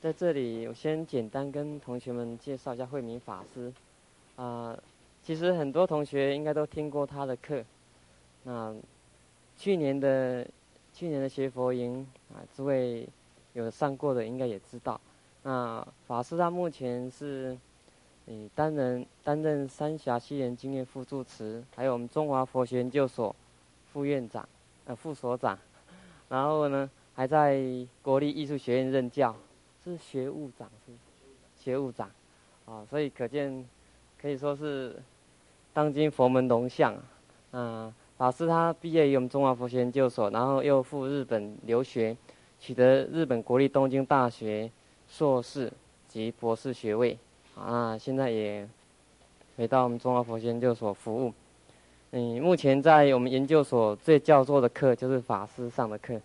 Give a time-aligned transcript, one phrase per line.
[0.00, 3.72] 在这里我先简单跟同学们介绍一下慧明法师。
[4.36, 4.78] 啊、
[5.24, 7.64] 其实很多同学应该都听过他的课。
[8.44, 8.72] 那
[9.56, 10.46] 去年的
[10.94, 13.08] 去年的学佛营啊，诸位
[13.54, 15.00] 有上过的应该也知道。
[15.42, 17.58] 那法师他目前是，
[18.26, 23.34] 嗯，担任担任三峡西莲经验副住持，还有我们中华佛学研究所
[23.92, 24.48] 副院长，
[24.84, 25.58] 呃，副所长。
[26.30, 27.60] 然后呢，还在
[28.00, 29.34] 国立艺术学院任教，
[29.88, 30.92] 是学务长是？
[31.56, 32.10] 学务长，
[32.66, 33.66] 啊，所以可见。
[34.20, 35.00] 可以说是
[35.72, 36.92] 当今佛门龙象，
[37.52, 42.16] 啊，法师他毕业于我们中华佛学研究所，然后又赴日本留学，
[42.58, 44.68] 取得日本国立东京大学
[45.06, 45.72] 硕士
[46.08, 47.16] 及博士学位，
[47.54, 48.68] 啊，现在也
[49.56, 51.32] 回到我们中华佛学研究所服务。
[52.10, 56.20] 嗯，目前在我们研究所最叫座的课就是法师上的课，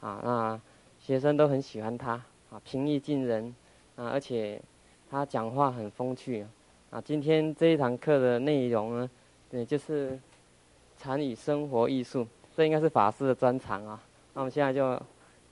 [0.00, 0.60] 啊，那
[0.98, 2.20] 学生都很喜欢他，
[2.50, 3.54] 啊，平易近人，
[3.96, 4.60] 啊，而且
[5.10, 6.46] 他讲话很风趣。
[6.90, 9.10] 啊，今天这一堂课的内容呢，
[9.50, 10.18] 对，就是
[10.96, 14.02] 禅与生活艺术，这应该是法师的专长啊。
[14.32, 14.86] 那我们现在就，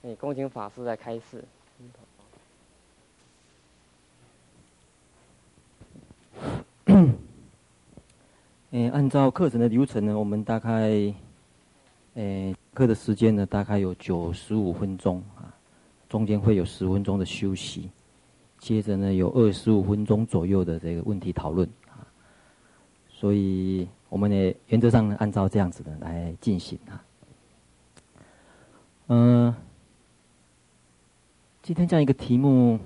[0.01, 1.43] 哎，恭请法师来开示。
[8.71, 11.13] 嗯， 按照课程的流程呢，我们大概，
[12.15, 15.53] 诶，课的时间呢，大概有九十五分钟啊，
[16.09, 17.89] 中间会有十分钟的休息。
[18.59, 22.01] 接着呢，有二十五分钟左右的这个问题讨论啊，
[23.07, 27.03] 所以我们也原则上，按照这样子的来进行啊。
[29.09, 29.53] 嗯，
[31.61, 32.79] 今天这样一个题目，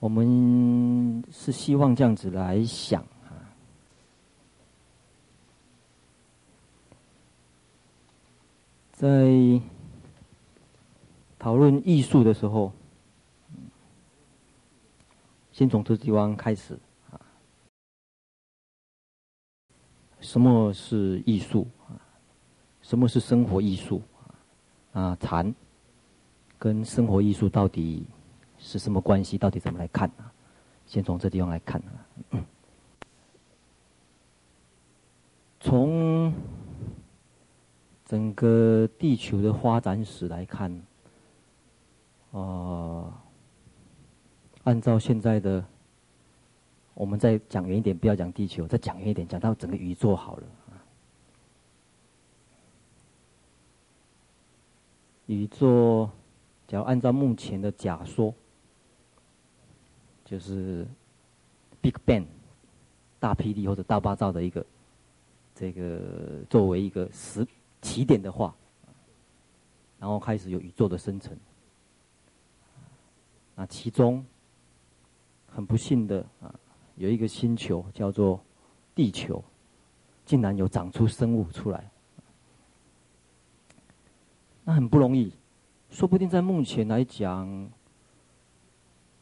[0.00, 3.38] 我们是希望这样子来想啊，
[8.90, 9.60] 在
[11.44, 12.72] 讨论艺术的时候。
[15.52, 16.76] 先从这地方开始
[17.10, 17.20] 啊，
[20.20, 22.00] 什么是艺术啊？
[22.80, 24.00] 什么是生活艺术
[24.94, 25.14] 啊？
[25.20, 25.54] 禅
[26.58, 28.06] 跟生活艺术到底
[28.56, 29.36] 是什么关系？
[29.36, 30.32] 到底怎么来看啊？
[30.86, 32.40] 先从这地方来看啊。
[35.60, 36.32] 从
[38.06, 40.82] 整个地球的发展史来看，
[42.38, 43.22] 啊。
[44.64, 45.64] 按照现在的，
[46.94, 50.42] 我们再讲远一点，不要讲地球，再讲远一点，讲到整个宇宙好了。
[55.26, 56.08] 宇宙，
[56.66, 58.34] 假如按照目前的假说，
[60.24, 60.86] 就是
[61.80, 62.26] Big Bang
[63.18, 64.64] 大霹雳或者大爆炸的一个
[65.54, 66.00] 这个
[66.50, 67.46] 作为一个始
[67.80, 68.54] 起点的话，
[69.98, 71.34] 然后开始有宇宙的生成，
[73.54, 74.24] 那其中。
[75.56, 76.52] 很不幸的啊，
[76.96, 78.40] 有一个星球叫做
[78.92, 79.40] 地球，
[80.26, 81.88] 竟然有长出生物出来，
[84.64, 85.32] 那很不容易。
[85.90, 87.70] 说不定在目前来讲，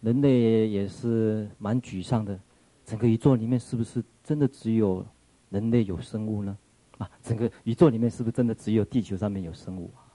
[0.00, 2.40] 人类也是蛮沮丧的。
[2.86, 5.04] 整个宇宙里面是不是真的只有
[5.50, 6.56] 人类有生物呢？
[6.96, 10.08] 啊，整个宇宙里面是不是真的只有地球上面有生物啊？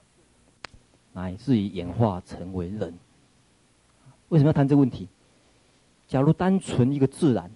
[1.13, 2.91] 乃至于演化成为人？
[4.29, 5.07] 为什么要谈这个问题？
[6.07, 7.51] 假如单纯一个自然，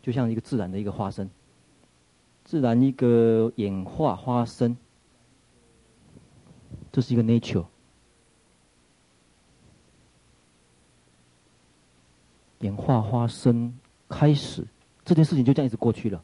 [0.00, 1.30] 就像一个自然的一个发生，
[2.44, 4.76] 自然一个演化发生，
[6.90, 7.64] 这是一个 nature。
[12.60, 13.76] 演化发生
[14.08, 14.64] 开始，
[15.04, 16.22] 这件事情就这样一直过去了。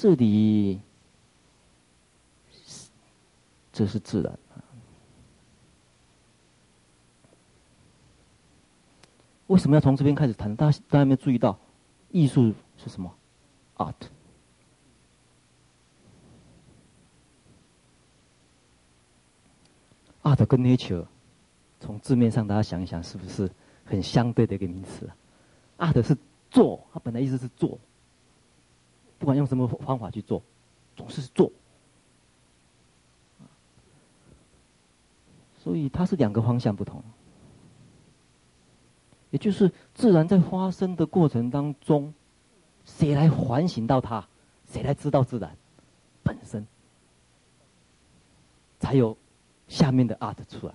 [0.00, 0.80] 这里。
[3.72, 4.38] 这是自然。
[9.48, 10.54] 为什么要从这边开始谈？
[10.54, 11.58] 大家大家有没有注意到，
[12.10, 13.12] 艺术是什么
[13.76, 13.94] ？Art。
[20.22, 21.06] Art 跟 Nature，
[21.80, 23.50] 从字面上大家想一想，是不是
[23.84, 25.10] 很相对的一个名词
[25.76, 26.16] ？Art 是
[26.52, 27.80] 做，它本来意思是做，
[29.18, 30.42] 不管用什么方法去做，
[30.96, 31.50] 总是做。
[35.58, 37.02] 所以它是两个方向不同，
[39.30, 42.14] 也就是自然在发生的过程当中，
[42.84, 44.26] 谁来反省到它？
[44.70, 45.56] 谁来知道自然
[46.22, 46.66] 本身？
[48.78, 49.16] 才有
[49.66, 50.74] 下面的 art 出来。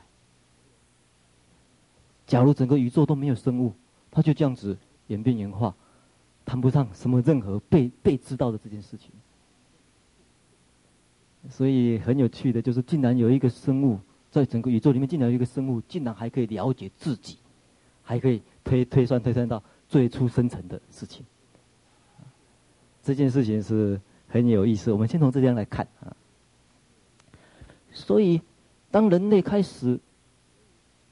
[2.28, 3.74] 假如整个宇宙都没有生物，
[4.12, 5.76] 它就这样子演变演化，
[6.46, 9.10] 谈不上什么任何被被知道的这件事情。
[11.50, 14.00] 所以很有趣的就是，竟然有一个生物
[14.32, 17.38] 在整个宇宙里面，竟然有一个生物，竟然还可以了解自己，
[18.02, 21.26] 还可以推推算推算到最初生成的事情。
[23.02, 24.00] 这件事情是
[24.30, 24.90] 很有意思。
[24.92, 26.16] 我们先从这边来看啊。
[27.92, 28.42] 所以，
[28.90, 30.00] 当人类开始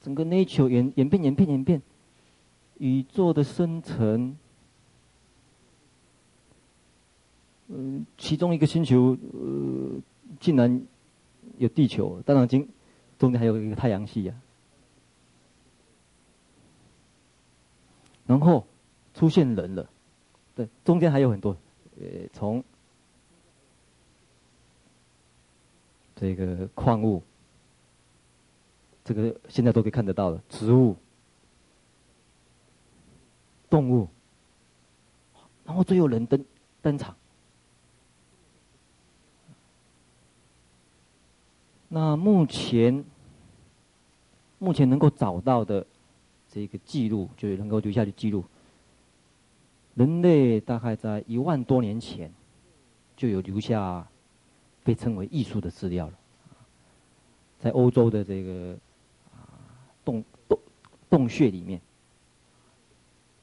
[0.00, 1.82] 整个 nature 演演变演变演变，
[2.78, 4.36] 宇宙的生成。
[7.74, 9.98] 嗯，其中一个星球，呃，
[10.38, 10.86] 竟然
[11.56, 12.68] 有地球，当然，经
[13.18, 14.36] 中间还有一个太阳系呀、啊。
[18.26, 18.66] 然后
[19.14, 19.88] 出现人了，
[20.54, 21.56] 对，中间还有很多，
[21.98, 22.62] 呃，从
[26.14, 27.22] 这个矿物，
[29.02, 30.94] 这个现在都可以看得到了，植物、
[33.70, 34.06] 动物，
[35.64, 36.44] 然后最后人登
[36.82, 37.16] 登场。
[41.94, 43.04] 那目前，
[44.58, 45.86] 目前能够找到的
[46.48, 48.42] 这个记录，就是能够留下的记录，
[49.94, 52.32] 人类大概在一万多年前
[53.14, 54.08] 就有留下
[54.82, 56.14] 被称为艺术的资料了。
[57.58, 58.74] 在欧洲的这个
[60.02, 60.58] 洞洞
[61.10, 61.78] 洞穴里面，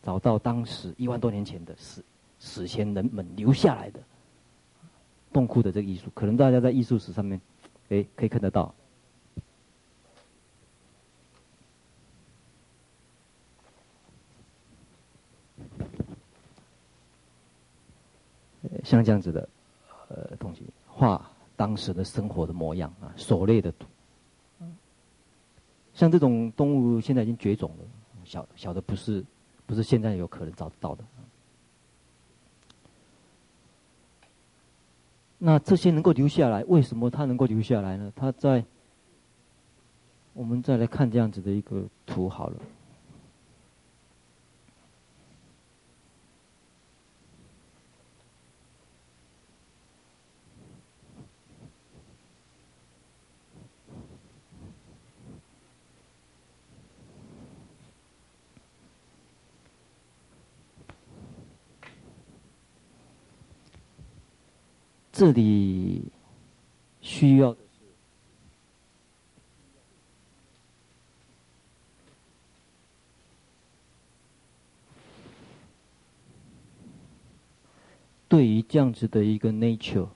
[0.01, 2.03] 找到当时一万多年前的史
[2.39, 3.99] 史前人们留下来的
[5.31, 7.39] 洞窟的这个艺术，可能大家在艺术史上面。
[7.89, 8.73] 哎，可以看得到，
[18.83, 19.49] 像这样子的
[20.09, 23.87] 呃东西，画当时的生活的模样啊，狩猎的图。
[25.95, 27.85] 像这种动物现在已经绝种了，
[28.23, 29.25] 小小的不是
[29.65, 31.03] 不是现在有可能找得到的。
[35.41, 38.11] 那这些能够留下来，为什么它能够留下来呢？
[38.13, 38.63] 它在，
[40.33, 42.57] 我们再来看这样子的一个图好了。
[65.19, 66.01] 这里
[67.01, 67.53] 需要，
[78.29, 80.07] 对于这样子的一个 nature，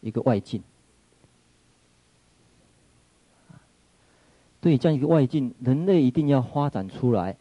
[0.00, 0.60] 一个外境，
[4.60, 7.36] 对这样一个外境，人类一定要发展出来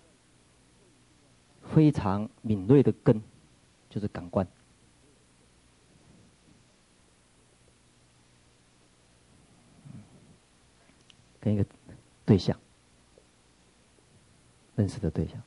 [1.74, 3.24] 非常敏锐的根，
[3.90, 4.48] 就是感官。
[11.48, 11.66] 跟一个
[12.26, 12.60] 对象
[14.76, 15.42] 认识的对象，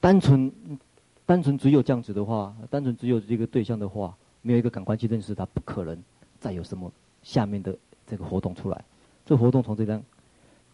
[0.00, 0.52] 单纯
[1.24, 6.02] 单纯只有这样子的话，单纯只有这个对象的话，没有一个感官去认识它，不可能
[6.40, 6.92] 再有什么
[7.22, 8.84] 下面的这个活动出来。
[9.24, 10.02] 这活动从这张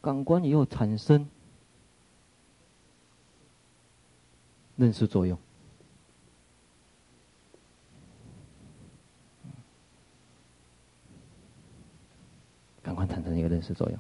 [0.00, 1.28] 感官以后产生
[4.76, 5.38] 认识作用。
[12.82, 13.98] 感官产生一个认识作用。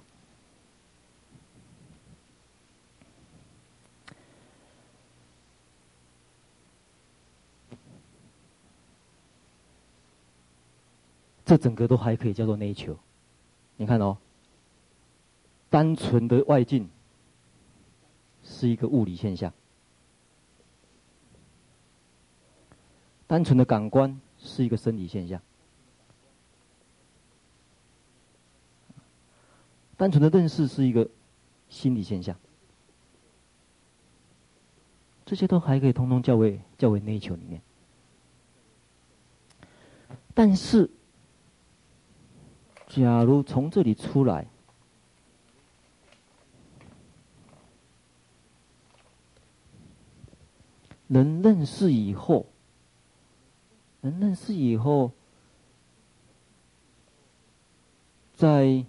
[11.44, 12.96] 这整个都还可以叫做 nature。
[13.76, 14.16] 你看哦，
[15.70, 16.88] 单纯的外境
[18.44, 19.52] 是一个物理现象，
[23.26, 25.42] 单纯的感官是一个生理现象。
[29.96, 31.08] 单纯的认识是一个
[31.68, 32.36] 心理现象，
[35.24, 37.62] 这些都还可以通通叫为叫为 nature 里面。
[40.34, 40.90] 但是，
[42.88, 44.46] 假如从这里出来，
[51.08, 52.46] 人认识以后，
[54.02, 55.10] 人认识以后，
[58.34, 58.84] 在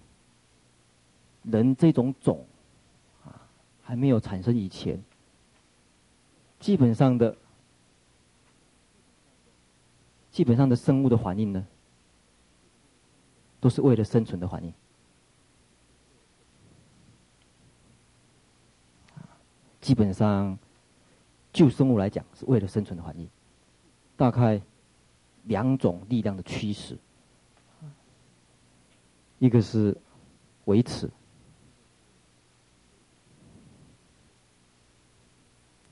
[1.50, 2.46] 人这种种
[3.24, 3.40] 啊
[3.82, 5.02] 还没有产生以前，
[6.60, 7.36] 基本上的
[10.30, 11.66] 基本上的生物的反应呢，
[13.60, 14.72] 都是为了生存的反应。
[19.80, 20.58] 基本上，
[21.50, 23.26] 就生物来讲，是为了生存的环境，
[24.18, 24.60] 大概
[25.44, 26.98] 两种力量的驱使，
[29.38, 29.96] 一个是
[30.66, 31.08] 维持，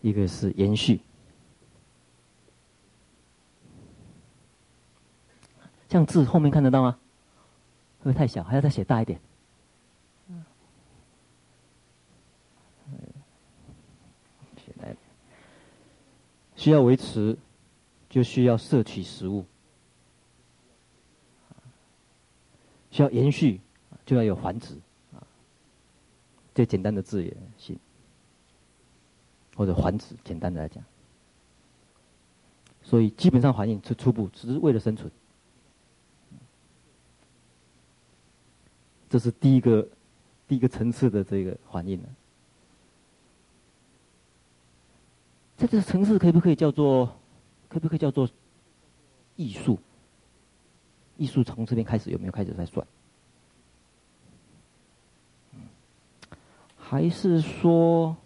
[0.08, 1.00] 一个是延续。
[5.88, 6.98] 这样字后面看得到吗？
[8.00, 8.44] 会不会太小？
[8.44, 9.20] 还要再写大一点？
[16.54, 17.36] 需要维持。
[18.08, 19.44] 就需要摄取食物，
[22.90, 23.60] 需要延续，
[24.06, 24.74] 就要有繁殖，
[26.54, 27.78] 最简单的字也行，
[29.56, 30.84] 或者繁殖，简单的来讲，
[32.82, 35.10] 所以基本上环境是初步，只是为了生存，
[39.08, 39.88] 这是第一个
[40.46, 42.08] 第一个层次的这个环境呢，
[45.56, 47.16] 在这个层次可不可以叫做？
[47.68, 48.28] 可不可以叫做
[49.34, 49.76] 艺术？
[51.16, 52.86] 艺术从这边开始有没有开始在算？
[56.78, 58.16] 还是说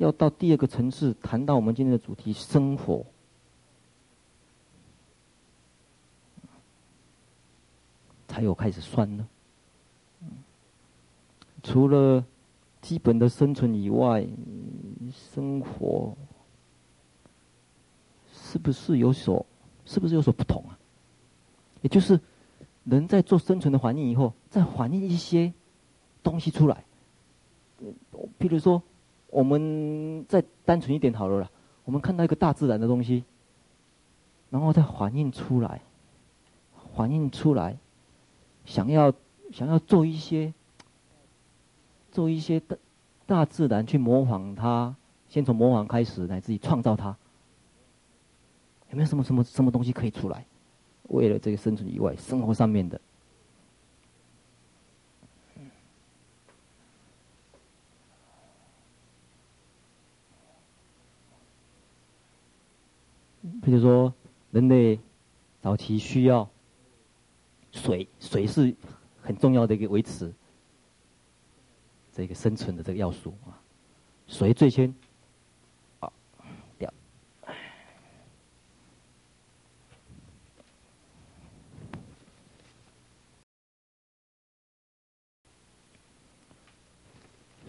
[0.00, 3.04] 要到第二个层次谈到我们今天的主题生活，
[8.26, 9.28] 才有开始算呢？
[11.62, 12.24] 除了
[12.80, 14.26] 基本的生存以外，
[15.12, 16.16] 生活。
[18.32, 19.46] 是不是有所，
[19.84, 20.76] 是不是有所不同啊？
[21.82, 22.18] 也就是
[22.82, 25.52] 人在做生存的环境以后，再反映一些
[26.22, 26.84] 东西出来。
[28.40, 28.82] 譬如说，
[29.30, 31.50] 我们再单纯一点好了啦，
[31.84, 33.24] 我们看到一个大自然的东西，
[34.50, 35.80] 然后再反映出来，
[36.94, 37.78] 反映出来，
[38.64, 39.12] 想要
[39.52, 40.52] 想要做一些，
[42.10, 42.76] 做一些大
[43.26, 44.94] 大自然去模仿它，
[45.28, 47.16] 先从模仿开始，来自于创造它。
[48.90, 50.44] 有没有什么什么什么东西可以出来？
[51.04, 53.00] 为了这个生存以外，生活上面的，
[63.70, 64.12] 比如说
[64.50, 64.98] 人类
[65.62, 66.50] 早期需要
[67.70, 68.74] 水，水是
[69.22, 70.34] 很重要的一个维持
[72.12, 73.62] 这个生存的这个要素啊，
[74.26, 74.92] 水最先
[76.00, 76.12] 啊
[76.78, 76.92] 掉。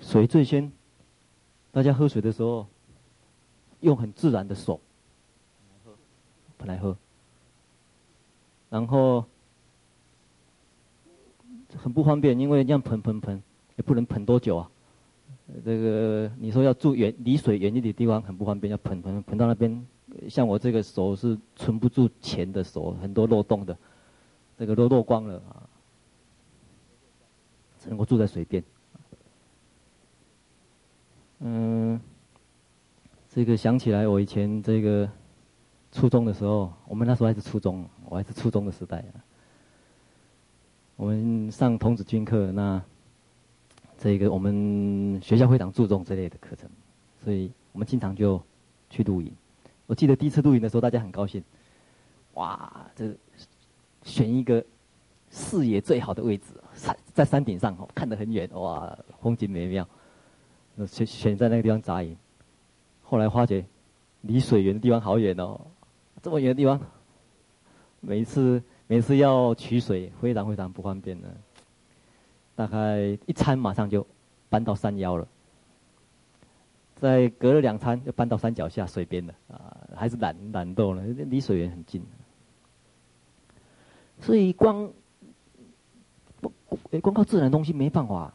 [0.02, 0.72] 水最先，
[1.72, 2.66] 大家喝水的时候，
[3.82, 4.82] 用很自然的手
[6.68, 6.96] 来喝，
[8.70, 9.26] 然后
[11.76, 13.42] 很不方便，因为这样喷喷喷，
[13.76, 14.70] 也不能喷多久啊。
[15.66, 19.86] 这个你说要住远离水远一点地方很不方便，要喷喷喷到那边，
[20.30, 23.78] 像我这个手是存不住钱的手，很多漏洞的，
[24.58, 25.68] 这个都漏光了啊，
[27.80, 28.64] 只能够住在水边。
[31.40, 32.00] 嗯，
[33.30, 35.10] 这个想起来，我以前这个
[35.92, 39.04] 初中的时候，我们那时候还是初中，我还是初中的时代。
[40.96, 42.82] 我们上童子军课，那
[43.98, 46.70] 这个我们学校非常注重这类的课程，
[47.24, 48.42] 所以我们经常就
[48.90, 49.34] 去露营。
[49.88, 51.44] 我记得第一次露营的时候，大家很高兴，
[52.36, 53.14] 哇，这
[54.04, 54.64] 选一个
[55.30, 59.88] 视野最好的位置，山在山顶上，看得很远，哇，风景美妙。
[60.88, 62.16] 选选在那个地方扎营，
[63.04, 63.64] 后来发觉
[64.22, 65.60] 离水源的地方好远哦，
[66.22, 66.80] 这么远的地方，
[68.00, 71.36] 每次每次要取水非常非常不方便的，
[72.56, 74.06] 大概一餐马上就
[74.50, 75.28] 搬到山腰了，
[76.96, 82.04] 再隔了两餐就搬到山脚下水边了啊，还是懒懒惰了，离水源很近，
[84.20, 84.92] 所以光
[87.02, 88.34] 光靠自然东西没办法，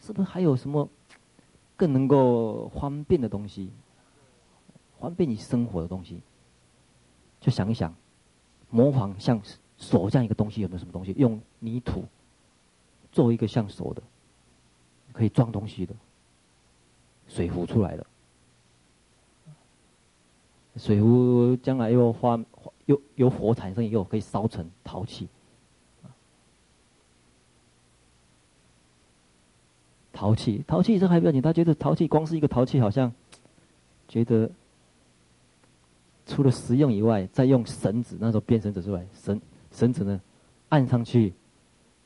[0.00, 0.88] 是不是还有什么？
[1.76, 3.70] 更能够方便的东西，
[4.98, 6.20] 方便你生活的东西，
[7.40, 7.94] 就想一想，
[8.68, 9.40] 模仿像
[9.78, 11.14] 手这样一个东西，有没有什么东西？
[11.16, 12.04] 用泥土
[13.12, 14.02] 做一个像手的，
[15.12, 15.94] 可以装东西的
[17.28, 18.06] 水壶出来的。
[20.76, 22.38] 水壶将来又发
[22.86, 25.28] 又有火产生以后，可以烧成陶器。
[30.12, 33.12] 陶器，陶器这还不要紧，他觉得陶器光是一个陶器，好像
[34.06, 34.50] 觉得
[36.30, 39.40] 除了实用以外，再用绳子，那时候编绳子之外，绳
[39.72, 40.20] 绳子呢
[40.68, 41.32] 按上去，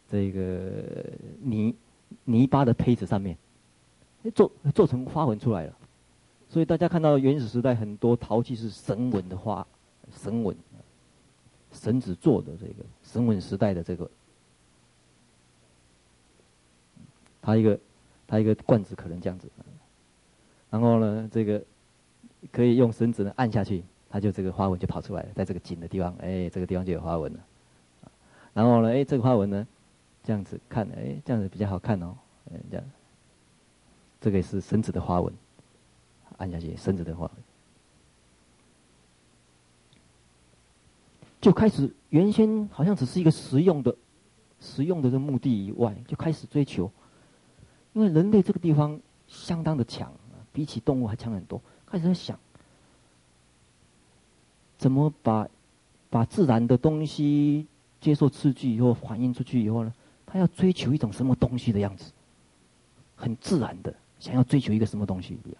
[0.08, 0.82] 这个
[1.42, 1.74] 泥
[2.24, 3.36] 泥巴的胚子上面，
[4.34, 5.76] 做做成花纹出来了，
[6.48, 9.66] 所以大家看到原始时代很多陶器是绳纹的花，
[10.10, 10.56] 绳纹，
[11.70, 14.10] 绳子做的这个绳纹时代的这个，
[17.42, 17.78] 它一个
[18.26, 19.50] 它一个罐子可能这样子，
[20.70, 21.62] 然后呢，这个
[22.50, 27.40] 可以用绳子呢按下去，它就这个花纹就跑出来了，在这个紧的地方，哎，这个地方就有花纹了。
[28.52, 29.66] 然后呢，哎，这个花纹呢，
[30.22, 32.14] 这样子看，哎，这样子比较好看哦，
[32.48, 32.86] 哎，这样，
[34.20, 35.34] 这个也是绳子的花纹，
[36.36, 37.30] 按下去，绳子的花纹，
[41.40, 43.96] 就开始原先好像只是一个实用的、
[44.60, 46.88] 实用的这目的以外，就开始追求，
[47.94, 50.12] 因为人类这个地方相当的强，
[50.52, 52.38] 比起动物还强很多，开始在想，
[54.84, 55.48] 怎么把
[56.10, 57.66] 把自然的东西。
[58.00, 59.90] 接受刺激以后，反映出去以后呢，
[60.26, 62.12] 他要追求一种什么东西的样子，
[63.16, 65.58] 很自然的想要追求一个什么东西一样。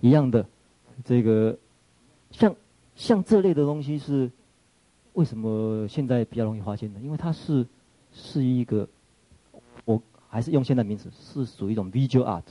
[0.00, 0.46] 一样的，
[1.04, 1.58] 这个
[2.30, 2.54] 像
[2.94, 4.30] 像这类的东西是
[5.14, 7.00] 为什么现在比较容易发现呢？
[7.02, 7.66] 因为它是
[8.12, 8.88] 是一个，
[9.84, 12.44] 我还是用现在名词，是属于一种 visual art。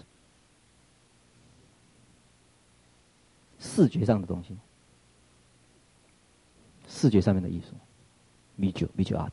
[3.66, 4.56] 视觉上的东西，
[6.88, 7.74] 视觉上面的艺术
[8.60, 9.28] ，visual visual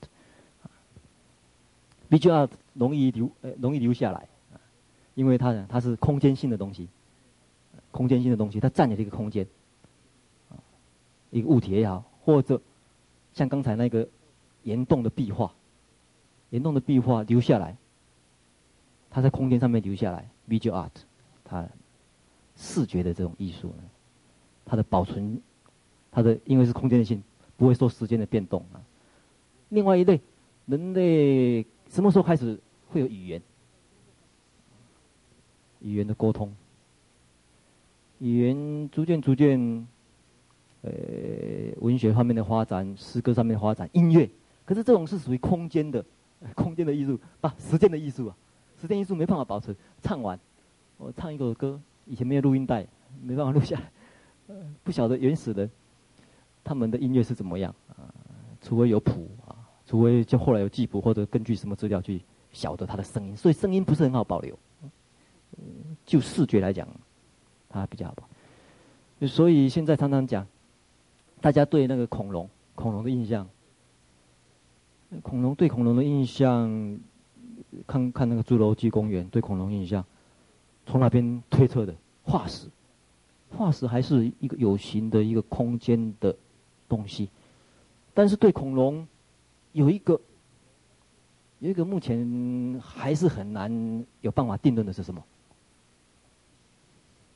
[2.10, 4.26] art，visual art 容易留呃容易留下来，
[5.14, 6.88] 因为它呢它是空间性的东西，
[7.90, 9.46] 空间性的东西，它占有这个空间，
[11.30, 12.60] 一个物体也好，或者
[13.34, 14.08] 像刚才那个
[14.62, 15.52] 岩洞的壁画，
[16.50, 17.76] 岩洞的壁画留下来，
[19.10, 20.90] 它在空间上面留下来，visual art，
[21.44, 21.68] 它
[22.56, 23.84] 视觉的这种艺术呢。
[24.64, 25.40] 它的保存，
[26.10, 27.22] 它的因为是空间性，
[27.56, 28.80] 不会受时间的变动啊。
[29.70, 30.20] 另外一类，
[30.66, 33.42] 人类什么时候开始会有语言？
[35.80, 36.54] 语言的沟通，
[38.20, 39.58] 语言逐渐逐渐，
[40.82, 40.92] 呃，
[41.80, 44.30] 文学方面的发展，诗歌上面的发展，音乐。
[44.64, 46.04] 可是这种是属于空间的，
[46.54, 48.36] 空间的艺术啊，时间的艺术啊，
[48.80, 49.76] 时间艺术没办法保存。
[50.00, 50.38] 唱完，
[50.98, 52.86] 我唱一首歌，以前没有录音带，
[53.20, 53.90] 没办法录下来。
[54.82, 55.68] 不晓得原始的
[56.64, 58.06] 他们的音乐是怎么样啊？
[58.60, 64.56] 除非有谱啊，除非就后来有记谱或者根据什么资料去晓得他的声音，所以声音不是很好保留。
[66.06, 66.88] 就视觉来讲，
[67.68, 68.16] 它比较好。
[69.26, 70.46] 所以现在常常讲，
[71.40, 73.48] 大家对那个恐龙、恐龙的印象，
[75.22, 76.98] 恐龙对恐龙的印象，
[77.86, 80.04] 看看那个侏罗纪公园对恐龙印象，
[80.86, 81.94] 从哪边推测的？
[82.24, 82.68] 化石。
[83.56, 86.34] 化石还是一个有形的一个空间的
[86.88, 87.28] 东西，
[88.14, 89.06] 但是对恐龙
[89.72, 90.20] 有一个
[91.58, 95.24] 有一个目前还是很难有办法定论的是什么？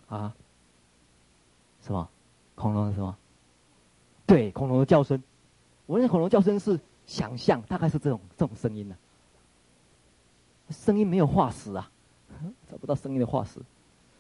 [0.08, 0.34] 啊？
[1.82, 2.08] 什么？
[2.54, 3.16] 恐龙是什么？
[4.26, 5.22] 对，恐龙的叫声。
[5.86, 8.96] 我认为恐龙叫声是想象，大概是这种这种声音呢、
[10.70, 11.90] 声音没有化石啊，
[12.68, 13.60] 找不到声音的化石。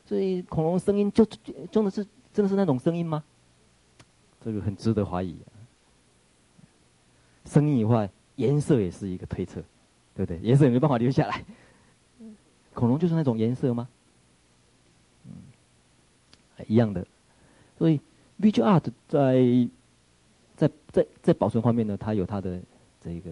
[0.06, 1.24] 所以恐龙声音就
[1.70, 3.24] 真的是真的是那种声音吗？
[4.40, 5.36] 这个很值得怀疑。
[7.44, 9.60] 声音以外，颜色也是一个推测，
[10.14, 10.38] 对不对？
[10.38, 11.44] 颜色也没办法留下来。
[12.72, 13.88] 恐龙就是那种颜色吗？
[16.68, 17.04] 一样的。
[17.76, 18.00] 所以
[18.40, 19.68] ，visual art 在
[20.54, 22.60] 在在在保存方面呢，它有它的
[23.00, 23.30] 这个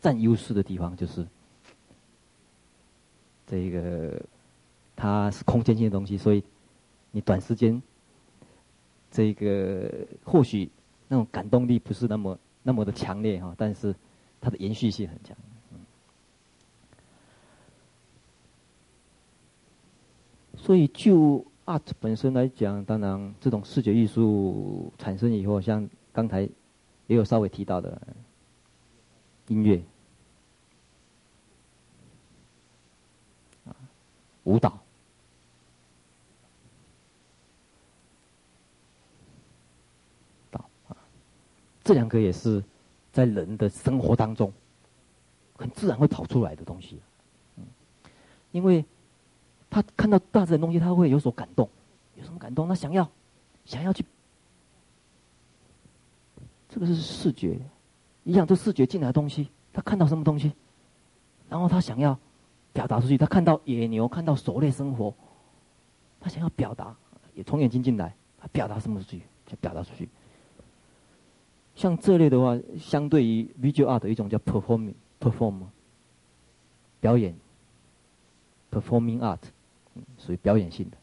[0.00, 1.26] 占优势的地方，就是
[3.46, 4.22] 这个。
[5.00, 6.42] 它是空间性的东西，所以
[7.12, 7.80] 你短时间，
[9.12, 9.88] 这个
[10.24, 10.68] 或许
[11.06, 13.94] 那种感动力不是那么那么的强烈哈，但是
[14.40, 15.36] 它的延续性很强。
[20.56, 26.40] 所以就 art 本身来讲，当然这种视觉艺术产生以后，像刚才
[27.06, 28.02] 也有稍微提到的
[29.46, 29.80] 音乐、
[34.42, 34.76] 舞蹈。
[41.88, 42.62] 这两个也是
[43.10, 44.52] 在人的生活当中
[45.54, 47.00] 很自然会跑出来的东西，
[48.52, 48.84] 因为
[49.70, 51.66] 他看到大自然东西，他会有所感动，
[52.16, 52.68] 有什么感动？
[52.68, 53.10] 他想要
[53.64, 54.04] 想要去，
[56.68, 57.58] 这个是视觉，
[58.22, 60.52] 一样，这视觉进来的东西，他看到什么东西，
[61.48, 62.18] 然后他想要
[62.74, 63.16] 表达出去。
[63.16, 65.14] 他看到野牛，看到狩猎生活，
[66.20, 66.94] 他想要表达，
[67.32, 70.06] 也从眼睛进来，他表达什么出去，就表达出去。
[71.78, 75.62] 像这类的话，相对于 visual art 的一种叫 performing perform
[76.98, 77.32] 表演
[78.68, 79.38] performing art，
[80.18, 80.96] 属于表演性的。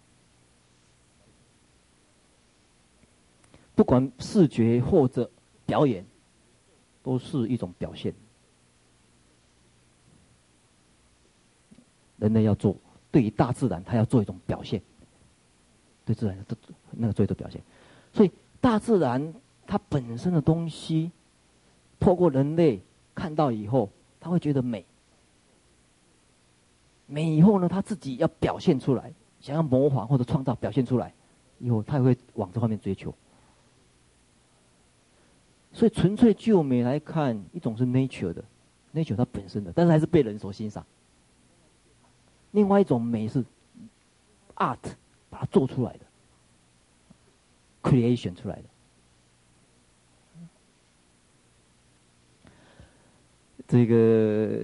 [3.74, 5.32] 不管视觉或者
[5.66, 6.06] 表演，
[7.02, 8.14] 都是一种表现。
[12.18, 12.76] 人类要做，
[13.12, 14.82] 对于大自然，他要做一种表现。
[16.04, 16.58] 对自然的
[16.92, 17.62] 那个做一种表现，
[18.12, 19.34] 所以大自然
[19.68, 21.12] 它本身的东西，
[22.00, 22.82] 透过人类
[23.14, 24.86] 看到以后，他会觉得美。
[27.08, 31.14] 美以后呢，他自己要表现出来，想要模仿或者创造表现出来，
[31.60, 33.14] 以后他也会往这方面追求。
[35.74, 38.44] 所以纯粹就美来看，一种是 nature 的
[38.94, 40.86] ，nature 它本身的，但是还是被人所欣赏。
[42.52, 43.44] 另外一种美是
[44.56, 44.80] art
[45.30, 46.06] 把它做出来的
[47.84, 48.64] ，creation 出来的。
[53.68, 54.60] 这个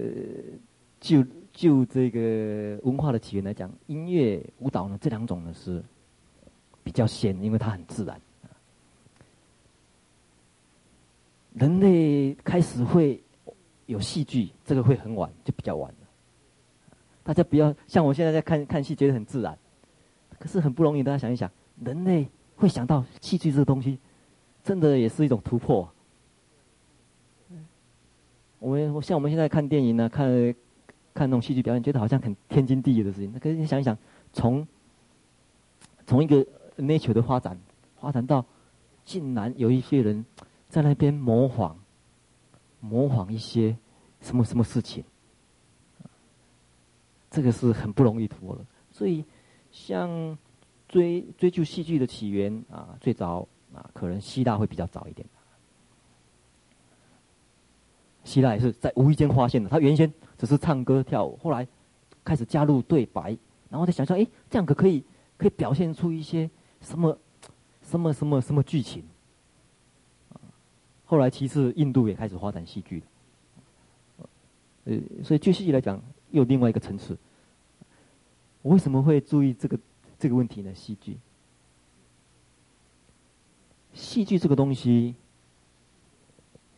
[1.00, 5.82] 就就这个文化的起源来讲，音乐、舞蹈呢，这两种呢是
[6.84, 8.20] 比较先，因为它很自然。
[11.54, 13.22] 人类开始会
[13.86, 15.92] 有戏剧，这个会很晚，就比较晚。
[17.22, 19.58] 大家不要像我现在在看看戏，觉得很自然，
[20.38, 21.02] 可是很不容易。
[21.02, 21.50] 大家想一想，
[21.84, 23.98] 人类会想到戏剧这个东西，
[24.64, 25.91] 真的也是一种突破。
[28.62, 30.28] 我们像我们现在看电影呢，看
[31.12, 33.30] 看那种戏剧表演，觉得好像很天经地义的事情。
[33.32, 33.98] 那可是你想一想，
[34.32, 34.66] 从
[36.06, 36.46] 从一个
[36.78, 37.58] nature 的发展，
[38.00, 38.44] 发展到
[39.04, 40.24] 竟然有一些人。
[40.68, 41.76] 在那边模仿，
[42.80, 43.76] 模仿一些
[44.22, 45.04] 什么什么事情，
[47.30, 48.64] 这个是很不容易突破的。
[48.90, 49.22] 所以，
[49.70, 50.38] 像
[50.88, 55.28] 追追究戏剧的起源啊，最早啊，可能希腊会比较早一点。
[58.24, 61.66] 希腊也是在无意间发现的，他原先只是唱歌跳舞，后来
[62.24, 63.36] 开始加入对白，
[63.68, 65.02] 然后再想想，哎，这样可可以
[65.36, 66.48] 可以表现出一些
[66.80, 67.18] 什么
[67.82, 69.02] 什么什么什么剧情。
[71.04, 73.02] 后来，其次，印度也开始发展戏剧。
[74.84, 77.18] 呃，所以就戏剧来讲，又有另外一个层次。
[78.62, 79.78] 我为什么会注意这个
[80.18, 80.74] 这个问题呢？
[80.74, 81.18] 戏剧，
[83.92, 85.14] 戏剧这个东西，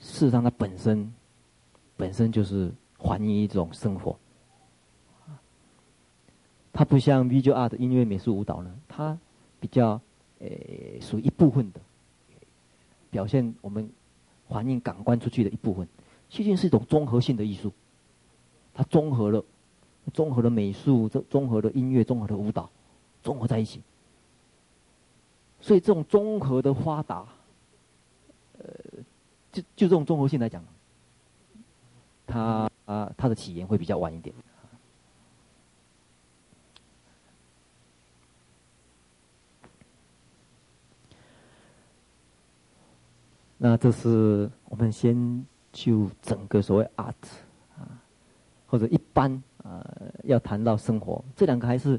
[0.01, 1.15] 事实上它本身
[1.97, 4.17] 本身就是反映一种生活。
[6.73, 9.19] 它不像 visual art 音乐、美术、舞蹈呢，它
[9.61, 10.01] 比较
[10.39, 10.49] 呃
[11.01, 11.81] 属于一部分的
[13.11, 13.91] 表现我们。
[14.47, 15.89] 反映感官出去的一部分，
[16.29, 17.73] 戏剧是一种综合性的艺术，
[18.75, 19.43] 它综合了，
[20.13, 22.71] 综合了美术，综合了音乐，综合了舞蹈，
[23.23, 23.81] 综合在一起。
[25.63, 27.27] 所以这种综合的发达，
[28.59, 28.69] 呃，
[29.51, 30.63] 就就这种综合性来讲，
[32.27, 34.35] 它啊，它的起源会比较晚一点。
[43.57, 47.15] 那这是我们先就整个所谓 art
[47.79, 47.89] 啊，
[48.67, 49.83] 或者一般啊，
[50.25, 51.99] 要谈到生活，这两个还是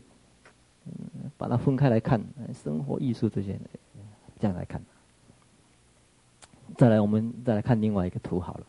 [0.85, 0.93] 嗯
[1.37, 3.59] 把它分开来看，生活艺术这些
[4.39, 4.79] 这样来看。
[6.77, 8.67] 再来，我们再来看另外一个图好了。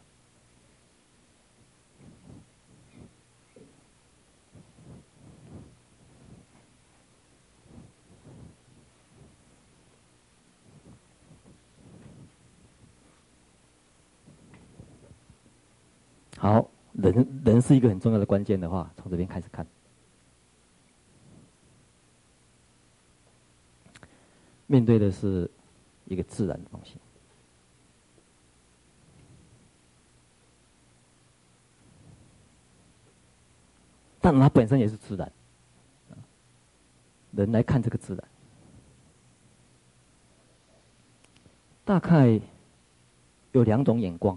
[16.39, 19.67] 好，人人是一个很重要的关键的话，从这边开始看。
[24.67, 25.51] 面对的是
[26.07, 26.97] 一个自然的东西，
[34.21, 35.33] 但它本身也是自然。
[37.33, 38.25] 人来看这个自然，
[41.85, 42.41] 大概
[43.53, 44.37] 有两种眼光。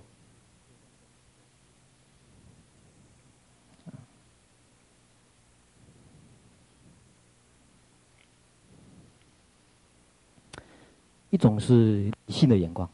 [11.30, 12.90] 一种是理性的眼光，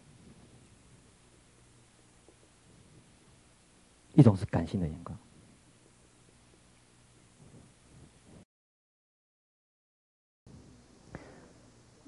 [4.13, 5.17] 一种是感性的眼光。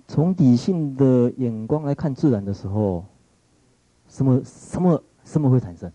[0.07, 3.05] 从理性的眼光来看自然的时候，
[4.07, 5.91] 什么什么什么会产生？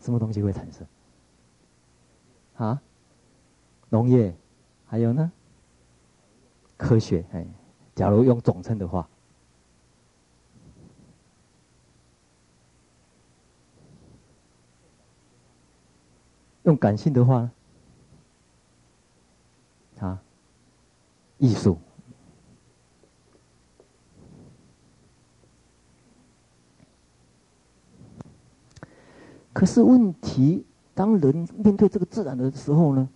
[0.00, 0.86] 什么东西会产生？
[2.56, 2.82] 啊？
[3.88, 4.36] 农业，
[4.86, 5.32] 还有呢？
[6.76, 7.46] 科学，哎。
[7.94, 9.08] 假如用总称的话。
[16.62, 17.50] 用感性的话。
[19.98, 20.22] 啊。
[21.38, 21.78] 艺术。
[29.52, 33.08] 可是问题，当人面对这个自然的时候呢？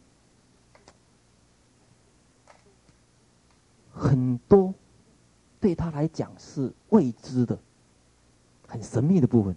[5.95, 7.57] 来讲是未知的、
[8.67, 9.55] 很神秘的部分。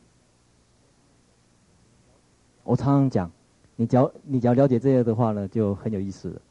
[2.63, 3.31] 我常常讲，
[3.75, 6.41] 你只要你只要了解这些的话呢，就很有意思了。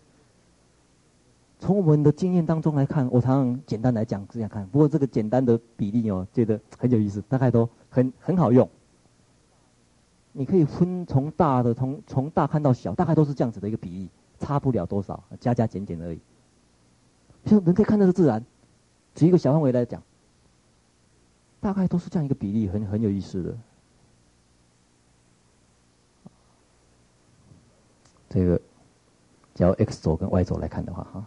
[1.60, 4.66] 从我们的经验当中来看，我常常简单来讲这样看。
[4.66, 8.68] 不过这个简单的比例哦，觉得很有意思，大概都很很好用。
[10.32, 16.20] 你可以分从大的从从大看到小，大概都是这样子的一个比例，差不了多少，加加减减而已。
[17.44, 18.44] 就人可以看到的自然，
[19.16, 20.00] 举一个小范围来讲，
[21.58, 23.58] 大概都是这样一个比例，很很有意思的。
[28.28, 28.60] 这个，
[29.54, 31.26] 叫 X 轴跟 Y 轴来看的话，哈，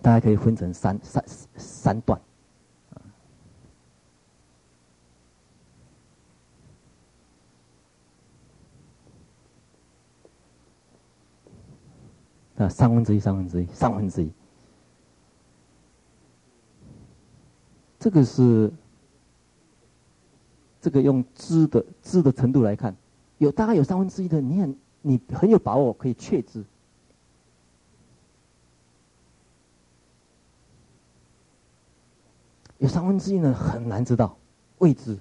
[0.00, 1.24] 大概可以分成三三
[1.56, 2.20] 三段。
[12.58, 14.30] 啊，三分之一，三分之一，三分之一。
[18.00, 18.72] 这个是
[20.80, 22.96] 这个用知的知的程度来看，
[23.36, 26.64] 有大概有三分之一的，你很你很有把握可以确知。
[32.78, 34.34] 有三分之一呢，很难知道，
[34.78, 35.18] 未知。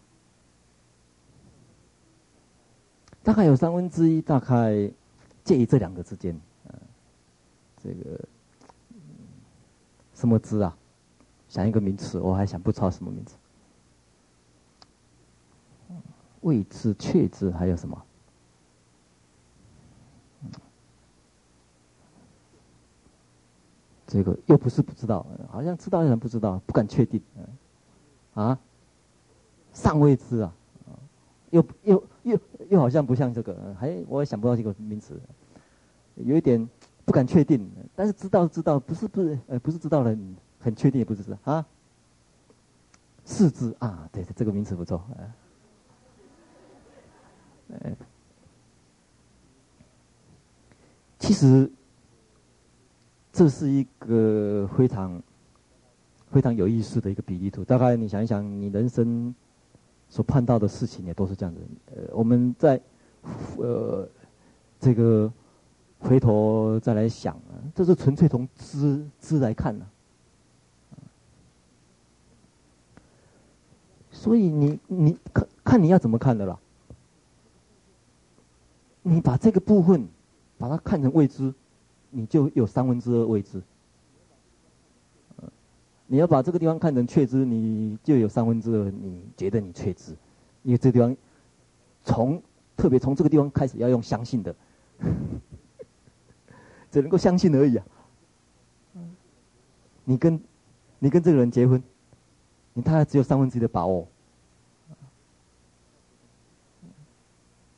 [3.21, 4.89] 大概有三分之一，大概
[5.43, 6.39] 介于这两个之间。
[7.83, 8.19] 这个
[10.13, 10.77] 什么知啊？
[11.49, 13.35] 想一个名词，我还想不出来什么名词。
[16.41, 18.01] 未知、确知，还有什么？
[24.07, 27.21] 这个又不是不知道，好像知道的人不知道，不敢确定。
[28.35, 28.57] 啊？
[29.73, 30.53] 尚未知啊？
[31.49, 35.19] 又又又又好像不像这个，还我也想不到这个名词，
[36.15, 36.69] 有一点。
[37.05, 40.15] 不敢确定，但是知道知道，不是不是，呃，不是知道了，
[40.59, 41.65] 很确定也不是知啊。
[43.25, 45.01] 四知啊，对对，这个名词不错，
[47.69, 47.95] 呃，
[51.19, 51.71] 其实
[53.31, 55.21] 这是一个非常
[56.31, 57.63] 非常有意思的一个比例图。
[57.63, 59.33] 大概你想一想，你人生
[60.09, 61.61] 所碰到的事情也都是这样子。
[61.95, 62.81] 呃，我们在
[63.57, 64.07] 呃
[64.79, 65.31] 这个。
[66.01, 69.98] 回头再来想啊，这是纯粹从知知来看呢、啊。
[74.19, 76.59] 所以你你看看你要怎么看的啦。
[79.01, 80.05] 你把这个部分
[80.57, 81.53] 把它看成未知，
[82.09, 83.61] 你就有三分之二未知。
[86.07, 90.11] 你要把这个地方看成确知，你就有三分之二你觉得你确知，
[90.63, 91.15] 因为这地方
[92.03, 92.43] 从
[92.75, 94.53] 特别从这个地方开始要用相信的。
[96.91, 97.85] 只能够相信而已啊！
[100.03, 100.41] 你跟，
[100.99, 101.81] 你跟这个人结婚，
[102.79, 104.07] 你大概只有三分之一的把握，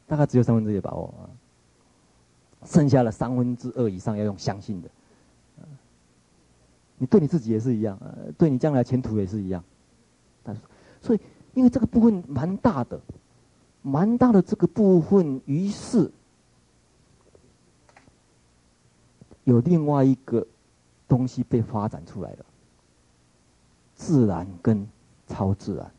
[0.05, 1.25] 大概只有三分之一的把握啊，
[2.65, 4.89] 剩下的三分之二以上要用相信的。
[6.99, 7.99] 你对你自己也是一样，
[8.37, 9.63] 对你将来前途也是一样。
[10.43, 10.61] 但是，
[11.01, 11.19] 所以
[11.55, 13.01] 因为这个部分蛮大的，
[13.81, 16.11] 蛮大的这个部分，于是。
[19.45, 20.45] 有另外一个
[21.07, 22.45] 东西被发展出来了，
[24.01, 24.87] 自然跟
[25.27, 25.91] 超自然，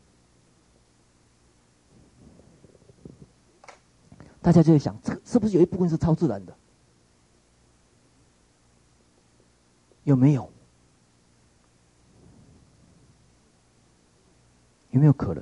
[4.41, 6.53] 大家就会想，这是不是有一部分是超自然的？
[10.03, 10.49] 有没有？
[14.91, 15.41] 有没有可能？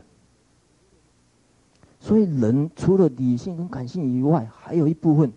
[1.99, 5.33] 所以，人除了理性跟感性以外，还有一部分。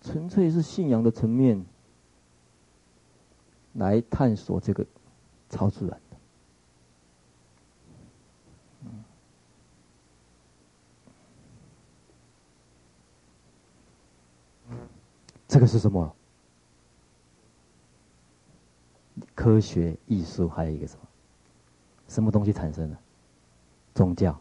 [0.00, 1.64] 纯粹是信仰的层面
[3.72, 4.86] 来探索这个
[5.50, 6.00] 超自然
[15.48, 16.14] 这个是什么？
[19.34, 21.00] 科学、艺术，还有一个什么？
[22.06, 22.96] 什么东西产生的？
[23.94, 24.38] 宗教。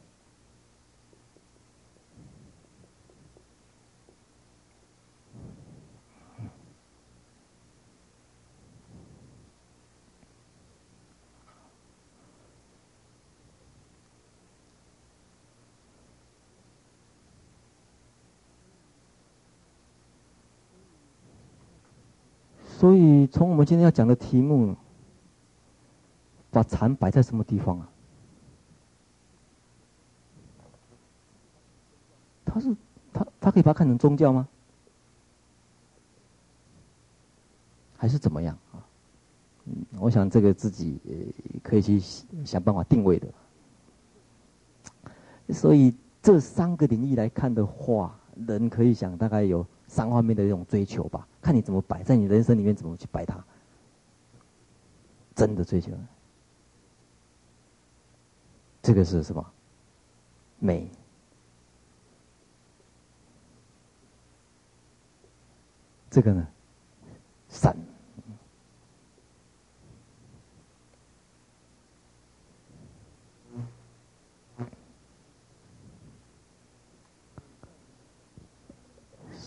[22.77, 24.75] 所以，从我们今天要讲的题目，
[26.51, 27.89] 把禅摆在什么地方啊？
[32.45, 32.75] 他是
[33.11, 34.47] 他他可以把它看成宗教吗？
[37.97, 38.85] 还是怎么样啊？
[39.65, 40.99] 嗯，我想这个自己
[41.63, 41.99] 可以去
[42.45, 43.27] 想办法定位的。
[45.51, 53.43] 所以这三个领域来看的话，人可以想大概有三方面的这种追求吧，看你怎么摆，在你人生里面怎么去摆它。
[55.33, 55.91] 真的追求，
[58.81, 59.45] 这个是什么？
[60.59, 60.89] 美。
[66.09, 66.47] 这个呢，
[67.49, 67.77] 善。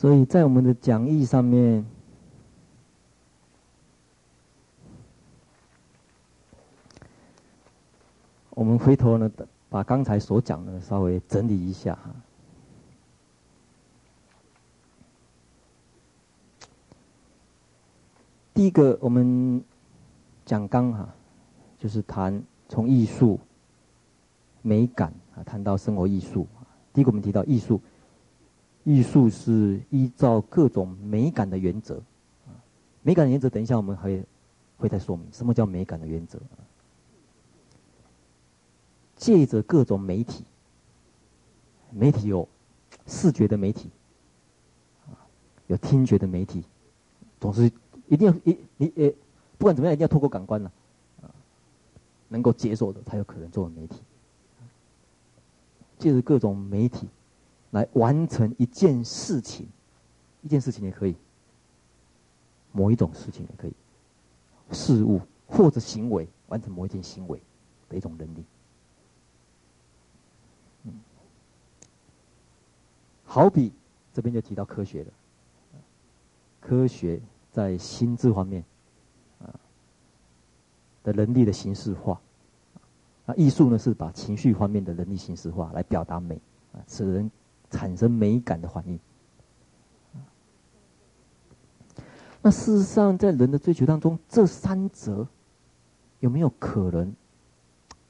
[0.01, 1.85] 所以在我们的讲义上面，
[8.49, 9.31] 我们回头呢，
[9.69, 12.15] 把刚才所讲的稍微整理一下哈。
[18.55, 19.63] 第一个，我们
[20.47, 21.15] 讲纲哈，
[21.79, 23.39] 就是谈从艺术、
[24.63, 26.47] 美感啊，谈到生活艺术。
[26.95, 27.79] 第一个，我们提到艺术。
[28.85, 32.03] 艺术是依照各种美感的原则，
[33.03, 34.25] 美感的原则，等一下我们会
[34.79, 36.41] 会再说明什么叫美感的原则。
[39.17, 40.45] 借着各种媒体，
[41.91, 42.49] 媒体有
[43.07, 43.91] 视觉的媒体，
[45.67, 46.65] 有听觉的媒体，
[47.39, 47.71] 总是
[48.09, 49.15] 一定要一你诶，
[49.59, 50.73] 不管怎么样，一定要透过感官了，
[52.29, 54.01] 能够接受的才有可能作为媒体。
[55.99, 57.07] 借着各种媒体。
[57.71, 59.69] 来完成一件事情，
[60.43, 61.15] 一件事情也可以，
[62.73, 63.73] 某一种事情也可以，
[64.73, 67.41] 事物或者行为完成某一件行为
[67.89, 68.45] 的一种能力。
[70.83, 70.93] 嗯，
[73.25, 73.73] 好比
[74.13, 75.13] 这边就提到科学了，
[76.61, 77.21] 科学
[77.53, 78.65] 在心智方面
[79.39, 79.55] 啊
[81.05, 82.21] 的能力的形式化，
[83.27, 86.35] 啊，艺术呢是把情绪方面的能力形式化来表达美
[86.73, 87.31] 啊，使人。
[87.71, 88.99] 产生美感的反应。
[92.43, 95.27] 那事实上，在人的追求当中，这三者
[96.21, 97.15] 有没有可能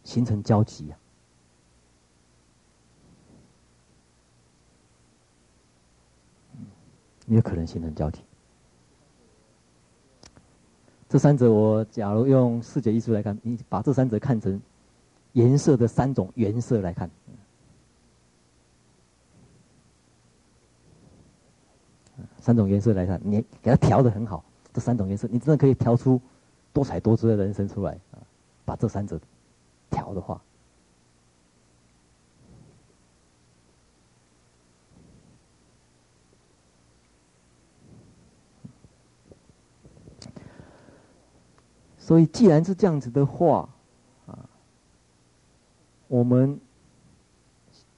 [0.05, 0.99] 形成交集啊？
[7.27, 8.21] 也有可能形成交集。
[11.09, 14.61] 这三者，我假如用视觉艺术来看，你把这三者看成
[15.33, 17.11] 颜色的三种原色来看。
[22.41, 24.43] 三种颜色来看，你给它调的很好。
[24.73, 26.21] 这三种颜色，你真的可以调出
[26.73, 28.23] 多彩多姿的人生出来啊！
[28.65, 29.21] 把这三者
[29.91, 30.41] 调的话，
[41.99, 43.69] 所以既然是这样子的话，
[44.27, 44.39] 啊，
[46.07, 46.61] 我们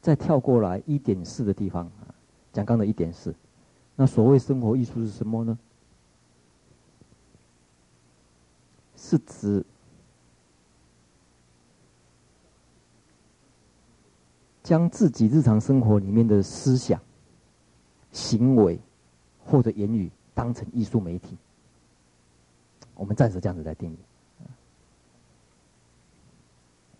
[0.00, 2.14] 再跳过来一点四的地方啊，
[2.50, 3.34] 讲刚的一点四。
[4.02, 5.56] 那所谓生活艺术是什么呢？
[8.96, 9.64] 是指
[14.64, 17.00] 将自己日常生活里面的思想、
[18.10, 18.80] 行为
[19.44, 21.38] 或者言语当成艺术媒体。
[22.96, 23.98] 我们暂时这样子来定义。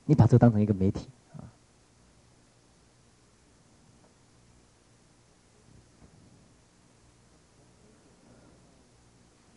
[0.04, 1.08] 你把这当成一个媒体。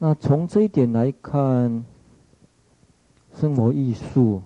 [0.07, 1.83] 那从这一点来看，
[3.33, 4.39] 生活艺术、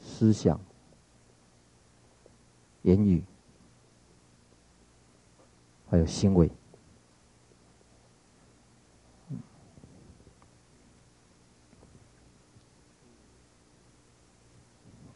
[0.00, 0.60] 思想、
[2.82, 3.22] 言语，
[5.88, 6.50] 还有行为，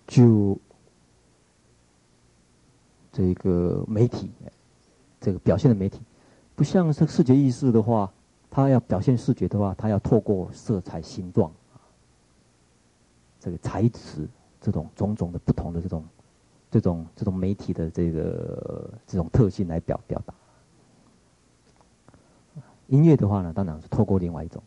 [0.07, 0.57] 就
[3.11, 4.31] 这个媒体，
[5.21, 6.01] 这个表现的媒体。
[6.63, 8.09] 不像是视觉艺术的话，
[8.49, 11.51] 它要表现视觉的话，它要透过色彩、形状，
[13.41, 14.29] 这个材质，
[14.61, 16.05] 这种种种的不同的这种、
[16.71, 20.33] 这种、这种媒体的这个这种特性来表表达。
[22.87, 24.63] 音乐的话呢，当然是透过另外一种。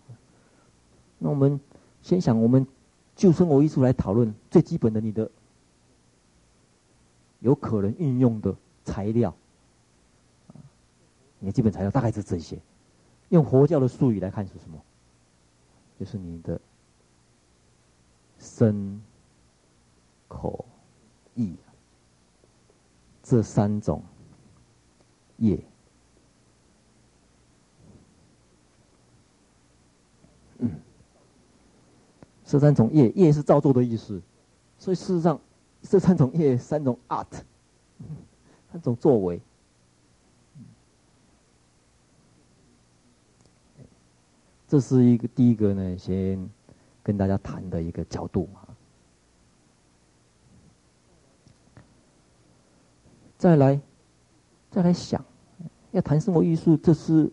[1.17, 1.57] 那我们
[2.01, 2.67] 先想，我们
[3.15, 5.31] 就生活艺术来讨论最基本的，你的
[7.39, 9.33] 有可能运用的材料。
[11.45, 12.59] 你的基本材料大概是这些，
[13.29, 14.81] 用佛教的术语来看是什么？
[15.99, 16.59] 就是你的
[18.39, 18.99] 身、
[20.27, 20.65] 口、
[21.35, 21.55] 意
[23.21, 24.01] 这三种
[25.37, 25.63] 业。
[30.57, 30.71] 嗯，
[32.43, 34.19] 这三种业，业是造作的意思，
[34.79, 35.39] 所以事实上，
[35.83, 37.27] 这三种业，三种 art，
[38.71, 39.39] 三种作为。
[44.67, 46.49] 这是一个第一个呢，先
[47.03, 48.65] 跟大家谈的一个角度啊。
[53.37, 53.79] 再来，
[54.71, 55.23] 再来想，
[55.91, 57.31] 要谈生活艺术，这是，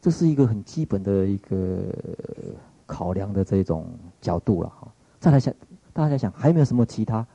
[0.00, 1.84] 这是一个很基本的一个
[2.86, 3.86] 考量的这种
[4.22, 4.88] 角度了哈。
[5.20, 5.54] 再来想，
[5.92, 7.26] 大家想，还有没有什么其他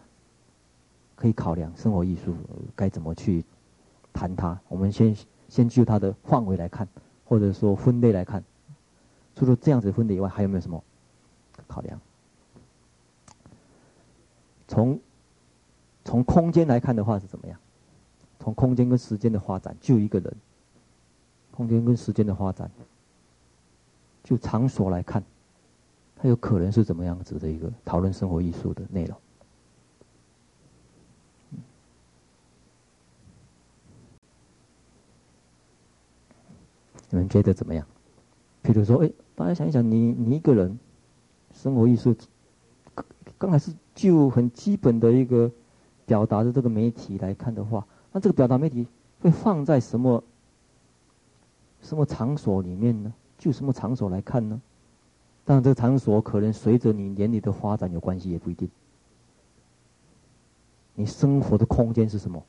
[1.16, 2.36] 可以考量生活艺术
[2.76, 3.46] 该怎么去
[4.12, 4.60] 谈它？
[4.68, 5.16] 我们先。
[5.52, 6.88] 先就它的范围来看，
[7.26, 8.42] 或者说分类来看，
[9.36, 10.82] 除了这样子分类以外，还有没有什么
[11.68, 12.00] 考量？
[14.66, 14.98] 从
[16.06, 17.60] 从空间来看的话是怎么样？
[18.40, 20.34] 从空间跟时间的发展，就一个人，
[21.52, 22.72] 空间跟时间的发展，
[24.24, 25.22] 就场所来看，
[26.16, 29.18] 它有可能是怎么样子的一个讨论生活艺术的内容？
[37.12, 37.86] 你们觉得怎么样？
[38.64, 40.80] 譬如说，哎，大家想一想，你你一个人
[41.54, 42.16] 生活艺术，
[43.38, 45.52] 刚才是就很基本的一个
[46.06, 48.88] 表达的这个媒体来看的话，那这个表达媒体
[49.20, 50.24] 会放在什么
[51.82, 53.14] 什么场所里面呢？
[53.38, 54.62] 就什么场所来看呢？
[55.44, 58.70] 当然，这个场所可能随着你年龄的发展有关系，也不一定。
[60.94, 62.46] 你生活的空间是什么？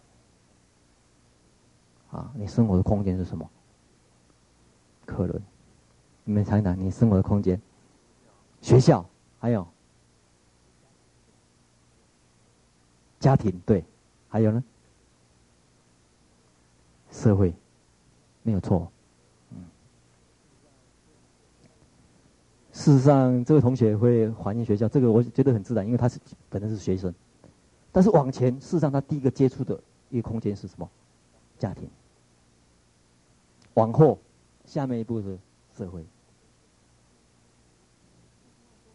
[2.11, 3.49] 啊，你生活的空间是什么？
[5.05, 5.41] 可能，
[6.25, 7.61] 你们想想，你生活的空间，
[8.61, 9.05] 学校，
[9.39, 9.67] 还有
[13.19, 13.85] 家庭，对，
[14.29, 14.63] 还有呢，
[17.11, 17.53] 社会，
[18.43, 18.91] 没有错，
[19.51, 19.65] 嗯。
[22.73, 27.13] 事实上，这位同学会怀念学校，这个我觉得很自然，因为他是本身是学生。
[27.91, 29.79] 但是往前，事实上他第一个接触的
[30.09, 30.89] 一个空间是什么？
[31.59, 31.91] 家庭。
[33.75, 34.19] 往后。
[34.65, 35.39] 下面一步是
[35.77, 36.05] 社会，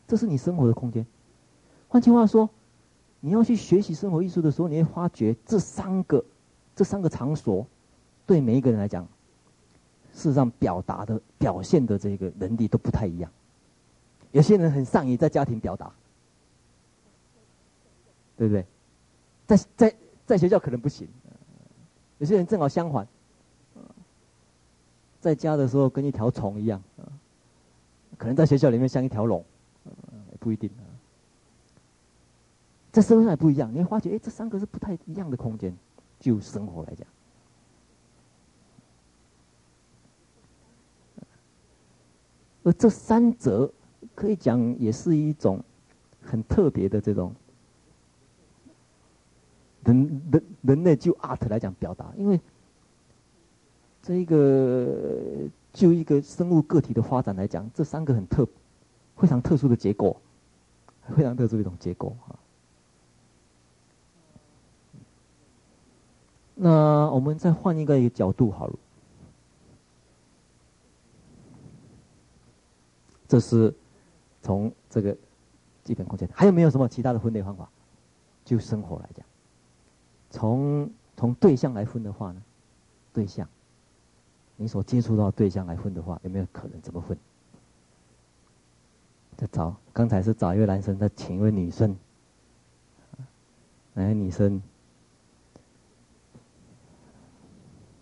[0.08, 1.06] 这是你生活的空间。
[1.88, 2.50] 换句话说，
[3.20, 6.24] 你要去学习生活艺术的时候，你会发觉这三个、
[6.76, 7.66] 这三个场所，
[8.26, 9.04] 对每一个人来讲，
[10.14, 13.32] 事实上表达的、表现的这个能力都不太一样。
[14.32, 15.94] 有些人很善于在家庭表达，
[18.36, 18.66] 对不对？
[19.46, 19.96] 在在
[20.26, 21.08] 在学校可能不行。
[22.18, 23.08] 有些人正好相反。
[25.20, 26.82] 在家的时候跟一条虫一样，
[28.18, 29.44] 可能在学校里面像一条龙，
[30.40, 30.70] 不一定。
[32.92, 35.76] 在社会上也不一样，你会发觉，哎，这三个是不太一样的空间，
[36.20, 37.08] 就生活来讲。
[42.64, 43.72] 而这三者
[44.16, 45.64] 可以讲，也是一种
[46.22, 47.34] 很特别的这种
[49.84, 52.40] 人人人类就 art 来讲表达，因为。
[54.08, 58.48] 这一个就一个生物个体的发展来讲，这三个很特
[59.18, 60.16] 非常特殊的结构，
[61.14, 62.40] 非常特殊的一种结构啊。
[66.56, 68.80] 那我们再换一个一个角度好了，
[73.28, 73.76] 这是
[74.42, 75.18] 从这个
[75.84, 77.70] 基本空间，还有没有什么其他的分类方法？
[78.46, 79.26] 就生活来讲，
[80.30, 82.42] 从从对象来分的话呢，
[83.12, 83.46] 对象。
[84.58, 87.18] 你所接触到的对象来混的话，有没有可能怎么混？
[89.38, 91.96] 再找，刚才是找一位男生，再请一位女生。
[93.94, 94.62] 哪位女生？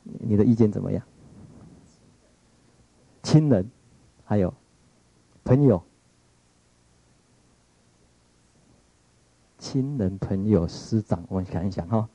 [0.04, 1.06] 你的意见怎么样？
[3.22, 3.70] 亲人，
[4.24, 4.54] 还有
[5.44, 5.84] 朋友，
[9.58, 12.08] 亲人、朋友、师长，我们想一想哈。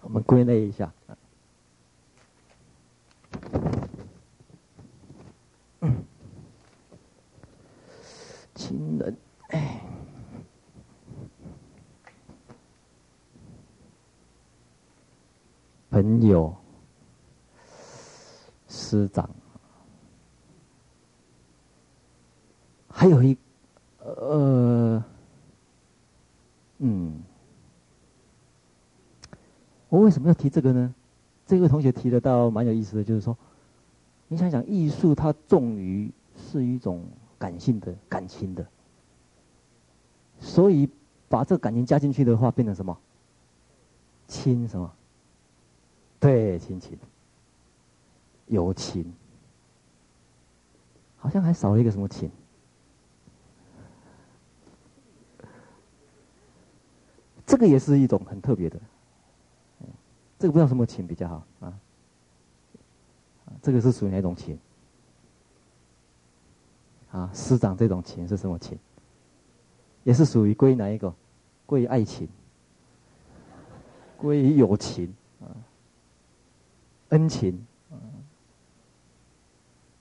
[0.00, 0.92] 我们归类一下。
[8.54, 9.16] 亲人，
[9.48, 9.80] 哎，
[15.90, 16.54] 朋友，
[18.68, 19.28] 师长，
[22.88, 23.36] 还有一，
[23.98, 25.02] 呃，
[26.78, 27.22] 嗯，
[29.88, 30.94] 我为什么要提这个呢？
[31.44, 33.36] 这位同学提的倒蛮有意思的，就是说，
[34.32, 37.04] 你想想，艺术它重于是一种
[37.38, 38.66] 感性的感情的，
[40.40, 40.88] 所以
[41.28, 42.98] 把这感情加进去的话，变成什么？
[44.26, 44.90] 亲什么？
[46.18, 46.98] 对，亲情、
[48.46, 49.12] 友情，
[51.18, 52.30] 好像还少了一个什么情？
[57.44, 58.80] 这个也是一种很特别的，
[60.38, 61.78] 这个不知道什么情比较好啊？
[63.62, 64.58] 这个是属于哪种情？
[67.12, 68.78] 啊，师长这种情是什么情？
[70.02, 71.14] 也是属于归哪一个？
[71.64, 72.28] 归爱情，
[74.18, 75.46] 归友情啊？
[77.10, 77.96] 恩情啊？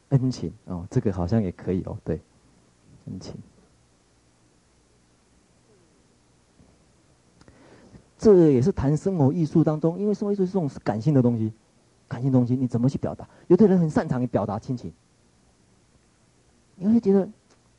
[0.09, 2.19] 恩情哦，这个好像也可以哦，对，
[3.05, 3.35] 恩情。
[8.17, 11.51] 这也是谈生活艺术当中，因为生活艺术是这种感性的东西，
[12.11, 13.25] 感性东西你怎么去表达？
[13.47, 14.91] 有的人很擅长于表达亲情，
[16.75, 17.25] 你会觉得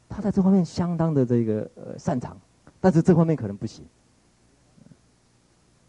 [0.09, 2.35] 他在这方面相当的这个呃擅长，
[2.80, 3.85] 但是这方面可能不行。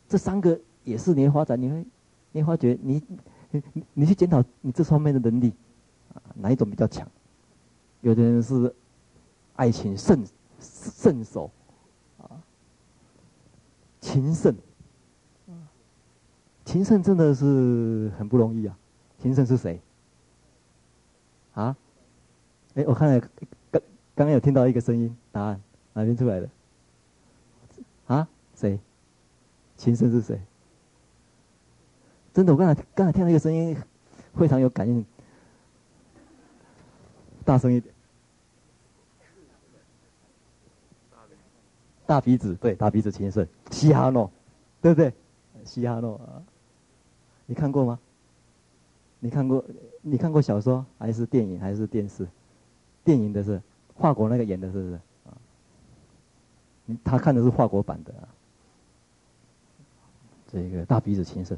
[0.10, 1.86] 这三个也是你发展，你会
[2.34, 3.02] 你发觉你
[3.50, 3.64] 你
[3.94, 5.54] 你去检讨你这方面的能力
[6.14, 7.08] 啊，哪一种比较强？
[8.02, 8.76] 有的人是
[9.56, 10.22] 爱情圣
[10.60, 11.50] 圣手
[12.18, 12.28] 啊。
[14.02, 14.54] 情圣，
[16.66, 18.78] 情圣真的是很不容易啊！
[19.20, 19.80] 情圣是谁？
[21.53, 21.76] 啊？
[22.76, 23.82] 哎，我看了，刚
[24.16, 25.61] 刚刚有听到一个声音，答案
[25.93, 26.49] 哪边出来的？
[28.07, 28.28] 啊？
[28.55, 28.80] 谁？
[29.78, 30.39] 情圣是谁？
[32.34, 33.78] 真的，我刚才刚才听到一个声音，
[34.36, 35.05] 非常有感应，
[37.45, 37.93] 大声一点。
[42.05, 44.30] 大鼻子，对，大鼻子情圣，西哈诺，
[44.82, 45.14] 对不对？
[45.64, 46.43] 西哈诺啊，
[47.46, 48.00] 你看过吗？
[49.20, 49.64] 你看过？
[50.02, 52.28] 你看过小说还是电影还是电视？
[53.04, 53.62] 电影的是
[53.94, 55.00] 华国那个演的，是不是？
[55.26, 55.38] 啊，
[57.04, 58.14] 他看的是华国版的。
[60.52, 61.58] 这个大鼻子情圣，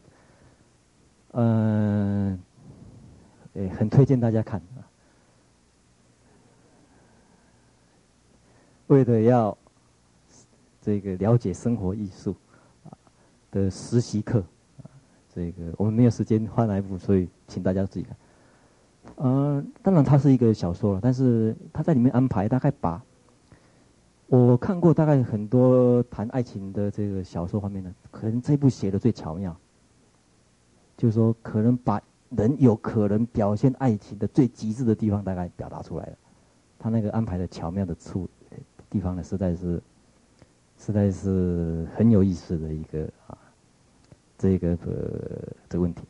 [1.31, 2.39] 嗯，
[3.77, 4.85] 很推荐大家看啊。
[8.87, 9.57] 为了要。
[10.81, 12.35] 这个了解生活艺术
[12.83, 12.93] 啊
[13.49, 14.43] 的实习课，
[15.35, 18.15] 这个我们没有时间翻来覆，所以请大家自己看。
[19.17, 23.03] 嗯、呃，当然它是一个小说了，但是它在里面安排大概把，
[24.27, 29.55] 我看过大概很多谈爱情的这个小说方面的，可能这部写的最巧妙，
[30.95, 36.17] 就是说可能把人有可能表现爱情的最极致的地方大概表达出来了，
[36.79, 38.29] 他那个安排的巧妙的处
[38.89, 39.81] 地方呢，实在是。
[40.77, 43.37] 实在是很有意思的一个啊，
[44.37, 46.01] 这个呃这个问题，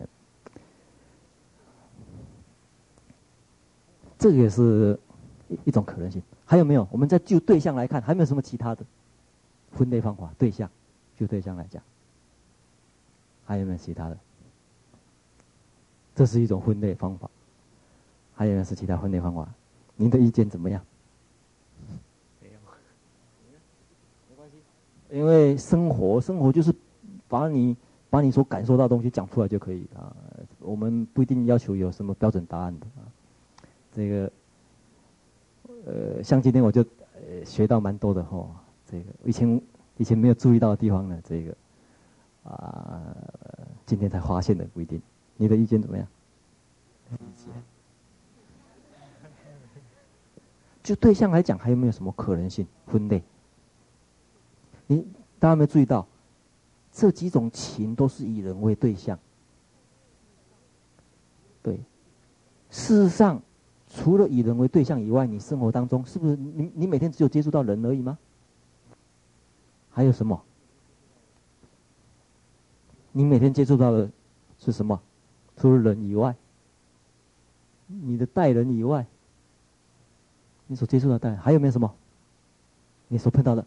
[4.18, 5.00] 这个也是
[5.50, 6.22] 一一种可能性。
[6.46, 6.88] 还有没有？
[6.92, 8.86] 我们再就对象来看，还有没有什么其他的
[9.72, 10.32] 分类方法？
[10.38, 10.70] 对象，
[11.18, 11.82] 就对象来讲，
[13.46, 14.18] 还有没有其他的？
[16.14, 17.30] 这是一种分类方法。
[18.36, 19.48] 还有没有是其他分类方法？
[19.96, 20.84] 您的意见怎么样？
[22.42, 22.60] 没有，
[24.30, 24.58] 没关系
[25.10, 26.74] 因为生活，生活就是
[27.28, 27.76] 把你
[28.16, 30.16] 把你所感受到的东西讲出来就可以啊。
[30.62, 33.04] 我们不一定要求有什么标准答案的啊。
[33.92, 34.32] 这个，
[35.86, 36.82] 呃，像今天我就
[37.14, 38.50] 呃学到蛮多的哈。
[38.90, 39.62] 这个以前
[39.98, 41.54] 以前没有注意到的地方呢，这个
[42.46, 43.04] 啊，
[43.86, 45.02] 今天才发现的不一定。
[45.36, 46.08] 你的意见怎么样？
[50.82, 53.22] 就对象来讲，还有没有什么可能性分类？
[54.88, 55.06] 你
[55.38, 56.08] 大家有没有注意到，
[56.96, 59.20] 这几种情都是以人为对象？
[61.62, 61.78] 对，
[62.70, 63.42] 事实上，
[63.90, 68.18] 除了以人为对象以外，你生活当中是不是你你每天只有接触到人而已吗？
[69.92, 70.42] 还有什么？
[73.12, 74.10] 你每天接触到的
[74.58, 75.02] 是什么？
[75.58, 76.34] 除了人以外，
[77.88, 79.06] 你的待人以外，
[80.68, 81.94] 你所接触到的待人还有没有什么？
[83.10, 83.66] 你所碰到的？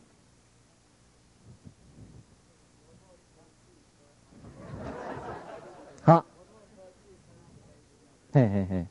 [8.31, 8.87] 嘿嘿嘿，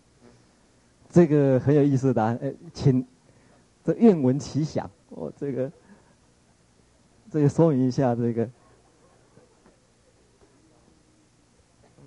[1.10, 2.40] 这个很有意思的答案。
[2.42, 3.06] 哎，请
[3.84, 4.90] 这愿闻其详。
[5.10, 5.72] 我、哦、这个
[7.32, 8.50] 这个说明一下，这个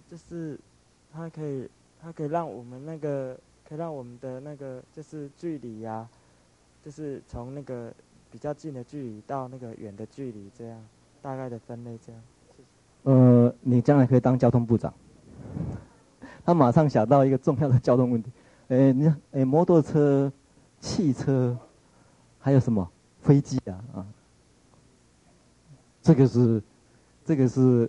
[0.08, 0.58] 就是
[1.12, 1.68] 它可以，
[2.02, 6.10] 它可以让我们那个，可以让我们的那个，就是距离呀、啊，
[6.84, 7.92] 就是从那个
[8.30, 10.84] 比较近的距离到那个远的距离，这样
[11.22, 12.22] 大概的分类这样。
[13.04, 14.92] 呃，你将来可以当交通部长。
[16.50, 18.28] 他马上想到一个重要的交通问题，
[18.68, 20.32] 诶， 你看，诶，摩托车、
[20.80, 21.56] 汽车，
[22.40, 22.90] 还有什么
[23.22, 24.06] 飞机啊啊？
[26.02, 26.60] 这个是，
[27.24, 27.88] 这个是，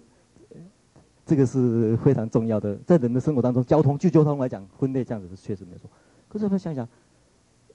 [1.25, 5.89] 这个是非常重要的，在人的生活当中，交通就交通来讲，分类这样子是确实没错。
[6.29, 6.87] 可是我们想想，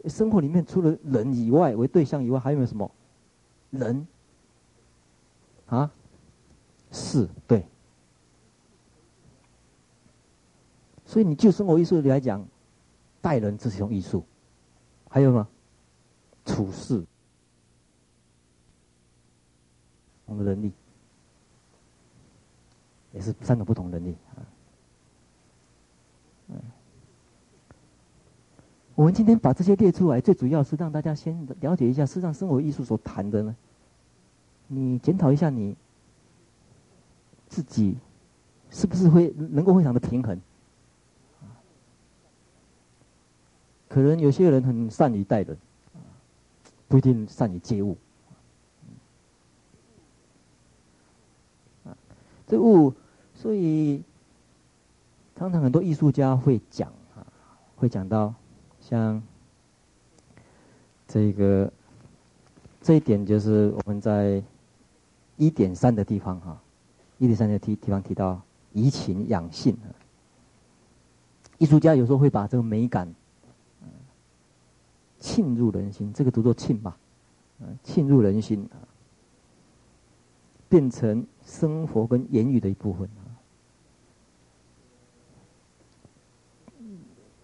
[0.04, 2.88] 生活里面除了人以外为对象以外，还有没有什么？
[3.70, 4.06] 人
[5.66, 5.90] 啊？
[6.92, 7.66] 是，对。
[11.16, 12.46] 所以你就生活艺术来讲，
[13.22, 14.22] 待人这是一种艺术，
[15.08, 15.48] 还有吗？
[16.44, 17.02] 处事，
[20.26, 20.70] 我们的能力
[23.14, 24.44] 也是三种不同能力啊。
[28.94, 33.56] 我们今天把这些列出来，最主要是让大家先了解一下，事实上生活艺术所谈的呢，
[34.66, 35.74] 你检讨一下你
[37.48, 37.96] 自己
[38.68, 40.38] 是不是会能够非常的平衡。
[43.88, 45.56] 可能有些人很善于待人，
[46.88, 47.96] 不一定善于接物。
[52.46, 52.92] 这物，
[53.34, 54.02] 所以
[55.34, 57.26] 常常很多艺术家会讲啊，
[57.76, 58.34] 会讲到
[58.80, 59.22] 像
[61.08, 61.72] 这个
[62.80, 64.42] 这一点，就是我们在
[65.36, 66.60] 一点三的地方哈，
[67.18, 68.40] 一点三的地地方提到
[68.72, 69.90] 怡情养性啊，
[71.58, 73.12] 艺术家有时候会把这个美感。
[75.26, 76.96] 沁入人心，这个读作沁吧，
[77.58, 78.78] 嗯，沁入人心啊，
[80.68, 83.26] 变成生活跟言语的一部分啊。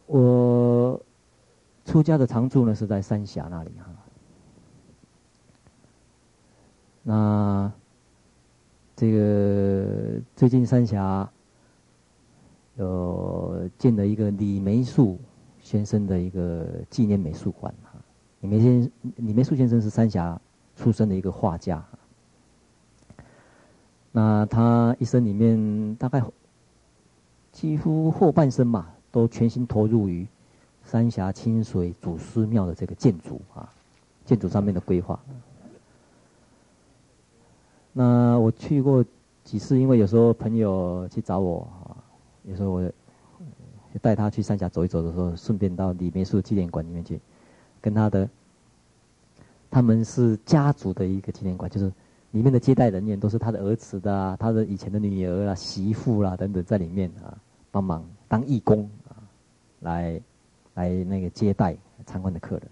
[0.06, 1.00] 我
[1.84, 3.90] 出家的常住呢是在三峡那里哈，
[7.02, 7.72] 那
[8.94, 11.28] 这个最近三峡
[12.76, 15.18] 有建了一个李梅树。
[15.72, 17.98] 先生的一个纪念美术馆哈，
[18.40, 20.38] 李梅先李梅树先生是三峡
[20.76, 21.82] 出生的一个画家，
[24.10, 26.22] 那他一生里面大概
[27.52, 30.26] 几乎后半生嘛，都全心投入于
[30.84, 33.72] 三峡清水祖师庙的这个建筑啊，
[34.26, 35.18] 建筑上面的规划。
[37.94, 39.02] 那我去过
[39.42, 41.96] 几次，因为有时候朋友去找我啊，
[42.44, 42.92] 有时候我。
[43.92, 47.20] 就带他去三峡走一走的时候，顺便到李梅树纪念馆里面去，
[47.80, 48.26] 跟他的，
[49.70, 51.92] 他们是家族的一个纪念馆，就是
[52.30, 57.36] 里面的接待人员都是他的儿子的，他的以前的女儿啊、媳妇啦、等等在里面啊，
[57.70, 59.20] 帮忙当义工啊，
[59.80, 60.20] 来
[60.72, 61.76] 来那个接待
[62.06, 62.62] 参观的客人。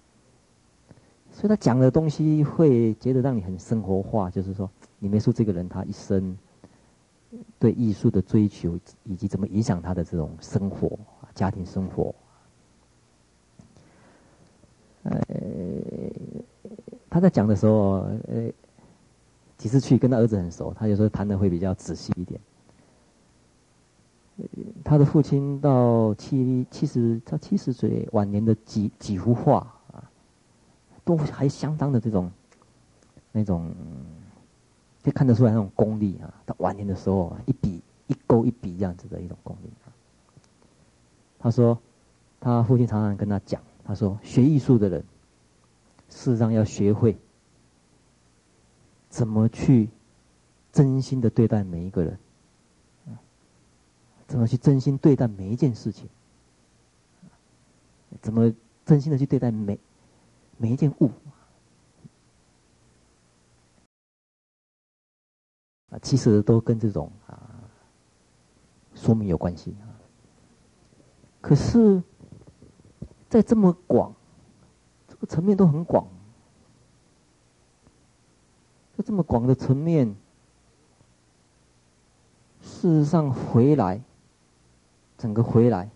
[1.31, 6.35] 所以他讲的东西会觉得让你很生活化，就是说李梅树这个人他一生。
[7.59, 10.99] 对艺术的追求，以及怎么影响他的这种生活、
[11.35, 12.15] 家庭生活。
[15.05, 15.17] 呃，
[17.09, 18.51] 他在讲的时候，呃，
[19.57, 22.41] 几次去跟他儿子很熟，他有时候谈的会比较仔细一点。
[24.83, 29.59] 他的父亲到七七十到七十岁晚年的几几幅画
[29.93, 30.11] 啊，
[31.05, 32.31] 都还相当的这种
[33.31, 33.73] 那种。
[35.03, 36.43] 可以看得出来那种功力啊！
[36.47, 39.89] 他晚年的时候，一笔一勾一笔这样子的一种功力啊。
[41.39, 41.81] 他说，
[42.39, 45.03] 他父亲常常跟他讲，他说学艺术的人，
[46.11, 47.17] 事实上要学会
[49.09, 49.89] 怎么去
[50.73, 52.19] 真心的对待每一个人，
[54.29, 56.09] 怎么去真心对待每一件事情，
[58.21, 58.53] 怎么
[58.85, 59.79] 真心的去对待每
[60.59, 61.11] 每一件物。
[65.91, 67.51] 啊，其实都跟这种啊
[68.95, 69.91] 说明有关系啊。
[71.41, 72.03] 可是，
[73.29, 74.15] 在这么广，
[75.09, 76.07] 这个层面都很广，
[78.97, 80.15] 在这么广的层面，
[82.61, 84.01] 事实上回来，
[85.19, 85.91] 整个回来，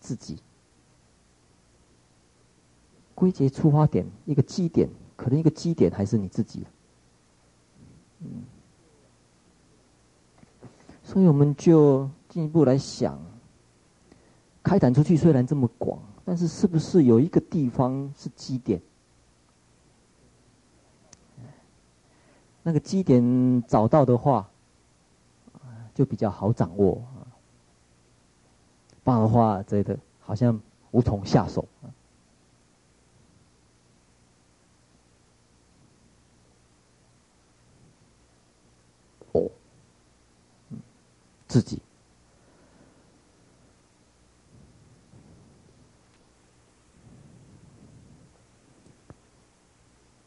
[0.00, 0.38] 自己
[3.14, 6.66] 归结出发点，一个基点，可能一个基点还是你自己，
[8.20, 8.42] 嗯。
[11.08, 13.18] 所以我们就进一步来想，
[14.62, 18.78] 开展出去虽然这么广，但是是不是有一个地方是基点？
[22.62, 24.50] 那个基点找到的话，
[25.94, 27.02] 就比较好掌握。
[29.02, 31.66] 不然的话，觉得好像无从下手。
[41.48, 41.80] 自己。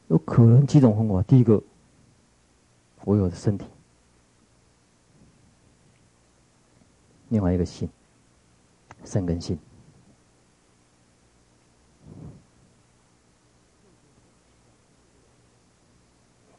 [0.07, 1.21] 有可能几种方法。
[1.23, 1.63] 第一个，
[3.05, 3.65] 我有的身体；
[7.29, 7.89] 另外一个心，
[9.05, 9.57] 身跟心。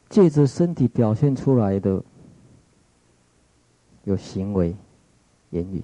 [0.08, 2.02] 借着身体表现出来的，
[4.05, 4.74] 有行为、
[5.50, 5.82] 言语，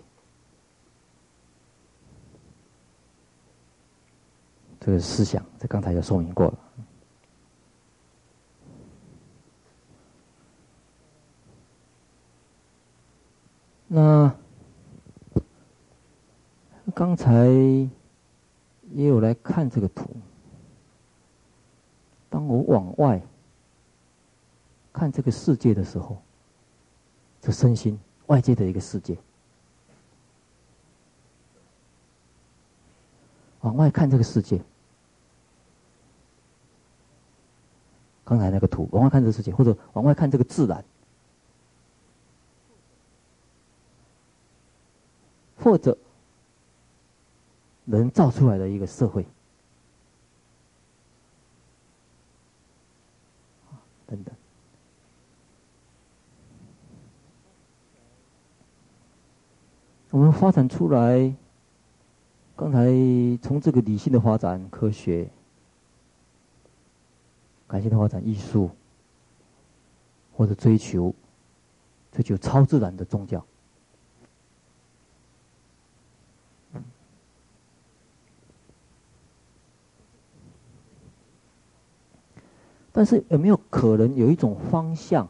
[4.81, 6.59] 这个思想，这刚才就说明过了。
[13.87, 14.35] 那
[16.95, 17.47] 刚才
[18.93, 20.11] 也有来看这个图，
[22.29, 23.23] 当我往外。
[24.91, 26.21] 看这个世界的时候，
[27.41, 27.97] 这身心
[28.29, 29.18] 外界的一个世界，
[33.61, 34.62] 往外看这个世界。
[38.24, 40.85] 刚才那个图，往外看这个世界，或者往外看这个自然，
[45.57, 45.97] 或者
[47.87, 49.24] 人造出来的一个社会，
[54.07, 54.35] 等等。
[60.19, 61.33] 我们发展出来，
[62.57, 62.89] 刚才
[63.41, 65.31] 从这个理性的发展、科学、
[67.69, 68.69] 感性的发展、艺术，
[70.35, 71.14] 或者追求
[72.11, 73.47] 追求超自然的宗教，
[82.91, 85.29] 但是有没有可能有一种方向？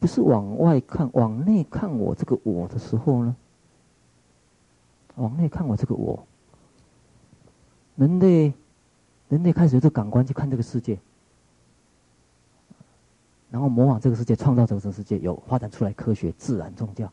[0.00, 3.36] 不是往外看，往内看我这个我的时候呢？
[5.16, 6.24] 往内看我这个我，
[7.96, 8.54] 人类，
[9.28, 10.96] 人类开始有这感官去看这个世界，
[13.50, 17.12] 然后模仿这个世界，创造这个世界，有发展出来科学、自然、宗教。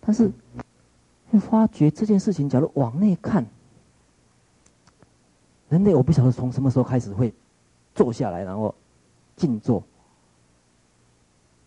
[0.00, 0.32] 但是，
[1.30, 3.46] 会发觉这件事情，假如往内看，
[5.68, 7.32] 人类我不晓得从什么时候开始会
[7.94, 8.74] 坐下来，然后。
[9.38, 9.82] 静坐，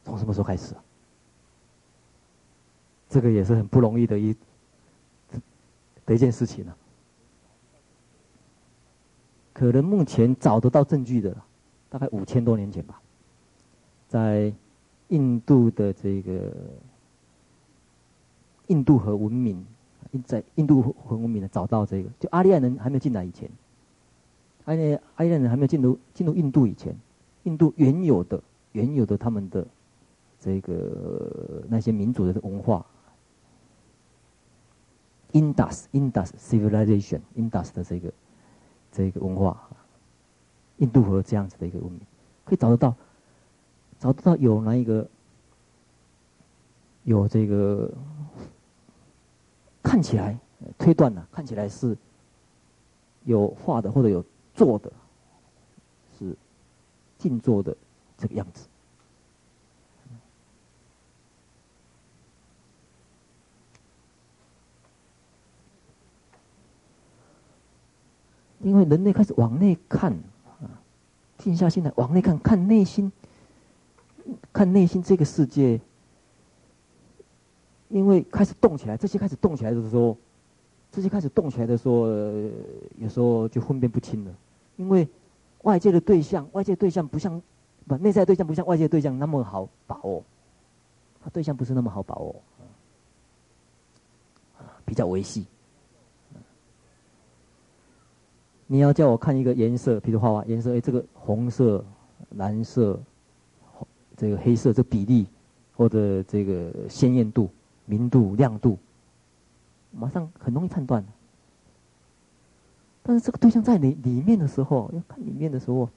[0.03, 0.83] 从什么时候开始啊？
[3.09, 4.35] 这个也是很不容易的一
[6.05, 6.77] 的一件事情呢、啊。
[9.53, 11.35] 可能目前找得到证据的，
[11.89, 13.01] 大概五千多年前吧，
[14.07, 14.53] 在
[15.09, 16.51] 印度的这个
[18.67, 19.65] 印度河文明，
[20.25, 23.49] 在印度河文明的找到这个，就阿利安人还没有进来以前，
[24.65, 26.95] 阿利阿利安人还没有进入进入印度以前。
[27.43, 29.65] 印度原有的、原有的他们的
[30.39, 32.85] 这个那些民族的文化
[35.31, 38.13] ，Indus Indus Civilization Indus 的这个
[38.91, 39.69] 这个文化，
[40.77, 42.01] 印度河这样子的一个文明，
[42.45, 42.95] 可以找得到，
[43.99, 45.07] 找得到有哪一个
[47.03, 47.91] 有这个
[49.81, 50.37] 看起来
[50.77, 51.27] 推断呢、啊？
[51.31, 51.97] 看起来是
[53.23, 54.23] 有画的或者有
[54.53, 54.91] 做的。
[57.21, 57.77] 静坐的
[58.17, 58.67] 这个样子，
[68.59, 70.11] 因为人类开始往内看
[70.61, 70.65] 啊，
[71.37, 73.11] 静下心来往内看，看内心，
[74.51, 75.79] 看内心这个世界。
[77.89, 80.17] 因为开始动起来，这些开始动起来的时候，
[80.91, 82.07] 这些开始动起来的时候，
[82.97, 84.33] 有时候就分辨不清了，
[84.77, 85.07] 因为。
[85.63, 87.41] 外界的对象，外界对象不像，
[87.87, 90.23] 不内在对象不像外界对象那么好把握，
[91.23, 92.35] 他对象不是那么好把握，
[94.85, 95.45] 比较维系。
[98.67, 101.83] 你要叫我看一个颜色，比如画画颜色，哎，这个红色、
[102.37, 102.97] 蓝色、
[104.15, 105.27] 这个黑色，这比例
[105.75, 107.49] 或者这个鲜艳度、
[107.85, 108.77] 明度、亮度，
[109.91, 111.05] 马上很容易判断。
[113.03, 115.89] 但是这个对象在里里面的时候，要看里面的时候，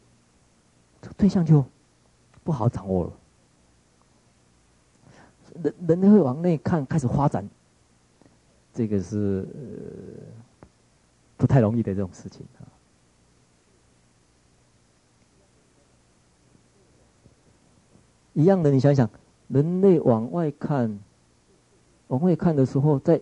[1.02, 1.64] 这个对象就
[2.42, 3.12] 不好掌握了。
[5.62, 7.48] 人人类会往内看，开始发展，
[8.72, 9.46] 这个是
[11.36, 12.66] 不太容易的这种事情啊。
[18.32, 19.08] 一样的，你想想，
[19.48, 20.98] 人类往外看，
[22.08, 23.20] 往外看的时候，在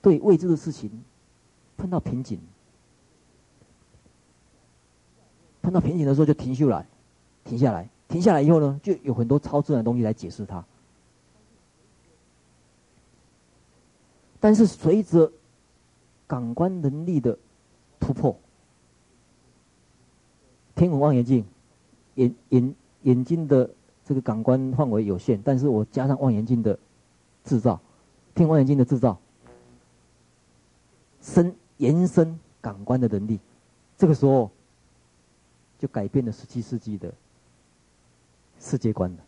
[0.00, 1.02] 对未知的事情。
[1.82, 2.38] 碰到瓶颈，
[5.60, 6.86] 碰到瓶颈的时候就停下来，
[7.42, 10.64] 停下来，停下来以后呢，就有很多超自然的东西来解释它。
[14.38, 15.32] 但是随着
[16.28, 17.36] 感官能力的
[17.98, 18.38] 突破，
[20.76, 21.44] 天文望远镜，
[22.14, 23.68] 眼眼眼睛的
[24.04, 26.78] 这个感官范围有限，但是我加上望远镜的
[27.42, 27.80] 制造，
[28.36, 29.18] 天文望远镜的制造，
[31.20, 31.52] 深
[31.82, 33.40] 延伸感官的能力，
[33.98, 34.50] 这个时候
[35.78, 37.12] 就改变了十七世纪的
[38.60, 39.18] 世界观了。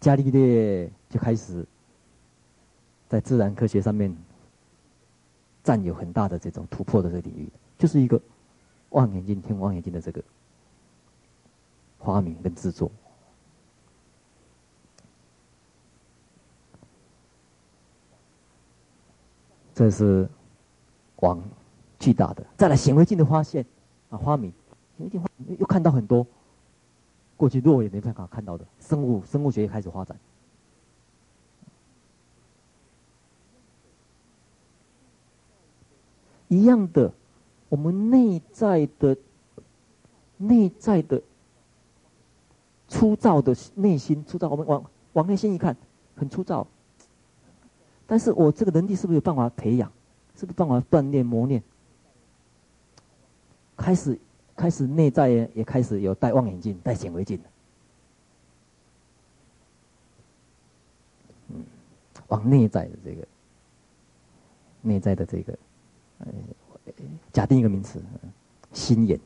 [0.00, 1.66] 伽利略就开始。
[3.08, 4.12] 在自然科学上面
[5.62, 7.48] 占有很大的这种突破的这个领域，
[7.78, 8.20] 就是一个
[8.90, 10.20] 望远镜、天文望远镜的这个
[12.00, 12.90] 发明跟制作。
[19.76, 20.26] 这是
[21.16, 21.38] 往
[21.98, 23.62] 巨大的，再来显微镜的发现
[24.08, 24.50] 啊，发明
[24.96, 25.22] 显微镜
[25.58, 26.26] 又看到很多
[27.36, 30.18] 过去肉眼没办法看到的生物，生物学也开始发展。
[36.48, 37.12] 一样的，
[37.68, 39.14] 我们内在的、
[40.38, 41.20] 内在的
[42.88, 44.48] 粗糙的内心，粗糙。
[44.48, 45.76] 我们往往内心一看，
[46.16, 46.66] 很粗糙。
[48.06, 49.90] 但是我这个能力是不是有办法培养？
[50.36, 51.62] 是不是办法锻炼磨练？
[53.76, 54.18] 开始，
[54.54, 57.40] 开始内在也也开始有戴望远镜、戴显微镜。
[61.48, 61.64] 嗯，
[62.28, 63.26] 往内在的这个，
[64.82, 65.58] 内在的这个。
[67.32, 68.02] 假定一个名词，
[68.72, 69.18] 心眼。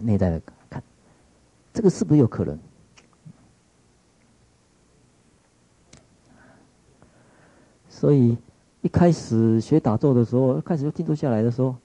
[0.00, 0.42] 内在的，
[1.74, 2.56] 这个是不是有可能？
[7.90, 8.38] 所以
[8.80, 11.76] 一开始学打坐的时候，开始就静坐下来的时候，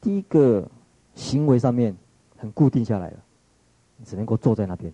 [0.00, 0.66] 第一个
[1.14, 1.94] 行为上面
[2.38, 3.18] 很固定下来了，
[3.98, 4.92] 你只能够坐在那边。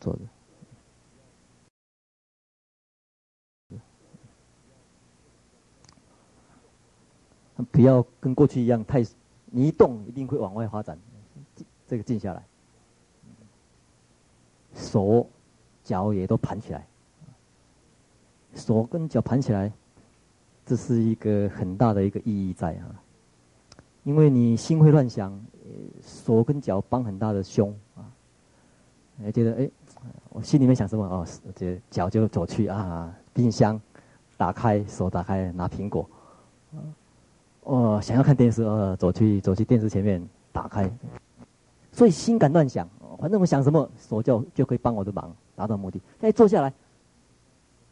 [0.00, 0.20] 坐着，
[7.70, 9.04] 不要跟过去一样太，
[9.46, 10.98] 你一动一定会往外发展，
[11.86, 12.42] 这个静下来，
[14.74, 15.26] 手
[15.82, 16.86] 脚也都盘起来，
[18.54, 19.72] 手跟脚盘起来，
[20.64, 23.02] 这是一个很大的一个意义在啊，
[24.04, 25.38] 因为你心会乱想，
[26.02, 28.10] 手跟脚帮很大的胸啊，
[29.18, 29.70] 还觉得哎。
[30.28, 31.04] 我心里面想什么？
[31.04, 33.80] 哦，这脚就走去啊，冰箱
[34.36, 36.08] 打开，手打开拿苹果。
[37.68, 40.90] 哦，想要看电视，哦，走去走去电视前面打开。
[41.92, 42.88] 所以心敢乱想，
[43.20, 46.00] 反正我想什么，手就就可以帮我的忙，达到目的。
[46.18, 46.72] 现在坐下来，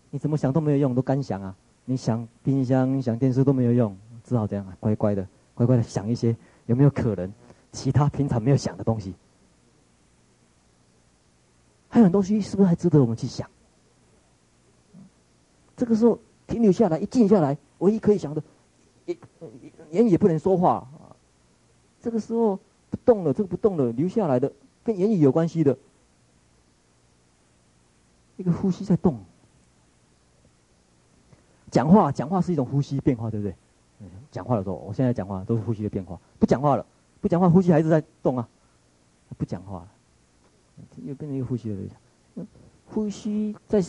[0.09, 1.55] 你怎么想都没有用，都干想啊！
[1.85, 7.31] 你想冰箱、想电视都没有用，只好这样啊，乖乖的、乖乖的想一些有没有可能
[7.71, 9.15] 其他平常没有想的东西。
[11.91, 13.47] 还有很多东西是不是还值得我们去想？
[15.77, 18.43] 这个时候停留下来，一静下来，唯一可以想的，
[19.07, 19.17] 也
[19.91, 21.17] 言语也不能说话啊。
[22.01, 22.59] 这个时候
[22.91, 24.53] 不动了，这个不动了，留下来的
[24.85, 25.77] 跟言语有关系的，
[28.37, 29.19] 一个呼吸在动。
[31.71, 33.55] 讲话，讲话是一种呼吸变化，对不对？
[34.31, 36.21] 讲话的时候，我现在讲话都是呼吸的变化。
[36.39, 36.87] 不讲话了，
[37.21, 38.49] 不讲话，呼吸还是在动啊。
[39.39, 39.89] 不讲话了。
[41.07, 42.47] 又变成一个呼吸的对象，
[42.87, 43.83] 呼吸在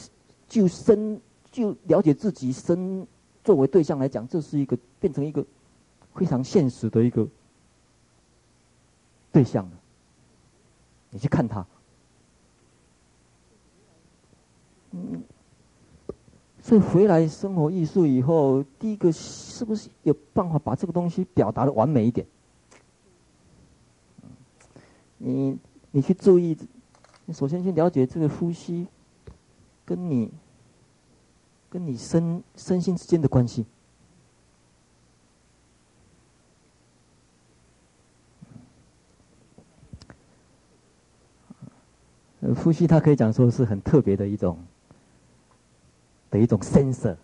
[0.48, 1.20] 就身
[1.52, 3.06] 就了解自己身
[3.48, 5.46] 作为对象来讲，这是一个变成一个
[6.14, 7.26] 非常现实的一个
[9.32, 9.72] 对象了。
[11.12, 11.66] 你去看他，
[14.92, 15.24] 嗯，
[16.62, 22.28] 所以回来生活艺术以后，第一个是不是有办法把这个东西表达的完美一点？
[25.20, 25.58] 你
[25.92, 26.58] 你去注意。
[27.30, 28.88] 你首先去了解这个呼吸，
[29.86, 30.30] 跟你，
[31.70, 33.66] 跟你身身心之间的关系。
[42.64, 44.58] 呼吸它可以讲说是很特别的一种，
[46.30, 47.18] 的一种 sensor。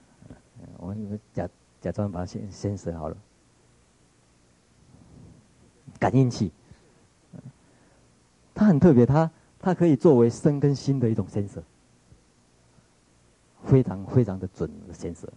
[0.77, 1.47] 我们假
[1.79, 3.15] 假装把它先 sensor 好了，
[5.97, 6.51] 感应器。
[8.53, 9.31] 它很特别，它。
[9.59, 11.63] 它可以作为身跟心的一种 sensor，
[13.65, 15.29] 非常非常的准的先生。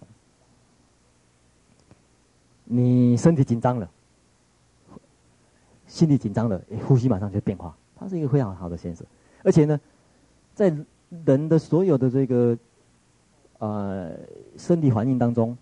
[2.65, 3.91] 你身体紧张了，
[5.87, 7.77] 心里紧张了，呼吸马上就变化。
[7.95, 9.05] 它是一个非常好的 sensor，
[9.43, 9.81] 而且呢，
[10.55, 10.77] 在
[11.25, 12.59] 人的所有的这个
[13.59, 14.15] 呃
[14.59, 15.57] 身体反应当中，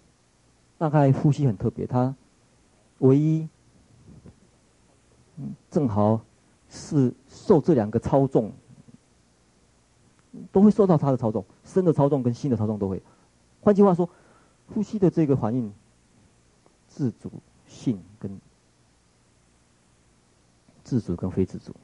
[0.79, 2.13] 大概呼吸很特别，它
[2.99, 3.49] 唯一
[5.71, 6.21] 正好
[6.69, 8.51] 是受这两个操纵，
[10.51, 13.03] 都会受到它的操纵，身的操纵跟心的操纵都会。
[13.61, 14.09] 换句话说，
[14.75, 15.73] 呼吸的这个反应，
[16.89, 17.31] 自主
[17.67, 18.41] 性跟
[20.83, 21.75] 自主跟非自主。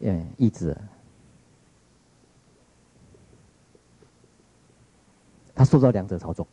[0.00, 0.76] 哎，意志，
[5.56, 6.46] 他受到两者操纵，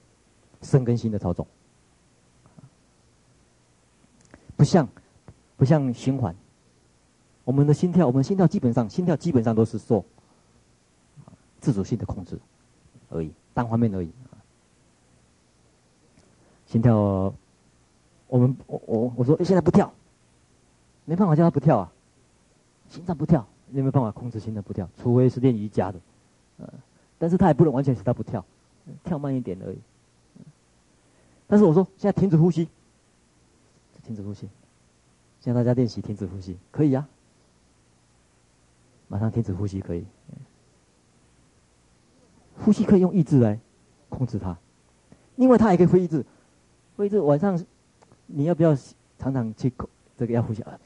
[0.64, 1.46] 身跟心的操纵，
[4.58, 4.88] 不像
[5.58, 6.36] 不像循环。
[7.44, 10.04] 我们的心跳，我们心跳基本上心跳基本上都是受
[11.60, 12.40] 自主性的控制
[13.10, 14.10] 而已，单方面而已。
[16.68, 16.96] 心跳，
[18.28, 19.94] 我们我我我说，现在不跳，
[21.06, 21.92] 没办法叫他不跳啊。
[22.90, 24.88] 心脏不跳，你有没有办法控制心脏不跳？
[25.02, 26.00] 除非是练瑜伽的，
[26.60, 26.74] 呃，
[27.18, 28.46] 但是他也不能完全使他不跳，
[29.04, 29.78] 跳慢一点而已。
[31.48, 32.68] 但是我说现在停止呼吸，
[34.04, 34.48] 停止呼吸，
[35.46, 37.08] 现在大家练习停止呼吸，可以呀，
[39.08, 40.04] 马上停止呼吸可以。
[42.58, 43.60] 呼吸可以用意志来
[44.10, 44.58] 控制它，
[45.36, 46.26] 另外它也可以非意志，
[46.98, 47.64] 非意志晚上
[48.26, 48.76] 你要不要
[49.20, 49.72] 常常去
[50.18, 50.80] 这个要呼吸啊？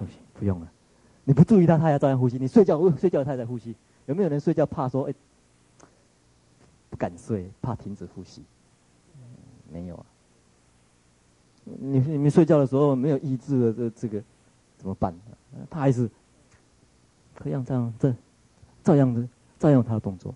[0.00, 0.68] 呼吸不用了，
[1.22, 2.38] 你不注意它，它也照样呼吸。
[2.38, 3.72] 你睡觉，睡觉它也在呼吸。
[4.06, 5.14] 有没有人睡觉怕说，哎，
[6.90, 8.42] 不敢睡，怕停止呼吸？
[9.70, 10.06] 没有啊。
[11.80, 14.22] 你你们睡觉的时候没有意志的这这个
[14.76, 15.14] 怎么办？
[15.68, 16.08] 他还是
[17.34, 18.14] 可以这样这样这
[18.82, 20.34] 照样的照样他的动作。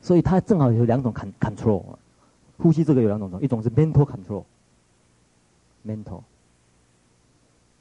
[0.00, 1.84] 所以他正好有两种 control，
[2.58, 4.44] 呼吸这个有两种，一种是 mental control。
[5.84, 6.22] mental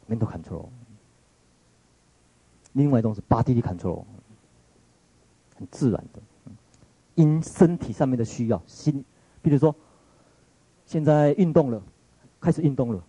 [0.10, 0.66] mental control，
[2.74, 4.04] 另外一种是 body control，
[5.56, 6.20] 很自然的，
[7.22, 9.06] 因身体上面的需要，心，
[9.42, 9.74] 比如说，
[10.86, 11.82] 现在运动了，
[12.40, 13.04] 开始运动了，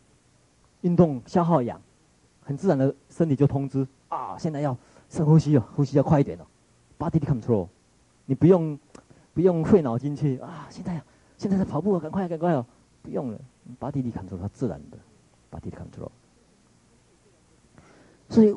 [0.83, 1.81] 运动消耗氧，
[2.43, 4.77] 很自然的身体就通知啊，现在要
[5.09, 6.47] 深呼吸了，呼吸要快一点了
[6.99, 7.67] ，body control，
[8.27, 8.79] 你不用
[9.33, 11.03] 不用费脑筋去啊，现在
[11.39, 12.65] 现在在跑步，赶快赶快哦，
[13.03, 13.41] 不用了。
[13.79, 14.99] 巴蒂力 control 它自然的，
[15.49, 16.11] 巴蒂力 control。
[18.29, 18.55] 所以，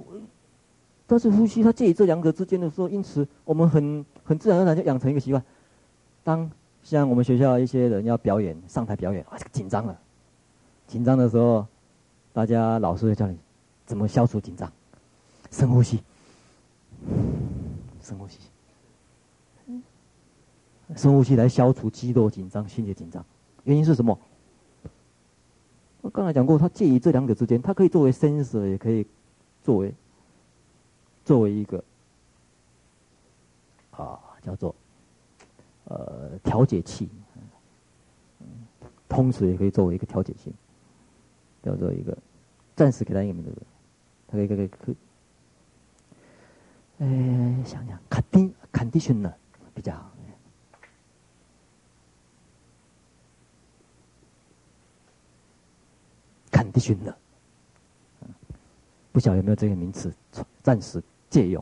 [1.08, 5.43] 但是呼吸它介于这两者之间的时候，因此我们很很自然而然就养成一个习惯。
[6.24, 6.49] 当
[6.82, 9.99] 像我们学校一些人要表演上台表演，啊，这个紧张了，
[10.88, 11.66] 紧张的时候，
[12.34, 13.38] 大家老师会教你
[13.86, 14.72] 怎么消除紧张，
[15.51, 15.99] 深呼吸，
[18.01, 18.39] 深呼吸，
[20.95, 23.24] 深呼吸来消除肌肉紧张、心理紧张。
[23.64, 24.18] 原因是什么？
[26.01, 29.06] 我刚才讲过，它介于这两者之间，它可以作为 sensor，也可以
[29.64, 29.91] 作为
[31.26, 31.84] 作为一个
[33.91, 34.73] 啊叫做
[35.86, 37.09] 呃调节器，
[39.09, 40.53] 同时也可以作为一个调节器，
[41.61, 42.17] 叫做一个
[42.76, 43.51] 暂时给它一个名字，
[44.28, 44.95] 它可以可以可以，
[46.99, 49.34] 哎，想想，condi conditioner
[49.73, 50.11] 比较好。
[56.73, 57.17] 必须的，
[59.13, 60.13] 不晓得有没有这个名词，
[60.61, 61.01] 暂时
[61.36, 61.61] 借用。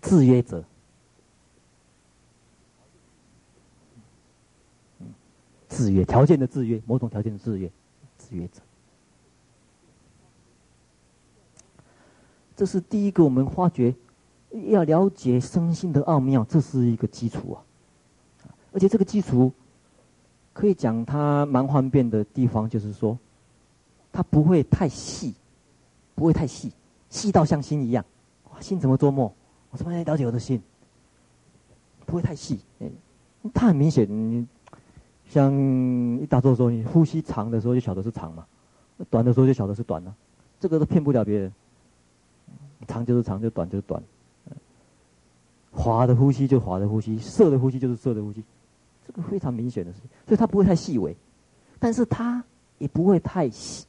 [0.00, 0.64] 制约者，
[5.68, 7.68] 制约条件的制约，某种条件的制约，
[8.18, 8.60] 制约者。
[12.54, 13.92] 这是第一个，我们发觉
[14.68, 17.64] 要了解身心的奥妙，这是一个基础啊，
[18.72, 19.52] 而且这个基础。
[20.52, 23.16] 可以讲它蛮方便的地方，就是说，
[24.12, 25.34] 它不会太细，
[26.14, 26.72] 不会太细，
[27.08, 28.04] 细到像心一样。
[28.50, 29.32] 哇，心怎么琢磨？
[29.70, 30.60] 我怎么来了解我的心？
[32.06, 32.90] 不会太细，哎，
[33.54, 34.06] 它很明显。
[34.08, 34.46] 你
[35.28, 35.52] 像
[36.20, 38.44] 一打坐的时候，你呼吸长的时候就晓得是长嘛，
[39.08, 40.14] 短的时候就晓得是短了。
[40.58, 41.52] 这个都骗不了别人，
[42.88, 44.02] 长就是长，就短就是短。
[45.72, 48.42] 滑的呼吸就滑的呼吸，涩的呼吸就是涩的呼吸。
[49.06, 51.16] 这个非常明显的事情，所以它不会太细微，
[51.78, 52.42] 但是它
[52.78, 53.86] 也不会太细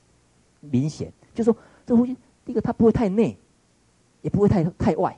[0.62, 1.12] 明显。
[1.34, 3.38] 就是说，这呼吸，第一个它不会太内，
[4.22, 5.18] 也不会太太外，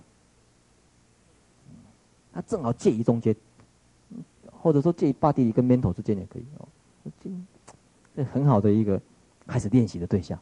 [2.33, 3.35] 它正好介于中间，
[4.51, 6.67] 或者说介于 body 跟 mental 之间也可以哦。
[7.21, 7.29] 这
[8.15, 9.01] 这很好的一个
[9.45, 10.39] 开始练习的对象。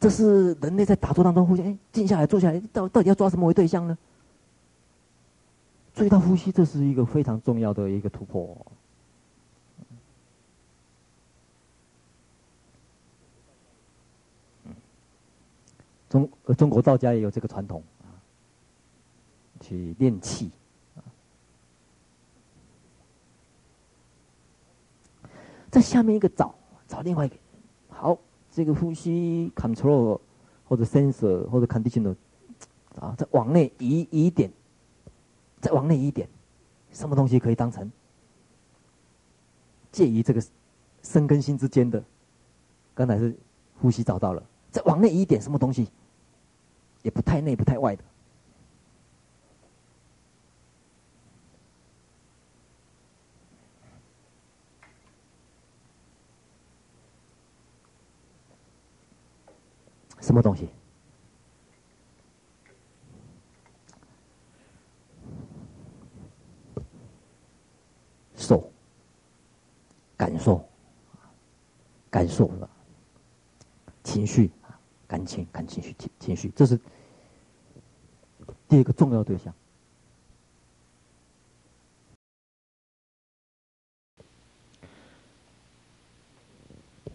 [0.00, 3.96] 这是人类在打坐当中互相哎静下来坐下来，到到底要抓什么为对象呢？
[5.94, 8.56] 注意到呼吸，这是一个非常重要的一个突破。
[16.14, 18.06] 中中国道家也有这个传统啊，
[19.58, 20.52] 去练气
[20.94, 21.02] 啊。
[25.72, 26.54] 在下面一个找
[26.86, 27.34] 找另外一个，
[27.88, 28.16] 好，
[28.48, 30.20] 这个呼吸 control
[30.68, 32.14] 或者 sensor 或者 conditional
[33.00, 34.48] 啊，再往内移移一点，
[35.60, 36.28] 再往内移一点，
[36.92, 37.90] 什么东西可以当成
[39.90, 40.40] 介于这个
[41.02, 42.00] 身跟心之间的？
[42.94, 43.36] 刚才是
[43.80, 44.40] 呼吸找到了，
[44.70, 45.88] 再往内移一点，什么东西？
[47.04, 48.02] 也不太内不太外的，
[60.18, 60.70] 什么东西？
[68.34, 68.72] 受，
[70.16, 70.66] 感受，
[72.08, 72.70] 感受了，
[74.02, 74.50] 情绪。
[75.14, 76.76] 感情、感情绪、情情绪，这是
[78.68, 79.54] 第一个重要对象。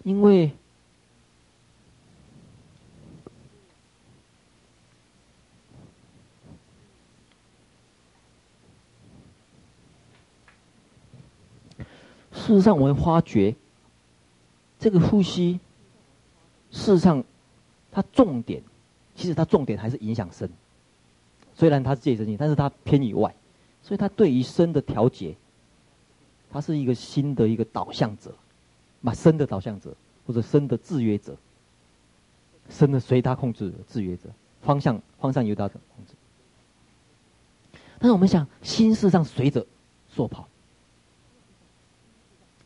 [0.03, 0.47] 因为
[12.31, 13.53] 事实上，我们发觉
[14.79, 15.59] 这个呼吸，
[16.71, 17.21] 事实上。
[18.01, 18.63] 它重点，
[19.13, 20.49] 其实它重点还是影响身。
[21.53, 23.35] 虽然它是介身性，但是它偏以外，
[23.83, 25.35] 所以它对于身的调节，
[26.49, 28.33] 它是一个新的一个导向者，
[29.03, 29.93] 把身的导向者
[30.25, 31.35] 或者身的制约者，
[32.69, 34.29] 身的随他控制制约者，
[34.61, 36.13] 方向方向由他控制。
[37.99, 39.65] 但是我们想，心事实上随着
[40.15, 40.47] 说跑，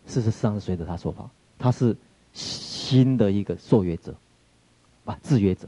[0.06, 1.28] 事实上是随着他说跑，
[1.58, 1.98] 他是
[2.34, 4.14] 新的一个受约者。
[5.06, 5.68] 啊，制约者。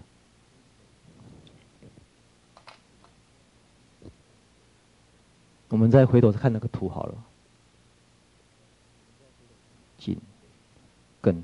[5.69, 7.23] 我们再回头看那个图好了，
[9.97, 10.17] 紧、
[11.21, 11.43] 跟，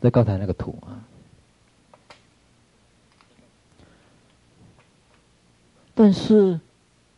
[0.00, 1.04] 在刚才那个图啊，
[5.94, 6.58] 但是。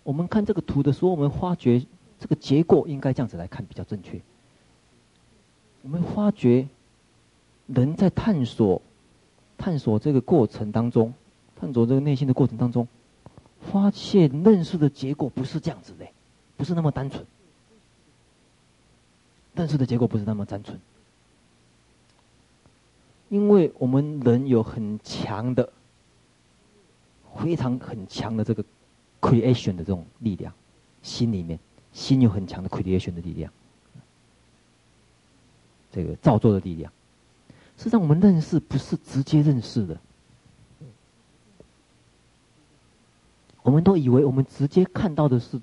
[0.07, 1.84] 我们看这个图的时候，我们发觉
[2.20, 4.20] 这个结构应该这样子来看比较正确。
[5.82, 6.68] 我们发觉
[7.66, 8.80] 人在探索、
[9.59, 11.12] 探索这个过程当中，
[11.57, 12.86] 探索这个内心的过程当中，
[13.61, 16.07] 发现认识的结果不是这样子的，
[16.57, 17.26] 不是那么单纯。
[19.57, 20.78] 认识的结果不是那么单纯，
[23.28, 25.72] 因为我们人有很强的、
[27.43, 28.64] 非常很强的这个。
[29.20, 30.52] Creation 的这种力量，
[31.02, 31.59] 心里面，
[31.93, 33.52] 心有很强的 creation 的力量，
[35.93, 36.93] 这个造作的力量。
[37.78, 39.98] 实际上，我们认识不是直接认识的，
[43.62, 45.60] 我们都以为我们直接看到的是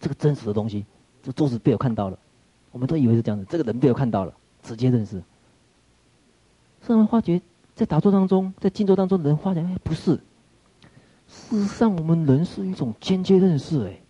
[0.00, 0.84] 这个真实的东西，
[1.22, 2.18] 这桌子被我看到了，
[2.72, 5.22] 我们都以为是这样子，这个人被我看到了，直接认识。
[6.80, 7.40] 实际上，发觉
[7.74, 10.18] 在打坐当中，在静坐当中，人发现哎，不是。
[11.54, 14.00] 事实上，我们人是一种间接认识，哎。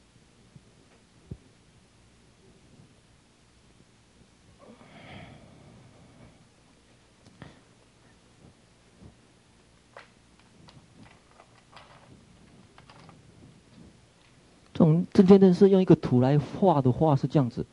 [14.73, 17.67] 这种间接认识，用一个图来画的话是这样子：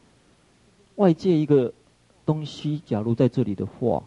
[0.95, 1.72] 外界一个
[2.26, 4.03] 东西，假如在这里的话。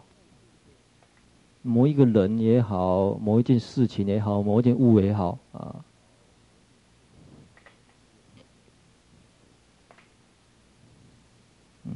[1.67, 5.83] 某一个人也好，某一件事情也好，某一件物也好啊，
[11.85, 11.91] 嗯，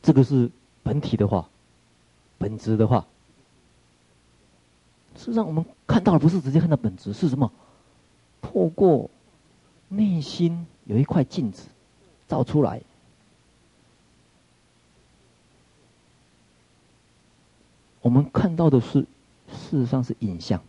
[0.00, 0.48] 这个是
[0.84, 1.48] 本体的话，
[2.38, 3.04] 本质的话。
[5.16, 7.50] 事实上，我们看到的不是直接看到本质，是什么？
[8.40, 9.10] 透过
[9.88, 11.68] 内心有一块镜子
[12.28, 12.80] 照出来。
[18.02, 19.00] 我们看到的是，
[19.48, 20.60] 事实上是影像。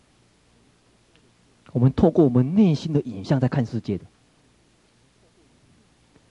[1.73, 4.05] 我们透过我们内心的影像在看世界的。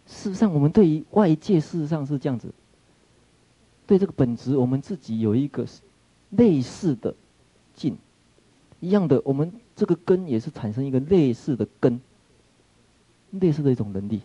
[0.06, 2.52] 事实上，我们对于外界，事实上是这样子。
[3.86, 5.66] 对这个本质，我们自己有一个
[6.30, 7.14] 类似的
[7.74, 7.96] 镜，
[8.80, 12.00] 一样的，我们这个根也是产生一个类似的根。
[13.30, 14.20] 类似的一种能力。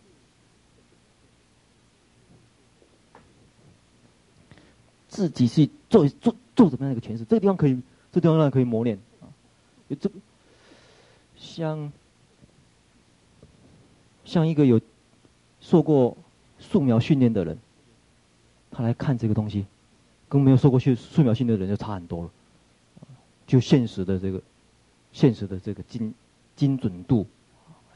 [5.17, 7.25] 自己去做做做怎么样的一个诠释？
[7.25, 7.73] 这个地方可以，
[8.11, 9.25] 这个地方可以磨练啊。
[9.87, 10.11] 有这
[11.35, 11.91] 像
[14.23, 14.79] 像一个有
[15.59, 16.15] 受过
[16.59, 17.57] 素描训练的人，
[18.69, 19.65] 他来看这个东西，
[20.29, 22.29] 跟没有受过素素描训练的人就差很多了。
[23.47, 24.39] 就现实的这个
[25.13, 26.13] 现实的这个精
[26.55, 27.25] 精准度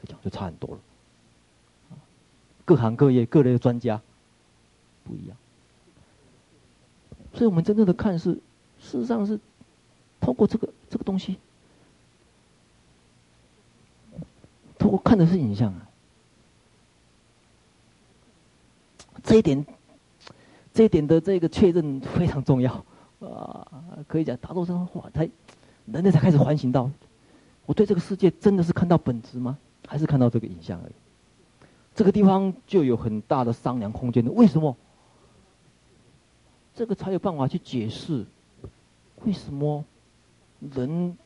[0.08, 0.80] 讲，就差很多了。
[2.64, 4.02] 各行各业各类的专家
[5.04, 5.36] 不一样。
[7.34, 8.32] 所以我们真正的看是，
[8.80, 9.38] 事实上是
[10.20, 11.36] 透过这个这个东西，
[14.78, 15.88] 透过看的是影像啊。
[19.24, 19.64] 这一点，
[20.74, 22.84] 这一点的这个确认非常重要
[23.20, 23.66] 啊！
[24.08, 25.30] 可以讲，大多数话才
[25.86, 26.90] 人类才开始反省到，
[27.64, 29.56] 我对这个世界真的是看到本质吗？
[29.86, 30.92] 还是看到这个影像而已？
[31.94, 34.30] 这个地方就有很大的商量空间的。
[34.32, 34.76] 为什么？
[36.74, 38.24] 这个才有办法去解释，
[39.24, 39.84] 为什么
[40.74, 41.16] 人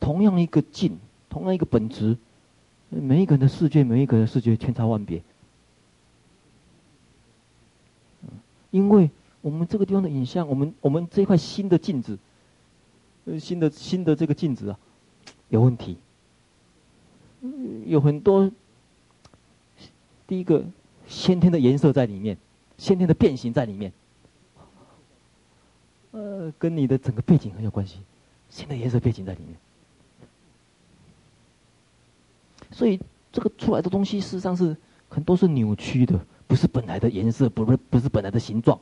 [0.00, 0.98] 同样一个境，
[1.28, 2.16] 同样一个本质，
[2.90, 5.22] 每一个人的世界，每一个人的世界千差万别。
[8.72, 9.08] 因为
[9.40, 12.18] 我们这个地方的影像，我们我们这块新的镜子，
[13.38, 14.78] 新的新的这个镜子啊，
[15.48, 15.96] 有问题，
[17.86, 18.50] 有很多
[20.26, 20.64] 第一个
[21.06, 22.36] 先天的颜色在里面，
[22.76, 23.92] 先天的变形在里面。
[26.58, 28.00] 跟你的整个背景很有关系，
[28.50, 29.56] 新的颜色背景在里面，
[32.70, 33.00] 所以
[33.32, 34.76] 这个出来的东西事实上是
[35.08, 38.78] 很多是扭曲的，不是本来的颜色，不是不是本来的形状，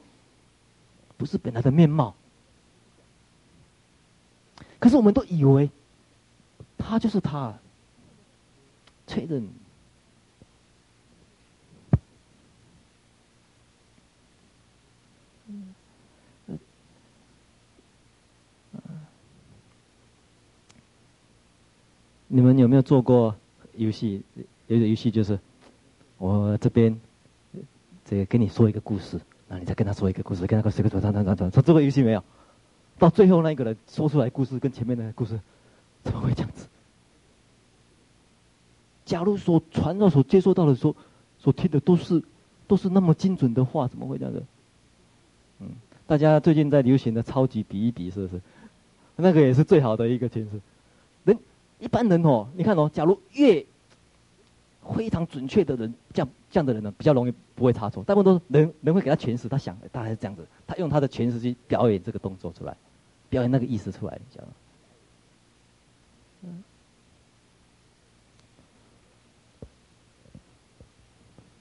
[1.16, 2.14] 不是本来的面貌。
[4.78, 5.70] 可是我们都以为，
[6.76, 7.58] 他就是他，
[9.06, 9.48] 确认。
[22.28, 23.34] 你们有没有做过
[23.76, 24.22] 游戏？
[24.66, 25.38] 有的游戏就是，
[26.18, 26.98] 我这边
[28.04, 32.24] 这个跟你说一个故事，然后你再跟他说一个故事，跟他说一个说，说，说，说，说，这个游戏没有？
[32.98, 35.38] 到最后那一个人说出来故事跟前面的故事，
[36.02, 36.66] 怎么会这样子？
[39.04, 40.96] 假如所传到、所接收到的、所
[41.38, 42.22] 所听的都是
[42.66, 44.42] 都是那么精准的话，怎么会这样子？
[45.60, 45.68] 嗯，
[46.06, 48.40] 大家最近在流行的超级比一比，是不是？
[49.16, 50.58] 那个也是最好的一个形式。
[51.84, 53.64] 一般人哦，你看哦，假如越
[54.96, 58.02] 非常准确的人，这样这样的人呢，比较容易不会差错。
[58.04, 62.74] 大部分都是人人会给他诠释，他想大概是这样子，他用他的诠释去表演这个动作出来，
[63.28, 64.52] 表演那个意思出来，你知道吗？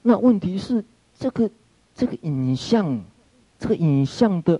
[0.06, 0.82] 那问题是，
[1.18, 1.50] 这个
[1.94, 3.02] 这个影像，
[3.58, 4.58] 这个影像的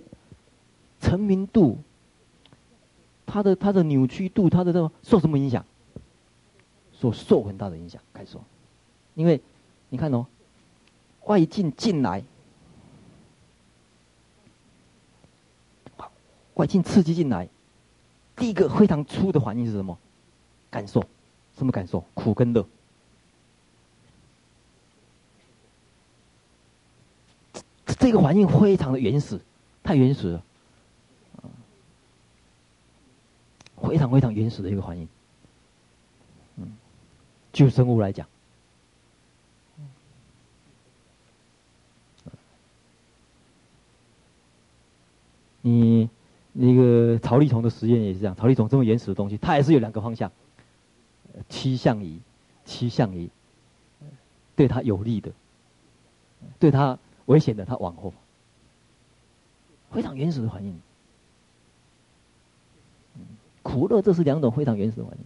[1.01, 1.79] 成名度。
[3.25, 5.65] 他的他的扭曲度，他的这个受什么影响？
[6.93, 8.41] 所受很大的影响，该说，
[9.15, 9.41] 因为
[9.89, 10.25] 你看哦，
[11.25, 12.23] 外境进来，
[16.53, 17.49] 外境刺激进来，
[18.35, 19.97] 第一个非常粗的反应是什么？
[20.69, 21.03] 感受，
[21.57, 22.03] 什么感受？
[22.13, 22.65] 苦跟乐。
[27.99, 29.39] 这个环境非常的原始，
[29.83, 30.43] 太原始了。
[33.87, 35.07] 非常非常原始的一个反应，
[36.57, 36.75] 嗯，
[37.53, 38.27] 就生物来讲，
[45.61, 46.09] 你
[46.53, 50.31] 那个草履虫的实验也是这样，草履虫这么原始的东西，它也是有两个方向，
[51.49, 52.19] 趋向于
[52.65, 53.29] 趋向于
[54.55, 55.31] 对它有利的，
[56.59, 58.13] 对它危险的，它往后，
[59.91, 60.79] 非常原始的反应。
[63.65, 65.17] 苦乐，这是两种非常原始的反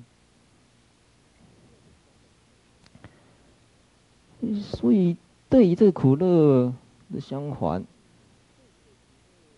[4.41, 4.61] 应。
[4.61, 5.17] 所以，
[5.49, 6.73] 对于这个苦乐
[7.13, 7.83] 的相反，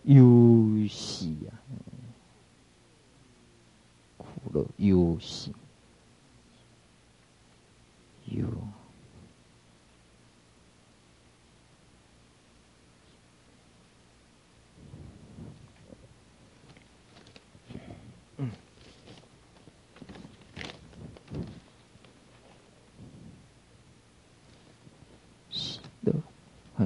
[0.02, 1.54] 忧喜啊，
[4.16, 5.52] 苦乐忧喜，
[8.26, 8.44] 忧。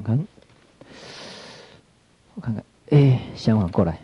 [0.03, 0.27] 看看，
[2.35, 4.01] 我看看，哎，相反过来，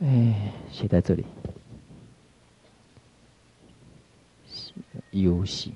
[0.00, 1.24] 哎，写在这里，
[5.10, 5.74] 游戏。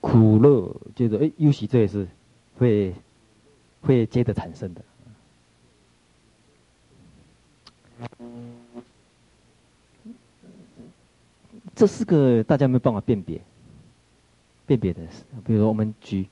[0.00, 2.06] 苦乐接着哎，忧喜这也是
[2.56, 2.94] 会
[3.80, 4.84] 会接着产生的。
[11.74, 13.40] 这四个大家没有办法辨别，
[14.66, 15.00] 辨别的，
[15.44, 16.26] 比如说我们举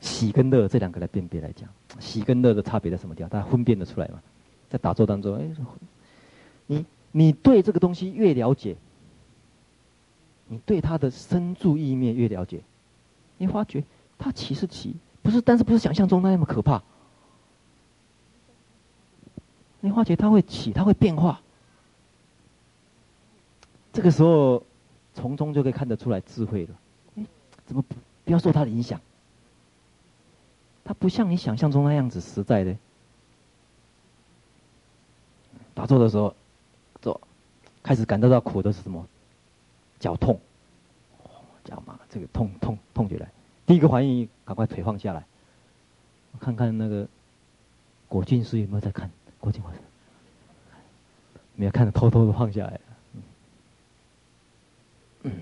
[0.00, 1.68] 喜跟乐这两个来辨别来讲，
[1.98, 3.28] 喜跟乐的差别在什么地方？
[3.30, 4.22] 大家分辨得出来吗？
[4.70, 5.50] 在打坐当中，哎，
[6.66, 8.76] 你你对这个东西越了解，
[10.48, 12.60] 你对它的深住意念越了解，
[13.38, 13.84] 你发觉
[14.18, 16.82] 它起是起，不是，但是不是想象中那么可怕。
[19.80, 21.40] 你发觉它会起，它会变化。
[23.94, 24.60] 这个时候，
[25.14, 26.74] 从中就可以看得出来智慧了。
[27.14, 27.24] 哎，
[27.64, 27.94] 怎么不
[28.24, 29.00] 不要受他的影响？
[30.84, 32.76] 他不像你想象中那样子实在的。
[35.74, 36.34] 打坐的时候，
[37.00, 37.20] 坐，
[37.84, 39.06] 开始感到到苦的是什么？
[40.00, 40.40] 脚痛，
[41.64, 43.30] 脚麻，这个痛痛痛起来。
[43.64, 45.24] 第一个反应，赶快腿放下来，
[46.40, 47.06] 看看那个
[48.08, 49.08] 果俊师有没有在看。
[49.38, 49.78] 果俊老师，
[51.54, 52.80] 没有看着，偷偷的放下来。
[55.24, 55.32] 嗯，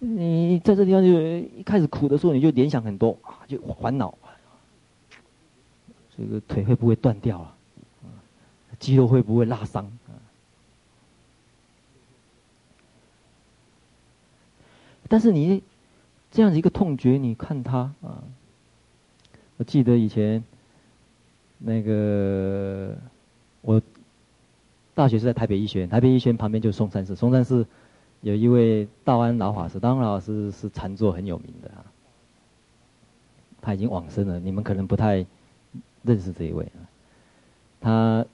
[0.00, 4.18] 你在这地方就一开始苦的时候，你就联想很多啊，就烦恼，
[6.16, 7.56] 这个腿会不会断掉啊？
[8.80, 9.92] 肌肉会不会拉伤？
[15.06, 15.62] 但是你
[16.30, 18.24] 这样子一个痛觉，你看它啊，
[19.58, 20.42] 我记得以前
[21.58, 22.96] 那个
[23.60, 23.80] 我
[24.94, 27.66] 大学是在台北医学院，台北医学院旁边就是松山寺，松山寺。
[28.22, 31.84] 有一位道安老法师，道安老师是禅坐很有名的啊，
[33.60, 35.26] 他已经往生了，你们可能不太
[36.02, 36.78] 认识这一位啊。
[37.80, 38.24] 他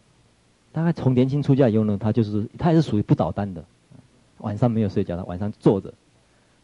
[0.73, 3.65] 大概从年轻出家以后呢，他就是他也是属于不倒单的，
[4.39, 5.93] 晚上没有睡觉，他晚上坐着，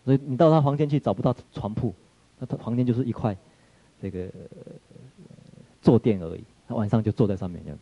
[0.04, 1.94] 所以你到他房间去找不到床铺，
[2.38, 3.34] 他他房间就是一块
[4.02, 4.28] 这个
[5.80, 7.78] 坐垫而已，他晚上就坐在上面这样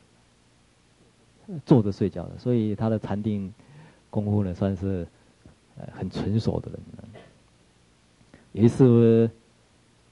[1.49, 3.53] 子，坐着睡觉的，所以他的禅定
[4.09, 5.05] 功夫呢算是。
[5.93, 6.81] 很纯熟的人。
[8.53, 9.31] 有一次，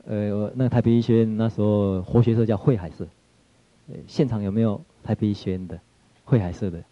[0.06, 3.06] 呃，那个台北医学院那时候活学社叫惠海社，
[4.06, 5.78] 现场有没有台北医学院的
[6.24, 6.82] 惠海社的？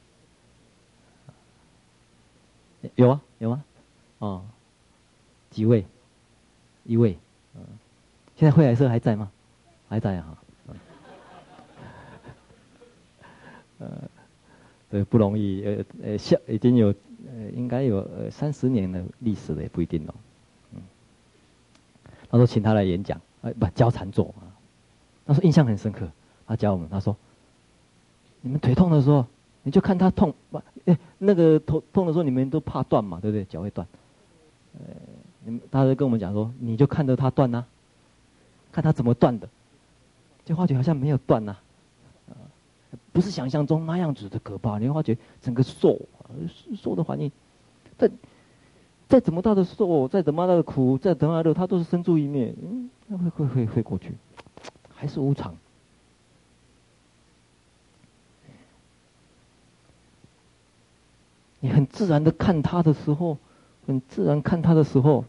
[2.96, 3.64] 有啊，有吗？
[4.18, 4.44] 哦，
[5.50, 5.86] 几位？
[6.84, 7.18] 一位。
[7.54, 7.62] 嗯，
[8.36, 9.30] 现在惠海社还在吗？
[9.88, 10.38] 还在啊。
[13.78, 14.02] 呃，
[14.90, 15.64] 对，不容易。
[15.64, 16.94] 呃呃，像已经有。
[17.30, 20.14] 呃，应该有呃三十年的历史了，也不一定哦。
[20.74, 20.80] 嗯，
[22.30, 24.48] 他说请他来演讲，呃，不教禅坐啊。
[25.26, 26.10] 他说印象很深刻，
[26.46, 27.14] 他教我们，他说，
[28.40, 29.26] 你们腿痛的时候，
[29.62, 33.44] 你就看他痛，不，哎，那个头痛的时候，你们都怕断嘛，对不对？
[33.44, 33.86] 脚会断。
[34.78, 34.94] 呃，
[35.44, 37.64] 你们他就跟我们讲说，你就看着他断呐，
[38.72, 39.48] 看他怎么断的，
[40.46, 41.56] 就发觉好像没有断呐，
[43.18, 45.98] 不是想象中那样子的可怕，你会发觉整个受。
[46.76, 47.32] 受的环境，
[47.96, 48.08] 再
[49.08, 54.14] 再怎么大的受，再怎么大的苦，再怎么大的，它都是生住一灭，嗯，会会会会过去，
[54.94, 55.56] 还是无常。
[61.58, 63.36] 你很自然的看他的时候，
[63.84, 65.24] 很自然看他的时候，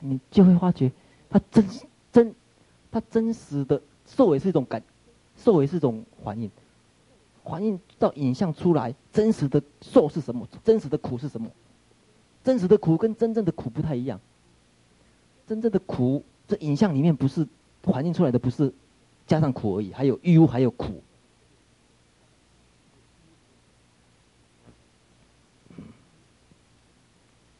[0.00, 0.90] 你就会发觉，
[1.30, 1.64] 他真
[2.10, 2.34] 真，
[2.90, 4.82] 他真实的受也是一种感，
[5.42, 6.50] 受也是一种反应。
[7.44, 10.46] 反应到影像出来，真实的受是什么？
[10.62, 11.50] 真实的苦是什么？
[12.44, 14.20] 真实的苦跟真正的苦不太一样。
[15.48, 17.46] 真正的苦，这影像里面不是
[17.82, 18.72] 反映出来的，不是
[19.26, 21.02] 加上苦而已，还有忧，还有苦。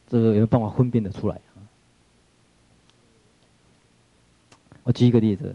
[0.07, 1.41] 这个有没有办法分辨得出来？
[4.83, 5.53] 我举一个例子。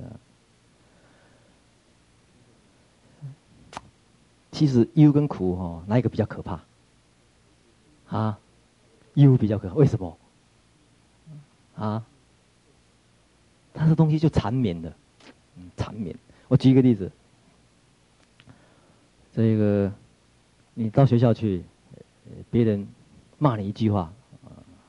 [4.58, 6.60] 其实忧跟苦哈、哦，哪一个比较可怕？
[8.08, 8.36] 啊，
[9.14, 10.18] 忧比较可怕，为什么？
[11.76, 12.04] 啊，
[13.72, 14.92] 它的东西就缠绵的，
[15.54, 16.12] 嗯，缠绵。
[16.48, 17.08] 我举一个例子，
[19.32, 19.92] 这个
[20.74, 21.62] 你到学校去，
[22.50, 22.84] 别人
[23.38, 24.12] 骂你一句话，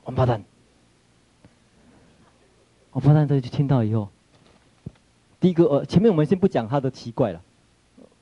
[0.06, 0.44] 王八蛋，
[2.94, 4.10] 王八蛋，这就听到以后，
[5.40, 7.44] 第一个呃，前面我们先不讲他的奇怪了。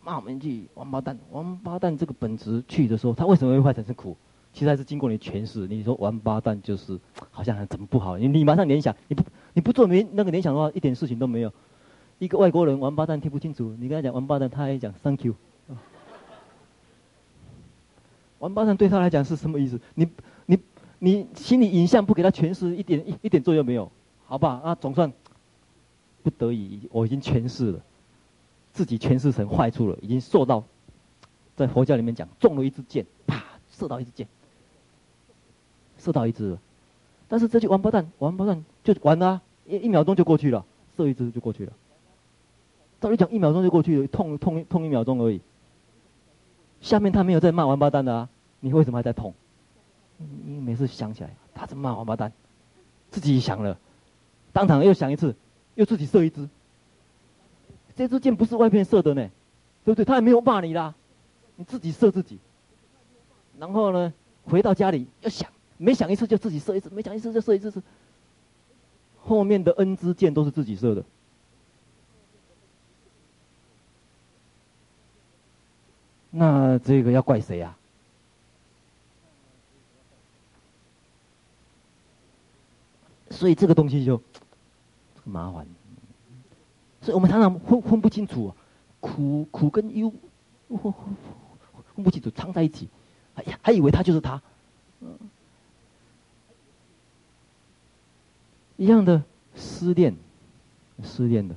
[0.07, 4.15] 骂我们一句王八蛋，王八蛋这个本质去的时候，他为什么会化成是苦？
[4.53, 5.67] 其实还是经过你诠释。
[5.67, 6.97] 你说王八蛋就是
[7.29, 8.17] 好像很怎么不好？
[8.17, 9.21] 你你马上联想，你不
[9.53, 11.51] 你不做没那个联想的话，一点事情都没有。
[12.19, 15.35] 一个外国人王八蛋听不清楚，你跟他讲王八蛋，他还讲 Thank you。
[18.39, 19.77] 王八蛋对他来讲是什么意思？
[19.95, 20.07] 你
[20.45, 20.57] 你
[20.99, 23.91] 你心里影像不给他诠释，一点一一点作用没有，
[24.25, 24.61] 好吧？
[24.63, 25.11] 啊，总算
[26.23, 27.81] 不得已，我已经诠释了，
[28.77, 30.63] 自己诠释成坏处了，已经受到，
[31.55, 34.27] 在佛教里面讲中了一支箭，啪，射到一支箭，
[35.97, 36.55] 射到一支。
[37.27, 40.63] 但是这句王八蛋，王八蛋就完了，一一秒钟就过去了，
[40.95, 41.73] 射一支就过去了。
[43.01, 45.41] 照理讲，一秒钟就过去了，痛痛痛一秒钟而已。
[46.79, 48.29] 下面他没有在骂王八蛋的啊，
[48.59, 49.33] 你为什么还在痛？
[50.45, 52.31] 你每次想起来，他在骂王八蛋，
[53.09, 53.79] 自己想了，
[54.53, 55.35] 当场又想一次，
[55.73, 56.47] 又自己射一支。
[57.97, 59.29] 这支箭不是外面射的呢，
[59.83, 60.05] 对不对？
[60.05, 60.93] 他也没有骂你啦，
[61.55, 62.37] 你自己射自己。
[63.57, 64.13] 然后呢，
[64.45, 65.49] 回到家里又想。
[65.79, 67.81] 每想一次就自己射一次，每想一次就射一次次。
[69.21, 71.03] 后面的 N 支箭都是自己射的，
[76.31, 77.77] 那这个要怪谁啊？
[83.29, 84.19] 所以这个东西就
[85.25, 85.67] 麻烦。
[87.07, 88.53] 所以我们常常分分不清楚，
[88.99, 90.11] 苦苦跟忧
[90.67, 92.89] 分不清楚，藏在一起，
[93.35, 94.41] 哎呀，还以为他就是他。
[98.75, 99.23] 一样的
[99.55, 100.17] 失恋，
[101.01, 101.55] 失恋的，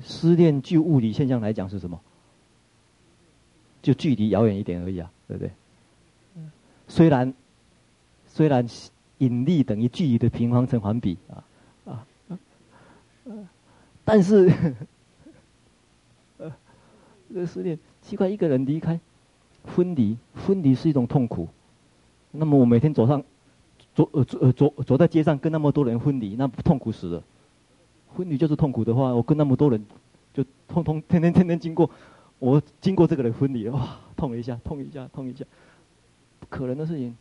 [0.00, 2.00] 失恋，就物理现象来讲是什么？
[3.82, 5.50] 就距离遥远一点而已啊，对不对？
[6.88, 7.34] 虽然
[8.26, 8.66] 虽然
[9.18, 11.44] 引力等于距离的平方成反比啊，
[14.08, 14.50] 但是，
[16.38, 16.50] 呃，
[17.28, 18.98] 这个失恋奇怪，一个人离开，
[19.64, 21.46] 分离，分离是一种痛苦。
[22.30, 23.22] 那么我每天早上。
[23.94, 27.22] 走呃走呃走走在街上跟那么多人分离，那不痛苦死了。
[28.14, 29.84] 分离就是痛苦的话，我跟那么多人
[30.32, 31.90] 就通通天天天天经过，
[32.38, 35.44] 我经过这个人分离，哇，痛一下，痛一下，痛一下，
[36.38, 37.16] 不可能的事情。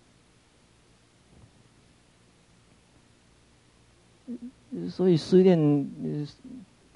[4.88, 5.58] 所以失恋，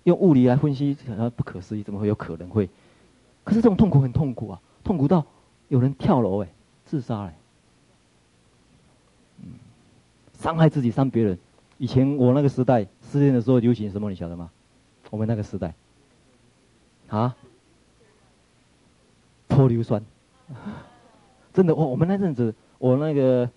[0.03, 2.69] 用物理来分析，好像，不可思议，怎么会有可能会？
[3.43, 5.25] 可是这种痛苦很痛苦啊，痛苦到
[5.67, 6.49] 有人跳楼哎，
[6.85, 7.35] 自杀哎。
[10.39, 11.37] 伤害自己，伤别人。
[11.77, 14.49] 以前我那个时代失恋的时候流行什么，你晓得吗？
[15.11, 15.73] 我们那个时代，
[17.09, 17.35] 啊，
[19.47, 20.03] 泼硫酸，
[21.53, 23.49] 真的，我我们那阵子，我那个，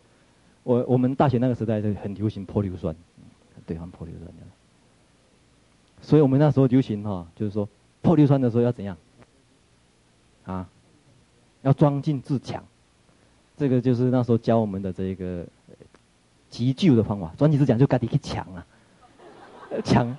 [0.63, 2.95] 我我们大学那个时代就很流行泼硫酸，
[3.65, 4.31] 对方泼硫酸。
[6.05, 7.69] 所以我们那时候流行哈，就是说
[8.03, 8.97] 破硫酸的时候要怎样？
[10.45, 10.69] 啊，
[11.63, 12.63] 要装进自强，
[13.57, 15.45] 这个就是那时候教我们的这个。
[16.51, 18.65] 急救的方法，专业是讲就赶紧去抢啊，
[19.83, 20.17] 抢，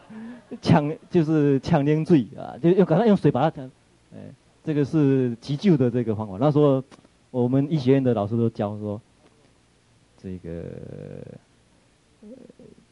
[0.61, 3.65] 抢就是抢冷水啊，就用赶快用水把它抢，
[4.13, 4.19] 哎，
[4.61, 6.35] 这个是急救的这个方法。
[6.37, 6.83] 那时候
[7.31, 8.99] 我们医学院的老师都教说，
[10.21, 10.63] 这个，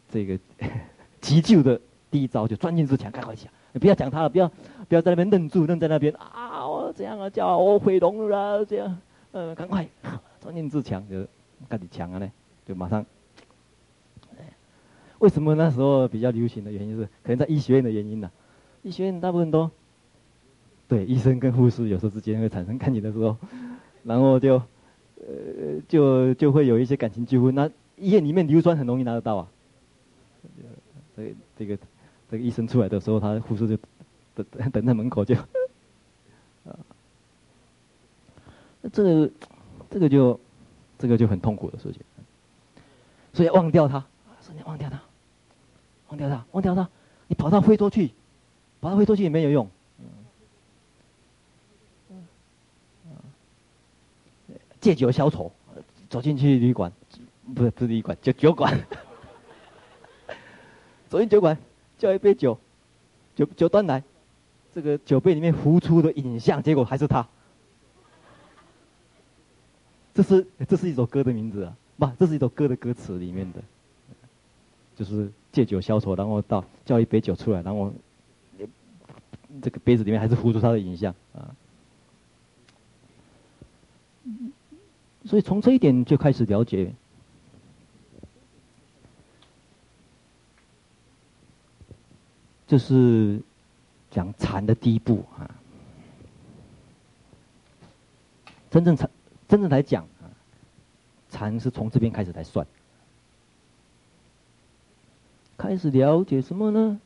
[0.10, 0.40] 这个
[1.20, 1.82] 急救的
[2.14, 4.48] 第一招就钻进自强，赶快抢，你不要讲他了，不要
[4.88, 8.95] 不要在那边愣住，愣在那边啊，我这样啊叫我毁容了这样，
[9.31, 9.88] 嗯，赶快
[10.40, 11.26] 钻进自强就
[11.68, 12.31] 赶紧抢啊呢，
[12.68, 13.03] 就马上。
[15.18, 18.30] 为什么那时候比较流行的原因是，可能在医学院的原因呢、
[18.84, 19.72] 医学院大部分都，
[20.88, 23.35] 对医生跟护士有时候之间会产生感情的时候，
[24.03, 24.61] 然后就，
[25.15, 27.56] 呃，就就会有一些感情纠纷。
[27.56, 27.68] 那
[27.98, 29.48] 医院里面硫酸很容易拿得到啊。
[31.15, 31.77] 所以这个
[32.34, 33.77] 这个医生出来的时候，他护士就
[34.34, 35.35] 等等在门口就，
[36.65, 36.73] 啊，
[38.91, 39.31] 这个
[39.91, 40.39] 这个就
[40.97, 42.01] 这个就很痛苦的事情，
[43.34, 44.03] 所以忘掉他，
[44.41, 44.99] 说你忘掉他。
[46.07, 46.89] 忘掉他，忘掉他，
[47.27, 48.11] 你跑到非洲去，
[48.81, 49.69] 跑到非洲去也没有用。
[54.81, 55.51] 借酒消愁，
[56.10, 56.91] 走进去旅馆，
[57.53, 58.76] 不是不是旅馆，酒酒馆。
[61.10, 61.55] 走进酒馆，
[62.04, 62.60] 叫一杯酒，
[63.34, 64.04] 酒酒端来，
[64.76, 67.26] 这个酒杯里面浮出的影像，结果还是他。
[70.14, 73.64] 这是这是一首歌的名字啊，不，这是一首歌的歌词里面的，
[74.96, 75.32] 就是。
[75.54, 77.94] 借酒消愁，然后到叫一杯酒出来，然后
[79.62, 81.56] 这个杯子里面还是浮出他的影像啊。
[85.26, 86.92] 所以从这一点就开始了解，
[92.74, 93.40] 这是
[94.10, 95.45] 讲禅的第一步啊。
[98.72, 99.08] 真正禅，
[99.48, 100.26] 真正来讲啊，
[101.30, 102.66] 禅是从这边开始来算。
[105.56, 107.00] 开始了解什么呢？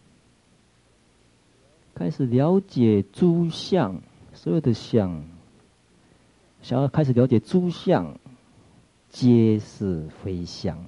[1.95, 3.99] 开始了解诸相，
[4.33, 5.21] 所有的相，
[6.61, 8.17] 想要开始了解诸相，
[9.09, 10.81] 皆是非相。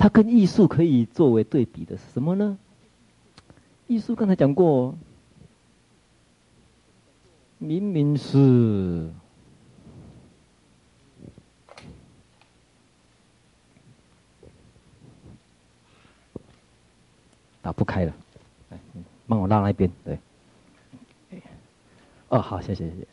[0.00, 2.56] 它跟艺术可以作为对比的是什么呢？
[3.86, 4.96] 艺术刚才讲过，
[7.58, 9.10] 明明是
[17.60, 18.14] 打不开了，
[18.70, 18.78] 来，
[19.26, 20.18] 帮我拉那边，对。
[22.30, 23.06] 哦，好，谢谢谢谢。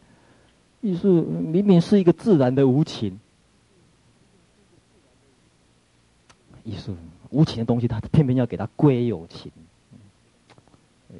[0.80, 3.20] 艺术明明是一个自然的无情。
[6.68, 6.98] 艺术
[7.30, 9.50] 无情的东西，他偏偏要给它归有情。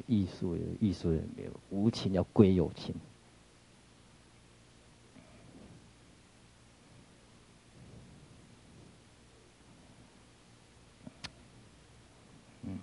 [0.06, 2.94] 艺术，艺术没有无情，要归有情。
[12.64, 12.78] 嗯，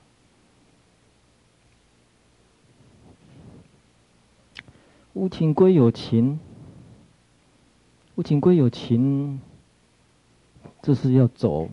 [5.14, 6.40] 无情归有情，
[8.16, 9.40] 无情归有情，
[10.82, 11.70] 这是要走。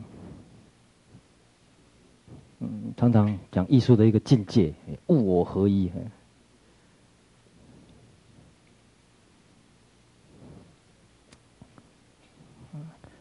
[2.65, 4.73] 嗯，常常讲艺术的一个境界，
[5.09, 5.91] 物我合一。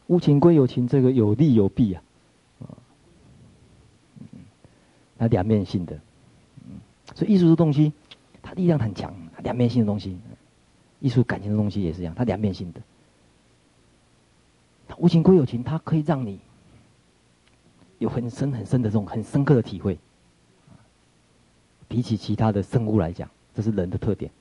[0.05, 2.03] 无情归有情，这个有利有弊啊，
[2.59, 2.68] 啊
[5.18, 5.99] 它两面性的，
[7.15, 7.93] 所以艺术的东西，
[8.43, 10.19] 它力量很强，它两面性的东西，
[10.99, 12.81] 艺术感情的东西也是一样，它两面性的。
[14.88, 16.39] 它无情归有情，它可以让你。
[18.02, 19.95] 有很深很深的这种很深刻的体会，
[21.88, 24.32] 比起其他的生物来讲，这是人的特点。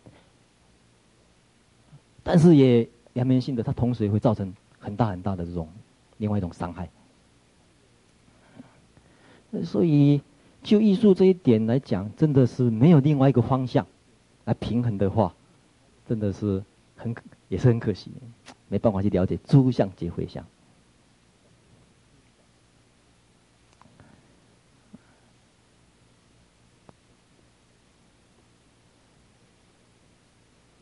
[2.22, 5.68] 但是也两面性的，它同时也会造成很大很大的这种
[6.16, 6.88] 另外一种伤害。
[9.62, 10.22] 所以
[10.62, 13.86] 就艺术这一点来讲，真的是没有另外一个方向
[14.46, 15.34] 来平衡的话，
[16.08, 16.64] 真的是
[16.96, 17.14] 很
[17.48, 18.10] 也是很可惜，
[18.68, 20.42] 没办法去了解诸相皆非相。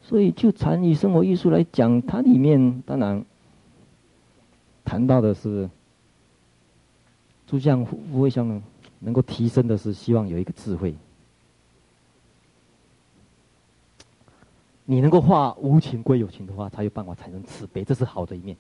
[0.08, 3.22] 所以，就禅与生活艺术来讲，它里面当然
[4.82, 5.68] 谈到的是
[7.46, 8.62] 诸相非相，
[9.00, 10.94] 能够提升的是希望有一个智慧。
[14.86, 18.56] 你能够化无情归有情的话，才有办法产生慈悲，这是好的一面。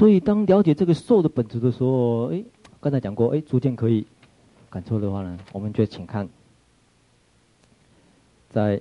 [0.00, 2.42] 所以，当了解这个受的本质的时候，哎，
[2.80, 4.06] 刚才讲过，哎，逐渐可以
[4.70, 6.26] 感受的话呢，我们就请看，
[8.48, 8.80] 在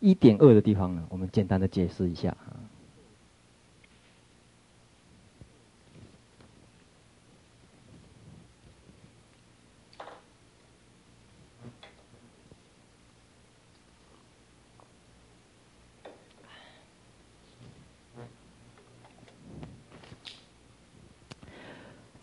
[0.00, 2.36] 一点二的地方呢，我们简单的解释一下。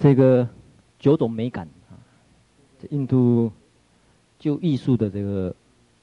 [0.10, 0.50] 这个
[0.98, 1.94] 九种美感啊，
[2.90, 3.52] 印度
[4.40, 5.56] 就艺术的这个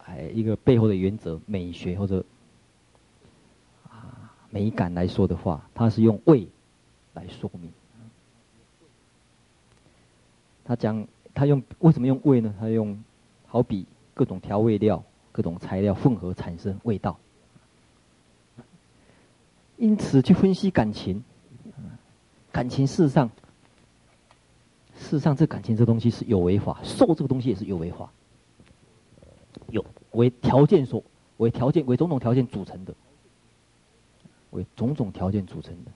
[0.04, 2.24] 哎一个背后的原则美学或者
[3.88, 6.46] 啊美感来说的话，它是用味
[7.14, 7.68] 来说明。
[10.64, 11.04] 他讲
[11.34, 12.54] 他用为什么用味呢？
[12.60, 13.02] 他用
[13.48, 13.84] 好比
[14.14, 15.02] 各种调味料、
[15.32, 17.18] 各种材料混合产生味道，
[19.76, 21.24] 因此去分析感情，
[22.52, 23.28] 感情事实上。
[24.98, 28.10] 事实上，这感情这东西是有为法，受这个东西也是有为法，
[29.70, 31.02] 有为条件所
[31.36, 32.94] 为条件为种种条件组成的，
[34.50, 35.92] 为种种条件组成的。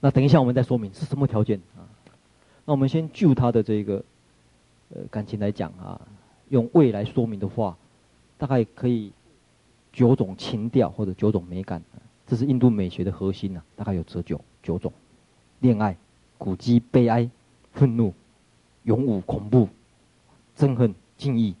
[0.00, 1.88] 那等一下我们再说明是什么条件啊？
[2.66, 4.04] 那我们先就他的这个
[4.90, 6.00] 呃感情来讲啊，
[6.50, 7.76] 用味来说明的话，
[8.36, 9.10] 大概可以
[9.92, 11.82] 九种情调或者九种美感。
[12.26, 14.92] 这是印度美学的核心呐、啊，大概有这九九种：
[15.60, 15.96] 恋爱、
[16.38, 17.30] 苦涩、悲哀、
[17.72, 18.12] 愤怒、
[18.82, 19.68] 勇武、恐怖、
[20.56, 21.54] 憎恨、敬意、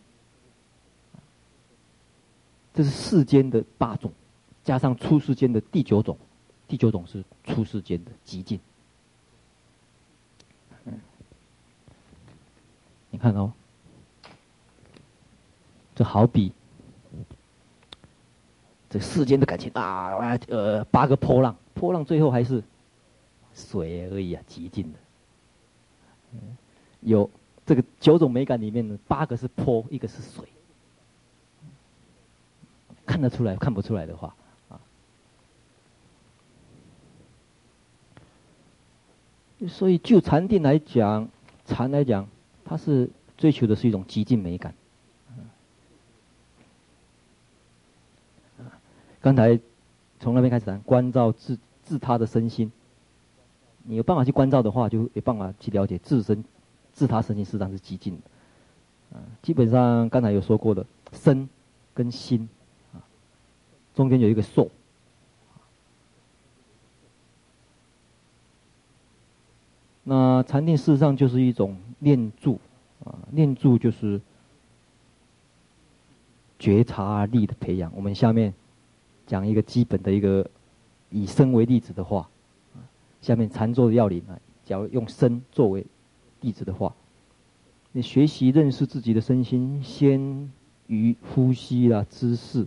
[2.74, 4.12] 这是世间的八种，
[4.64, 6.18] 加上出世间的第九种，
[6.66, 8.58] 第九种是出世间的寂静。
[10.84, 11.00] 嗯，
[13.10, 13.52] 你看哦，
[15.94, 16.52] 这好比
[19.00, 22.62] 世间的感情啊，呃，八个波浪，波浪最后还是
[23.54, 24.98] 水而已啊，极尽的。
[27.00, 27.30] 有
[27.64, 30.44] 这个九种美感里面呢，八个是波，一个是水。
[33.04, 34.34] 看得出来，看不出来的话，
[34.68, 34.80] 啊，
[39.68, 41.28] 所以就禅定来讲，
[41.64, 42.28] 禅来讲，
[42.64, 43.08] 它是
[43.38, 44.74] 追求的是一种极尽美感。
[49.26, 49.58] 刚才
[50.20, 52.70] 从那边开始谈关照自自他的身心，
[53.82, 56.44] 你有办法去关照的话，就有办法去了解自身
[56.92, 59.18] 自他身心，实际上是极尽的。
[59.18, 61.48] 啊，基本上刚才有说过的身
[61.92, 62.48] 跟心
[62.94, 63.02] 啊。
[63.96, 64.70] 中间有一个受，
[70.04, 72.60] 那禅定事实上就是一种念住，
[73.04, 74.20] 啊，念住就是
[76.60, 77.90] 觉察力的培养。
[77.96, 78.54] 我们下面
[79.26, 80.48] 讲一个基本的一个，
[81.10, 82.28] 以身为例子的话，
[83.20, 85.84] 下面禅坐的要领啊，假如用身作为
[86.40, 86.94] 例子的话，
[87.92, 90.50] 你学习认识自己的身心，先
[90.86, 92.66] 于呼吸啦、姿势。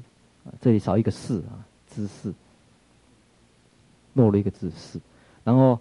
[0.60, 2.34] 这里少一个“识”啊，姿势，
[4.16, 5.00] 漏了一个字“识”，
[5.44, 5.80] 然后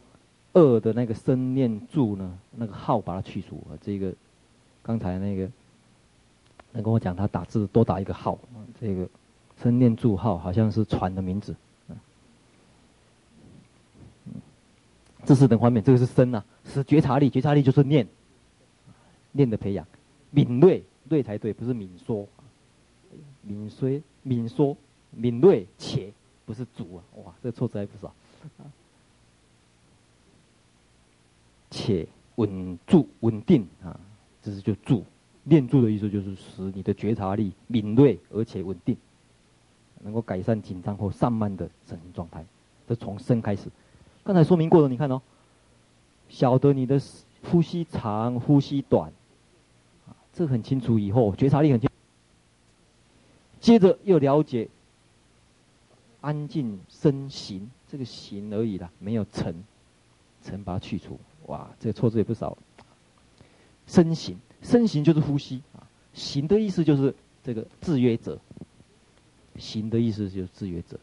[0.53, 3.79] 二的那个身念住呢，那个号把它去除啊。
[3.81, 4.13] 这个
[4.83, 5.49] 刚才那个
[6.73, 8.39] 能跟我讲，他打字多打一个号，
[8.79, 9.09] 这个
[9.63, 11.55] 身念住号好像是船的名字。
[15.25, 18.07] 这是等方面，这个是身呐，是觉察力，觉察力就是念，
[19.33, 19.87] 念的培养，
[20.31, 22.27] 敏锐，锐才对，不是敏说。
[23.43, 24.77] 敏锐、敏说、
[25.11, 26.13] 敏锐且
[26.45, 27.01] 不是主啊！
[27.25, 28.15] 哇，这个错字还不少。
[31.71, 32.07] 且
[32.37, 33.99] 稳住、稳定啊，
[34.43, 35.05] 这是就住。
[35.45, 38.97] 念住的意思就是使你的觉察力敏锐而且稳定，
[40.03, 42.45] 能够改善紧张或散漫的身心状态。
[42.87, 43.69] 这从身开始，
[44.25, 45.21] 刚才说明过了，你看哦，
[46.29, 47.01] 晓得你的
[47.51, 49.13] 呼吸长、呼吸短，
[50.09, 50.99] 啊，这很清楚。
[50.99, 51.95] 以后觉察力很清楚。
[53.61, 54.69] 接着又了解
[56.21, 59.63] 安静身形，这个形而已啦，没有尘，
[60.43, 61.21] 尘把它去除。
[61.47, 62.57] 哇，这个错字也不少。
[63.87, 65.87] 身形，身形就是呼吸啊。
[66.15, 67.15] 形的意思就是
[67.45, 68.39] 这个制约者。
[69.59, 70.99] 行的意思就是制约者。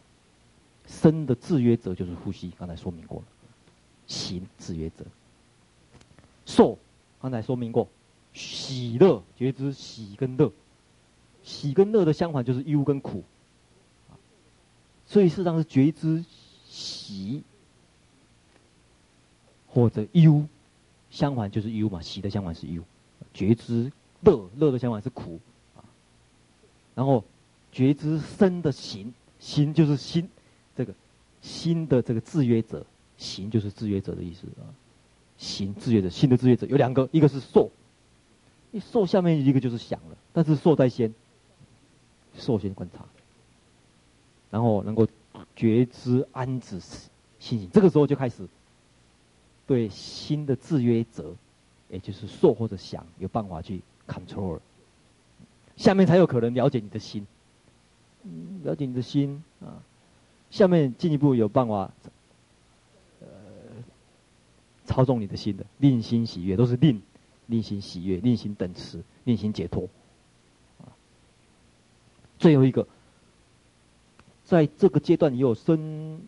[0.88, 3.26] 身的制约者就是呼吸，刚才说明过了。
[4.08, 5.06] 行制约者。
[6.46, 6.78] 受，
[7.22, 7.88] 刚才说明过，
[8.34, 10.52] 喜乐觉知喜跟乐。
[11.44, 13.24] 喜跟乐的相反就是忧跟苦，
[15.06, 16.26] 所以事实上是觉知
[16.68, 17.44] 喜
[19.68, 20.44] 或者忧，
[21.12, 22.82] 相反就是忧嘛，喜的相反是忧，
[23.32, 23.92] 觉知
[24.22, 25.40] 乐，乐的相反是苦，
[26.96, 27.24] 然后
[27.76, 30.30] 觉知身的形，形就是心，
[30.78, 30.94] 这个
[31.42, 32.86] 心的这个制约者，
[33.18, 34.72] 行就是制约者的意思啊，
[35.38, 37.70] 行制约者，心的制约者有两个，一个是受，
[38.72, 41.14] 一受下面一个就是想了，但是受在先。
[42.38, 43.06] 受先观察，
[44.52, 45.08] 然后能够
[45.56, 46.82] 觉知安止
[47.40, 48.46] 心，这个时候就开始
[49.66, 51.34] 对心的制约者，
[51.90, 54.60] 也就是受或者想，有办法去 control。
[55.78, 57.26] 下面才有可能了解你的心，
[58.64, 59.84] 了解你的心啊。
[60.52, 61.92] 下面进一步有办法，
[63.20, 63.28] 呃，
[64.86, 67.02] 操纵你的心的，令心喜悦，都是令
[67.48, 69.90] 令心喜悦，令心等持，令心解脱。
[72.38, 72.88] 最后一个，
[74.44, 76.22] 在这个阶段以后，身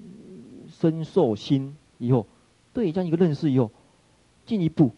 [0.69, 2.25] 身受心以后，
[2.73, 3.71] 对这样一个认识以后，
[4.45, 4.91] 进一步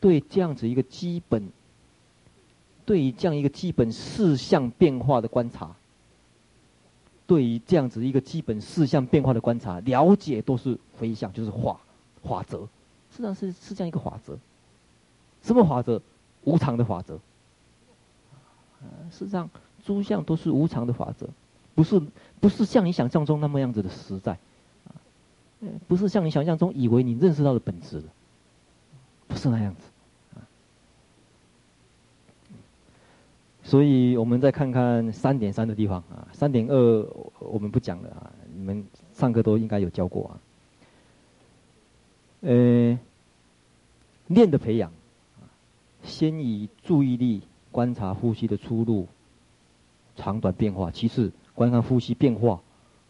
[0.00, 1.50] 对这样子一个基本，
[2.88, 5.76] 对于这样一个基本事项变化的观察，
[7.26, 11.78] 对于这样子一个基本事项变化的观察，了解都是回向，就是法
[12.24, 12.60] 法则，
[13.10, 14.38] 实际上是是这样一个法则，
[15.42, 16.00] 什么法则？
[16.44, 17.20] 无常的法则。
[19.10, 19.50] 事实上，
[19.84, 21.28] 诸相都是无常的法则，
[21.74, 22.00] 不是
[22.40, 24.38] 不是像你想象中那么样子的实在，
[25.86, 28.08] 不是像你想象中以为你认识到的本质的，
[29.26, 29.80] 不是那样子，
[30.36, 30.40] 啊，
[33.68, 37.06] 所以我们再看看三点三的地方啊，三点二
[37.38, 38.82] 我们不讲了啊，你们
[39.12, 40.32] 上课都应该有教过啊，
[42.40, 42.98] 呃，
[44.26, 44.90] 念的培养，
[46.02, 47.42] 先以注意力。
[47.70, 49.06] 观察呼吸的出入，
[50.16, 52.60] 长短变化；其次，观看呼吸变化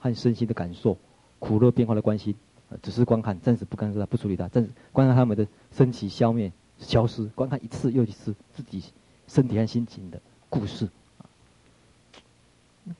[0.01, 0.98] 和身心的感受，
[1.39, 2.35] 苦乐变化的关系，
[2.82, 8.82] 只是观看，暂时不干涉它，不处理它，暂时观看他们的升起、消灭、消失，观看一次又一次自己
[9.28, 10.88] 身体和心情的故事。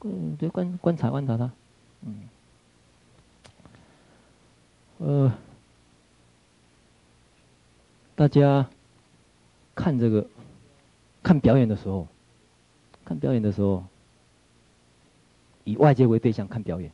[0.02, 1.50] 嗯，对，观观察观察它，
[2.02, 2.28] 嗯，
[4.98, 5.32] 呃，
[8.14, 8.68] 大家
[9.74, 10.26] 看这个
[11.22, 12.06] 看表演的时候，
[13.02, 13.82] 看表演的时候，
[15.64, 16.92] 以外界为对象看表演，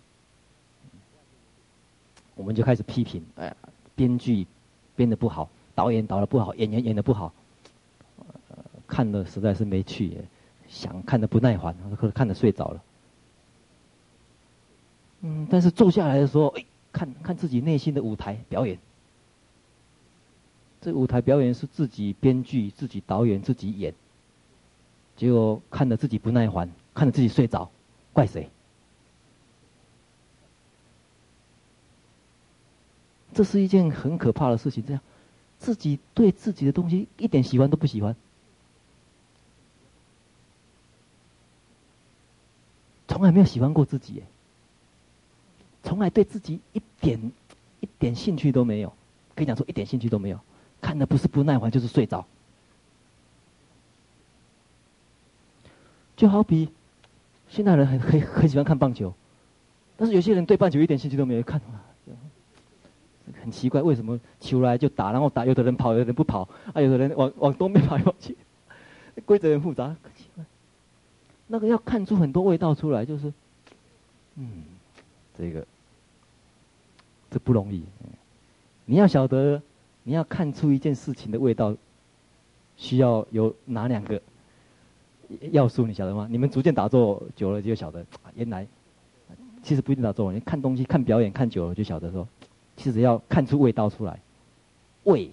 [2.37, 3.57] 我们就开始批评，哎呀，
[3.97, 4.47] 编剧
[4.95, 7.33] 编的不好，导演导的不好，演员演的不好，
[8.51, 8.57] 呃，
[8.87, 10.23] 看的实在是没趣。
[10.75, 12.83] 想看的不耐烦，可能看的睡着了。
[15.21, 18.77] 嗯，但是坐下来的时候，哎，看看自己内心的舞台表演。
[20.81, 23.95] 这舞台表演是自己编剧、自己导演、自己演。
[25.17, 27.71] 结果看着自己不耐烦，看着自己睡着，
[28.13, 28.51] 怪谁？
[33.33, 34.85] 这是一件很可怕的事情。
[34.85, 35.01] 这样，
[35.59, 38.15] 自己对自己的东西一点喜欢都不喜欢。
[43.15, 44.25] 从来没有喜欢过自己，
[45.85, 47.31] 从来对自己一点
[47.79, 48.93] 一点兴趣都没有，
[49.37, 50.41] 可以讲说一点兴趣都没有，
[50.81, 52.27] 看的不是不耐烦就是睡着。
[56.17, 56.69] 就好比
[57.49, 59.15] 现在人很很很喜欢看棒球，
[59.97, 61.61] 但是有些人对棒球一点兴趣都没有，看
[63.41, 68.37] 很奇怪，为什么球来就打，然后打，有的人跑，有的人不跑，啊，有的人往往东边跑，往西，
[69.25, 69.95] 规则很复杂。
[71.55, 73.33] 那个要看出很多味道出来，就是，
[74.35, 74.65] 嗯，
[75.39, 75.65] 这个，
[77.31, 77.85] 这不容易。
[78.87, 79.63] 你要晓得，
[80.03, 81.73] 你要看出一件事情的味道，
[82.77, 84.21] 需要有哪两个
[85.53, 85.87] 要素？
[85.87, 86.27] 你晓得吗？
[86.29, 88.05] 你们逐渐打坐久了就晓得，
[88.35, 88.67] 原来
[89.63, 92.27] 其实不一定打坐，你看东西、看表演看久了就晓得说，
[92.77, 94.19] 其实要看出味道出来，
[95.05, 95.31] 味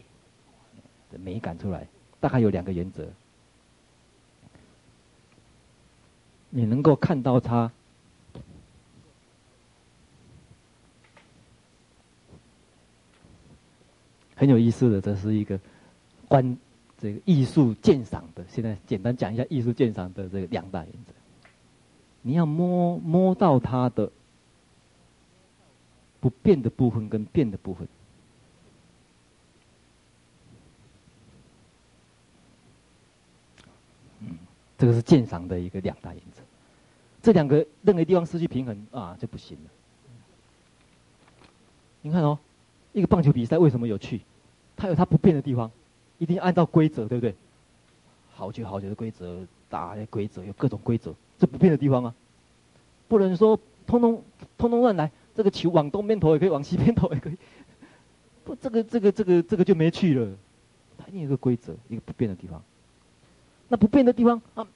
[1.11, 1.88] 的美感出来，
[2.19, 3.07] 大概有两个原则。
[6.52, 7.72] 你能够看到它
[14.36, 15.60] 很有意思的，这是一个
[16.28, 16.57] 观
[16.98, 18.44] 这个艺术鉴赏的。
[18.49, 21.14] 现在简单讲一下艺术鉴赏的这个两大原则。
[22.22, 24.11] 你要摸摸到它的
[26.19, 27.88] 不变的部分跟变的部分。
[34.19, 34.38] 嗯，
[34.78, 36.41] 这个是鉴赏的一个两大原则。
[37.22, 39.69] 这两个任何地方失去平衡啊，就不行了。
[42.02, 42.39] 你看哦，
[42.93, 44.22] 一个棒球比赛为什么有趣？
[44.76, 45.69] 它有它不变的地方，
[46.18, 47.35] 一定要按照规则，对不对？
[48.34, 52.15] 好久好久的规则，打的规则有各种规则，这不变的地方啊，
[53.07, 54.23] 不能说通通
[54.57, 57.38] 通通乱来，这个球往东边投也可以，往西边投也可以。
[58.43, 60.27] 不，这个这个这个这个就没趣了。
[60.98, 62.64] 它一定有一个规则，一个不变的地方。
[63.68, 64.68] 那不变的地方啊，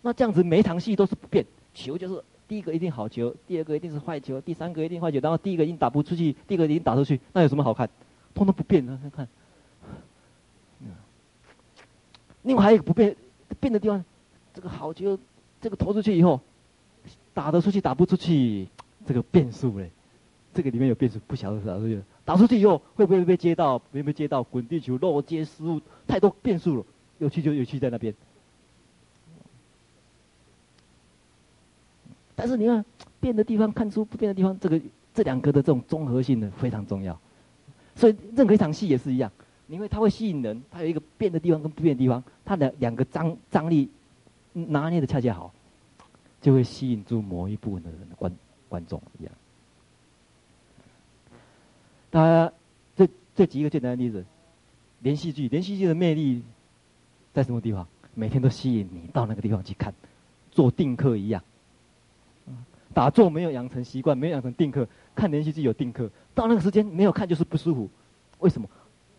[0.00, 1.44] 那这样子每一场戏都是不变。
[1.74, 7.88] 球就是第一个一定好球，第二个一定是坏球，第三个一定坏球，然后第一个已经打不出去，第二个已经打出去，那有什么好看？
[8.32, 8.98] 通通不变啊！
[9.12, 9.28] 看，
[12.42, 13.14] 另外还有一个不变
[13.58, 14.04] 变的地方，
[14.54, 15.18] 这个好球，
[15.60, 16.40] 这个投出去以后，
[17.34, 18.68] 打得出去打不出去，
[19.04, 19.90] 这个变数嘞，
[20.54, 23.78] 这个里面有变数，不晓得打出去，打出去以后会不会被接到？
[23.92, 26.84] 会不会接到滚地球、漏接失误，太多变数了，
[27.18, 28.14] 有趣就有趣在那边。
[32.40, 32.82] 但是你看，
[33.20, 34.80] 变的地方看出不变的地方，这个
[35.12, 37.20] 这两个的这种综合性呢非常重要。
[37.94, 39.30] 所以任何一场戏也是一样，
[39.68, 43.90] 因为它会吸引人，它有一个变的地方跟不变的地方，它的两个张张力
[44.54, 45.52] 拿捏的恰恰好，
[46.40, 48.34] 就会吸引住某一部分的人的观
[48.70, 49.32] 观众一样。
[52.08, 52.50] 大家
[52.96, 53.06] 这
[53.36, 54.24] 这几个简单的例子，
[55.00, 56.42] 连续剧，连续剧的魅力
[57.34, 57.86] 在什么地方？
[58.14, 59.92] 每天都吸引你到那个地方去看，
[60.50, 61.44] 做定课一样。
[62.92, 67.88] 打坐没有养成习惯，没有养成定课，看连续剧有定课，到那个时间没有看就是不舒服。
[68.40, 68.68] 为什么？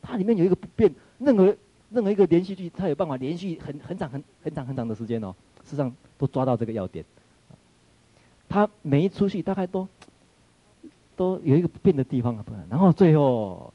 [0.01, 1.55] 它里面有一个不变，任何
[1.89, 5.33] 任何一个连续剧，它有办法连续很很长很很长很长的时间哦，
[5.63, 7.05] 事实上都抓到这个要点。
[8.49, 9.87] 它每一出戏大概都
[11.15, 13.73] 都有一个不变的地方啊，然后最后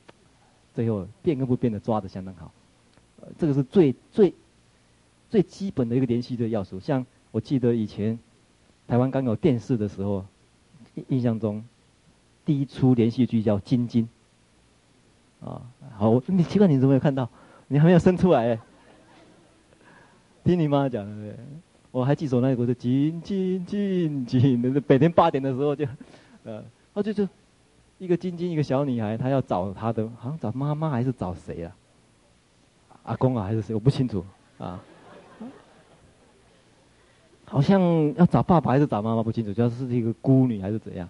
[0.74, 2.52] 最后变跟不变的抓的相当好，
[3.38, 4.34] 这个是最最
[5.30, 6.78] 最基本的一个连续的要素。
[6.78, 8.18] 像我记得以前。
[8.86, 10.24] 台湾刚有电视的时候，
[11.08, 11.64] 印象中
[12.44, 14.08] 第一出连续剧叫《金金》。
[15.48, 15.60] 啊，
[15.96, 17.28] 好，我你奇怪你怎么没有看到？
[17.68, 18.58] 你还没有生出来？
[20.44, 21.36] 听你妈讲的，对。
[21.90, 25.86] 我还记得那个是进进进进，那每天八点的时候就，
[26.44, 27.28] 呃，哦就是
[27.98, 31.74] 一个晶晶一个小女孩，她要找她的，好像找妈妈还是找谁啊？
[33.04, 33.74] 阿公啊还是谁？
[33.74, 34.24] 我不清楚
[34.58, 34.80] 啊。
[37.46, 37.80] 好像
[38.16, 41.08] 要找爸爸还是找妈妈不清楚，就是一个孤女还是怎样。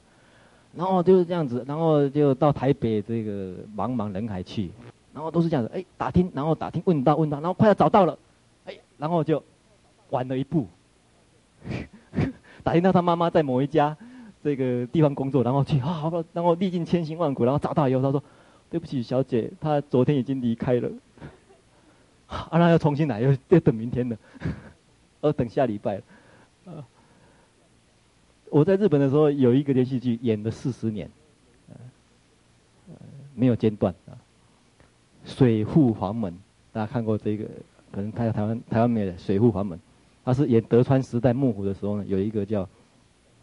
[0.77, 4.71] 然后就是这样子，然后就到台北这个茫茫人海去，
[5.15, 8.19] 然后都是这样子，哎，打听，然后打听，问到问到，然后快要找到了，
[8.67, 9.43] 哎，然后就
[10.11, 10.67] 晚了一步，
[12.63, 13.97] 打听到他妈妈在某一家
[14.45, 18.23] 这个地方工作，然后去，啊，好，然后历尽千辛万苦，然后找到以后，他说，
[18.69, 20.91] 对不起，小姐，他昨天已经离开了，
[22.29, 24.17] 啊，那要重新来，要要等明天了，
[25.23, 26.03] 要等下礼拜了。
[26.67, 26.85] 啊！
[28.51, 31.09] 我在日本的时候有一个连续剧演了四十年，
[33.35, 34.19] 没有间断啊。
[35.25, 36.37] 水户黄门，
[36.73, 37.45] 大家看过这个？
[37.93, 39.79] 可能台台湾台湾没有水户黄门，
[40.25, 42.69] 他是演德川时代幕府的时候呢，有一个叫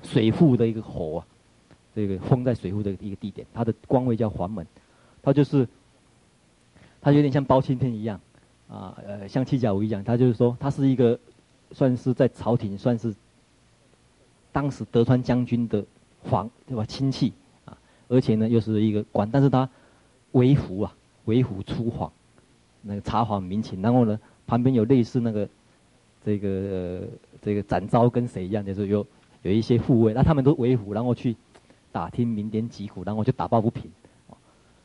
[0.04, 1.26] 水户的一个侯啊，
[1.95, 4.66] 这个封在水户的一个地点，他的官位叫黄门，
[5.22, 5.68] 他就是
[7.02, 8.20] 他有点像包青天一样
[8.68, 11.20] 啊，呃，像七甲屋一样，他就是说他是一个。
[11.74, 13.14] 算是在朝廷算是
[14.52, 15.84] 当时德川将军的
[16.24, 16.86] 皇对吧？
[16.86, 17.34] 亲戚
[17.66, 17.76] 啊，
[18.08, 19.68] 而且呢又是一个官，但是他
[20.34, 20.95] 为虎啊，
[21.26, 22.12] 为虎出访，
[22.84, 25.50] 那个查访民情，然后呢旁边有类似那个
[26.24, 27.08] 这个、呃、
[27.41, 29.06] 这个展昭跟谁一样，就是有
[29.41, 31.36] 有一些护卫，那他们都为虎，然后去
[31.91, 33.91] 打听民间疾苦，然后就打抱不平，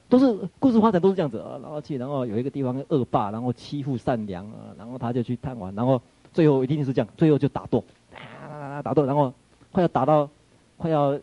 [0.08, 6.00] 都是故事发展都是这样子啊，然后去然后有一个地方恶霸，然后欺负善良啊，然后他就去探望，然后。
[6.38, 7.82] 最后一定是这样，最后就打斗，
[8.12, 9.34] 打打斗，然后
[9.72, 10.30] 快要打到
[10.76, 11.18] 快要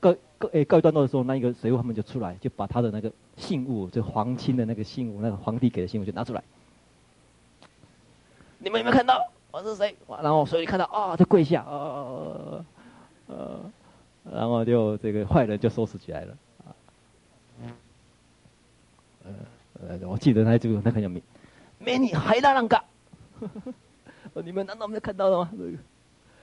[0.00, 6.42] 告告诶告一段落的时候，那一个水户他们就出来，就把他的那个信物，就皇亲的那个信物，那个皇帝给的信物就拿出来。
[8.56, 9.20] 你们有没有看到
[9.50, 9.94] 我是谁？
[10.22, 12.64] 然后所以看到啊、哦，就跪下，呃
[13.26, 13.60] 呃，
[14.32, 16.36] 然后就这个坏人就收拾起来了。
[19.22, 19.30] 呃
[19.86, 21.22] 呃，我记得那就那很有名，
[21.78, 22.82] 美女海拉浪嘎。
[24.42, 25.50] 你们难道没有看到了吗？
[25.52, 25.70] 这个，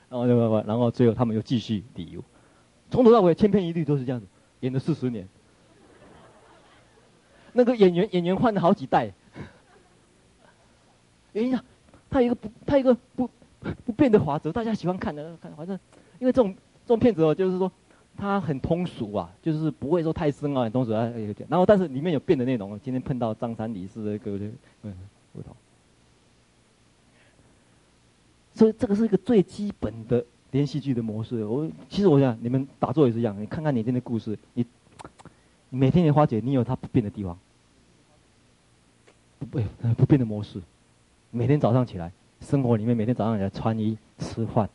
[0.10, 2.24] 然后就然后最后他们又继续理由，
[2.90, 4.28] 从头到尾千篇一律都是这样子，
[4.62, 5.28] 演了四十年。
[7.54, 9.12] 那个演员演员换了好几代，
[11.34, 11.64] 原因啊，
[12.10, 13.30] 他有一个不他有一个不
[13.86, 15.80] 不变的法则，大家喜欢看的看，反正
[16.20, 16.54] 因为这种
[16.86, 17.72] 这种片子哦，就是说
[18.18, 21.12] 他很通俗啊，就是不会说太深奥，很通俗啊，
[21.48, 24.52] 然后但是里面有变的内容，今天碰到张三李四的各位，
[24.82, 24.94] 嗯，
[25.32, 25.56] 不同。
[28.54, 31.44] 所以这个是一个最基本的连续剧的模式。
[31.44, 33.40] 我其实我想，你们打坐也是一样。
[33.42, 34.66] 你看看你今天的故事，你
[35.70, 37.38] 你每天的花姐，你有它不变的地方，
[39.40, 39.60] 不
[39.98, 40.62] 不变的模式。
[41.32, 42.12] 每天早上起来，
[42.42, 44.70] 生活里面每天早上起来穿衣吃饭，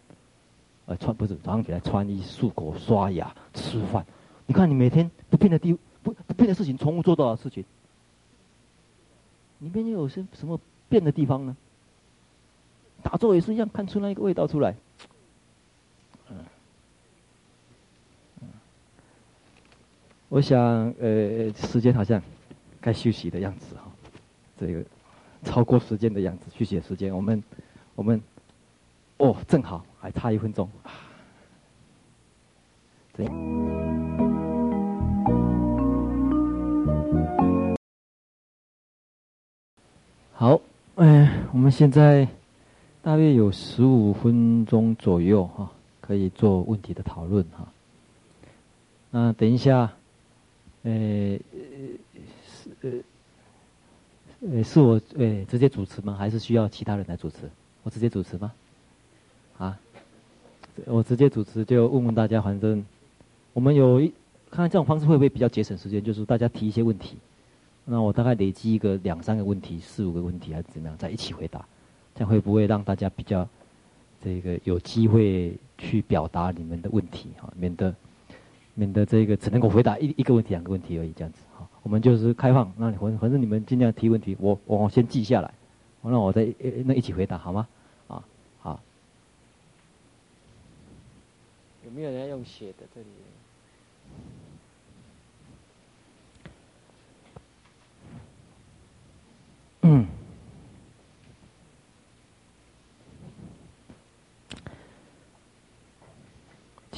[0.86, 4.04] 呃穿不是早上起来穿衣漱口刷牙吃饭。
[4.46, 5.72] 你看你每天不变的地
[6.02, 7.64] 不不变的事情，重复做多少事情？
[9.60, 11.56] 里面又有些什么变的地方呢？
[13.02, 14.74] 打坐也是一样，看出那个味道出来。
[20.30, 20.60] 我想，
[21.00, 22.20] 呃，时间好像
[22.82, 23.90] 该休息的样子哈，
[24.58, 24.84] 这个
[25.42, 27.42] 超过时间的样子，休息时间，我们，
[27.94, 28.20] 我们，
[29.16, 30.68] 哦，正好还差一分钟。
[40.34, 40.60] 好，
[40.96, 42.28] 哎，我们现在。
[43.08, 47.66] 大约有十五分钟左右哈，可以做问题的讨论哈。
[49.10, 49.90] 那等一下，
[50.82, 51.38] 呃，
[52.82, 53.02] 是
[54.42, 56.16] 呃，是我呃直接主持吗？
[56.18, 57.48] 还是需要其他人来主持？
[57.82, 58.52] 我直接主持吗？
[59.56, 59.78] 啊，
[60.84, 62.84] 我直接主持就问问大家，反正
[63.54, 64.08] 我们有一
[64.50, 66.04] 看看这种方式会不会比较节省时间？
[66.04, 67.16] 就是大家提一些问题，
[67.86, 71.64] 那我大概累积一个两三个问题、四五个问题还是怎么样，再一起回答。
[72.18, 73.48] 这样会不会让大家比较
[74.20, 77.48] 这个有机会去表达你们的问题哈？
[77.56, 77.94] 免得
[78.74, 81.64] 免得这个只能够回答一一个问题、两个问题而已，这样子哈。
[81.84, 85.54] 我们就是开放，那反反正你们尽量提问题，我我先记下来，
[86.02, 86.52] 那我再
[86.84, 87.68] 那一起回答好吗？
[88.08, 88.24] 啊，
[88.58, 88.80] 好。
[91.84, 93.06] 有没有人要用写的这里？
[99.82, 100.17] 嗯。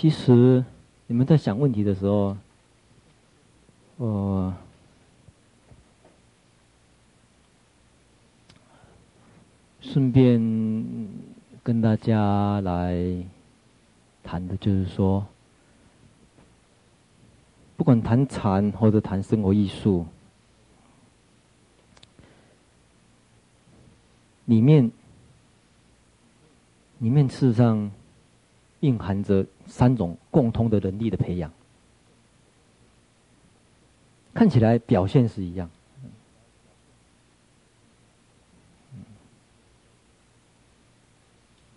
[0.00, 0.64] 其实，
[1.08, 2.34] 你们在想问题的时候，
[3.98, 4.54] 我
[9.82, 10.40] 顺便
[11.62, 12.96] 跟大家来
[14.22, 15.26] 谈的就是说，
[17.76, 20.06] 不管谈禅或者谈生活艺术，
[24.46, 24.90] 里面
[27.00, 27.90] 里面事实上
[28.80, 31.52] 蕴含着三种共通的能力的培养，
[34.34, 35.70] 看起来表现是一样。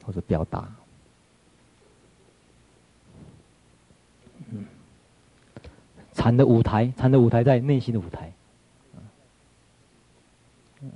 [0.06, 0.70] 或者表达，
[4.52, 4.66] 嗯，
[6.12, 8.34] 禅的舞台，禅的舞台在内心的舞台，
[10.82, 10.92] 嗯，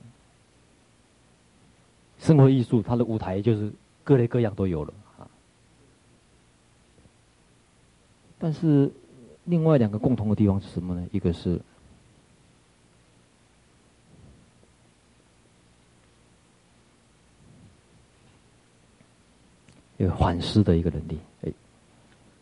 [2.20, 3.72] 生活艺术它的舞台就是
[4.04, 5.24] 各类各样都有了啊。
[8.48, 8.90] 但是
[9.44, 11.06] 另外两个共同的地方是什么呢？
[11.12, 11.60] 一个是。
[19.98, 21.52] 有反思的一个能力，哎，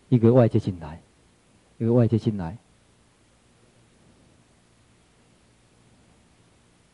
[0.09, 1.01] 一个外界进来，
[1.79, 2.55] 一个外界进来，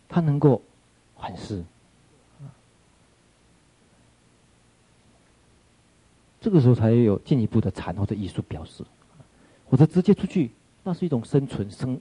[0.07, 0.61] 他能够
[1.17, 1.65] 反思，
[6.39, 8.85] 这个时候才有进一步的禅或者艺术表示，
[9.71, 10.51] 或者直接出去，
[10.83, 11.99] 那是一种生存生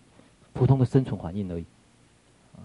[0.52, 1.64] 普通的生存环境而已，
[2.56, 2.60] 啊，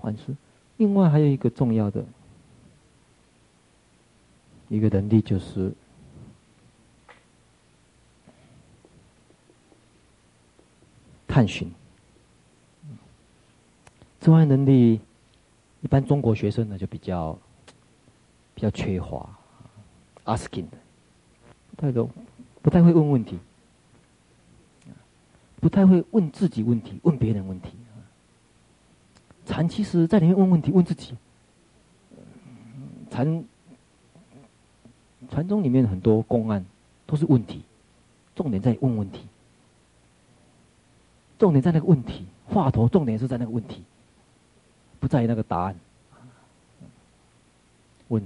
[0.00, 0.36] 反思。
[0.76, 2.04] 另外还有一个重要的。
[4.70, 5.72] 一个能力就是
[11.26, 11.72] 探寻。
[14.20, 15.00] 这方面能力，
[15.80, 17.38] 一般中国学生呢就比较
[18.54, 19.34] 比较缺乏
[20.26, 20.66] ，asking，
[21.74, 22.10] 不太懂，
[22.68, 23.38] 不太会问问题，
[25.58, 27.70] 不太会问自己问题，问别人问题。
[29.46, 31.16] 禅其实在里面问问题，问自己。
[33.10, 33.42] 禅。
[35.30, 36.62] 禅宗里面很多公案
[37.06, 37.62] 都是问题，
[38.36, 39.26] 重点在问问题，
[41.38, 43.82] 重点在那个问题，话头重点是在那个问题，
[45.00, 45.74] 不在于那个答案。
[48.08, 48.22] 问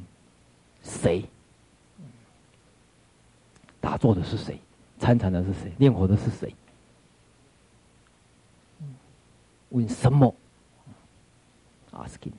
[0.83, 1.25] 谁？
[3.83, 4.59] 打坐的是谁？
[4.99, 5.71] 参禅的是谁？
[5.77, 6.55] 念佛的是谁？
[9.69, 10.35] 问什么
[11.91, 12.33] ？Asking。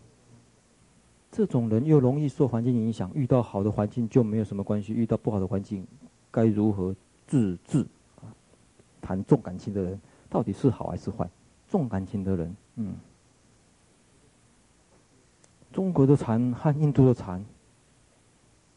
[1.36, 5.85] 这种人又容易受环境影响，遇到好的环境就没有什么关系，遇到不好的环境
[6.31, 6.94] 该如何
[7.27, 7.81] 自治？
[8.20, 8.31] 啊？
[9.01, 10.01] 谈重感情的人。
[10.31, 11.28] 到底是好还是坏？
[11.69, 12.94] 重感情的人，嗯，
[15.73, 17.44] 中国的禅和印度的禅，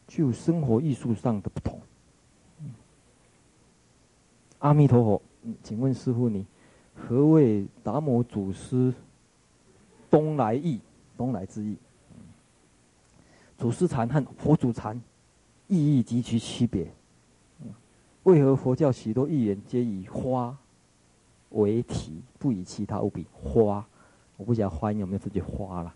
[0.07, 1.79] 具有生活艺术上的不同。
[4.57, 5.21] 阿弥陀佛，
[5.61, 6.43] 请问师父你，
[6.95, 8.91] 何谓达摩祖师
[10.09, 10.79] 东来意？
[11.15, 11.77] 东来之意？
[13.57, 15.01] 祖师禅和佛祖禅
[15.67, 16.91] 意义及其区别？
[18.23, 20.57] 为何佛教许多语言皆以花？
[21.49, 23.25] 为题，不以其他物比。
[23.31, 23.85] 花，
[24.35, 25.95] 我不晓得花有没有这句花了。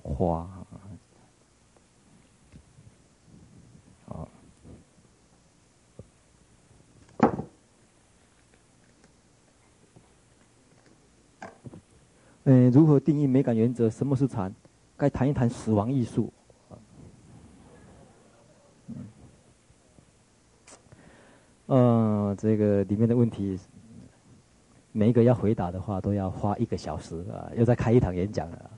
[0.00, 0.55] 花，
[12.46, 13.90] 嗯如何定义美感原则？
[13.90, 14.54] 什么是禅？
[14.96, 16.32] 该谈一谈死亡艺术。
[21.66, 22.36] 嗯。
[22.38, 23.58] 这个里面的问题
[24.92, 28.70] 每一个要回答的话都要花一个小时啊要再开一场演讲了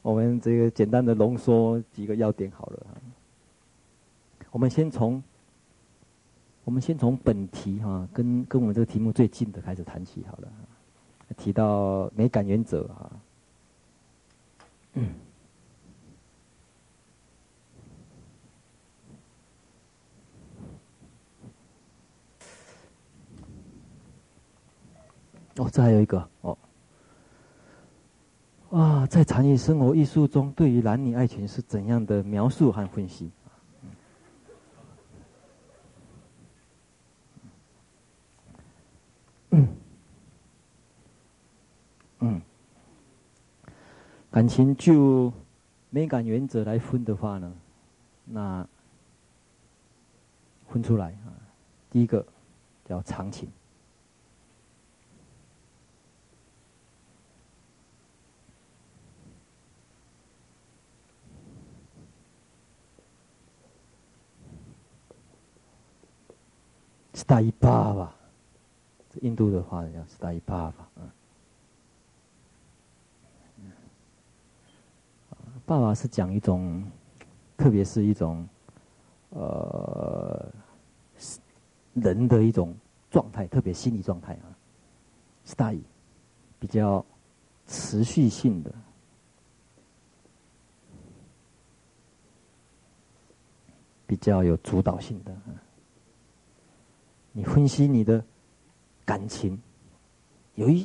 [0.00, 2.86] 我们这个简单的浓缩几个要点好了
[4.50, 5.22] 我们先从
[6.64, 10.48] 我们先从本题哈跟跟我们这个题目最近的开始谈起好了
[11.36, 13.10] 提到美感原则啊，
[14.94, 15.14] 嗯，
[25.56, 26.58] 哦，这还有一个哦，
[28.70, 33.30] 啊，在禅意生活艺术中，对于男女爱情是怎样的描述和分析？
[44.30, 45.32] 感情就
[45.90, 47.52] 美感原则来分的话呢，
[48.24, 48.64] 那
[50.68, 51.34] 分出来啊，
[51.90, 52.24] 第一个
[52.84, 53.50] 叫长情，
[67.14, 68.14] 斯大伊巴吧，
[69.10, 71.10] 这印度的话叫斯大伊巴吧，嗯。
[75.70, 76.82] 爸爸是讲一种，
[77.56, 78.44] 特别是一种，
[79.28, 80.52] 呃，
[81.94, 82.74] 人的一种
[83.08, 84.50] 状态，特别心理状态啊
[85.46, 85.78] ，stay
[86.58, 87.06] 比较
[87.68, 88.74] 持续性的，
[94.08, 95.32] 比较有主导性的。
[97.30, 98.24] 你分析你的
[99.04, 99.56] 感情，
[100.56, 100.84] 有一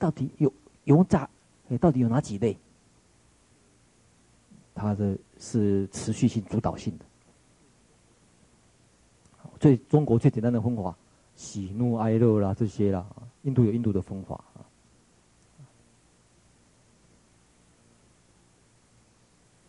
[0.00, 1.30] 到底有有咋？
[1.80, 2.58] 到底有哪几类？
[4.76, 7.04] 它的是持续性、主导性的。
[9.58, 10.94] 最中国最简单的方法，
[11.34, 13.06] 喜怒哀乐啦这些啦，
[13.42, 14.44] 印度有印度的方法。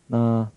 [0.05, 0.51] 那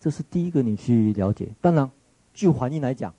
[0.00, 1.48] 这是第一个你去了解。
[1.60, 1.88] 当然，
[2.34, 3.14] 就环境来讲，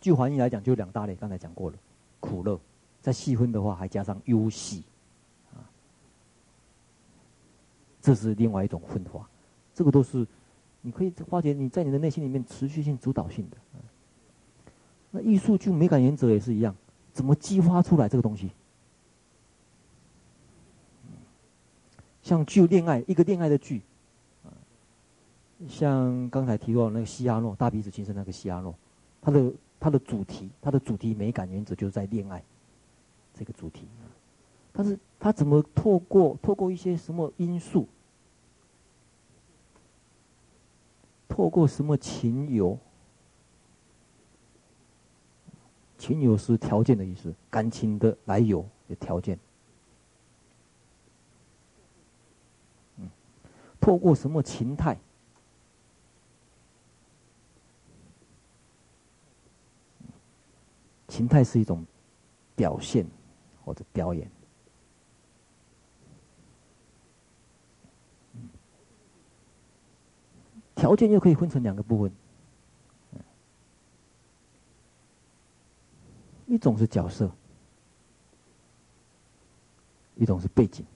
[0.00, 1.76] 就环境来讲就两大类，刚才讲过了，
[2.18, 2.58] 苦乐。
[3.02, 4.82] 再细分的话，还加上忧喜。
[8.06, 9.28] 这是另外一种分化，
[9.74, 10.24] 这个都是
[10.80, 13.56] 你可以发觉你在你的内心里面持续性、主导性的。
[15.10, 16.72] 那艺术就美感原则也是一样，
[17.12, 18.52] 怎么激发出来这个东西？
[22.22, 23.82] 像剧恋爱，一个恋爱的剧，
[25.68, 28.72] 像刚才提到那个西阿诺大鼻子先生那个西阿诺，
[29.20, 32.40] 他的他的主题，他的主题美感原则就是在恋爱
[33.34, 33.88] 这个主题，
[34.72, 37.88] 但是他怎么透过透过一些什么因素？
[41.28, 42.78] 透过什么情由？
[45.98, 49.38] 情由是条件的意思，感情的来由的条件。
[53.80, 54.98] 透过什么情态？
[61.08, 61.86] 情态是一种
[62.54, 63.06] 表现
[63.64, 64.30] 或者表演。
[70.76, 72.12] 条件又可以分成两个部分，
[76.46, 77.28] 一种是角色，
[80.14, 80.86] 一种是背景。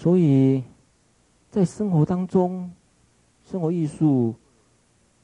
[0.00, 0.64] 所以，
[1.50, 2.72] 在生活当中，
[3.44, 4.34] 生活艺术，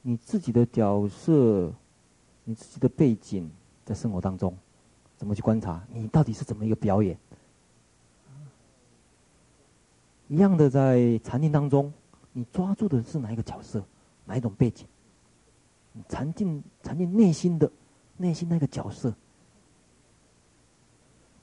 [0.03, 1.73] 你自己的角色，
[2.43, 3.49] 你自己的背景，
[3.83, 4.55] 在生活当中，
[5.17, 5.83] 怎么去观察？
[5.91, 7.17] 你到底是怎么一个表演？
[10.27, 11.91] 一样的，在禅定当中，
[12.31, 13.83] 你抓住的是哪一个角色，
[14.25, 14.85] 哪一种背景？
[15.91, 17.67] 你禅定，禅定内心的，
[18.15, 19.11] 内心那个角色。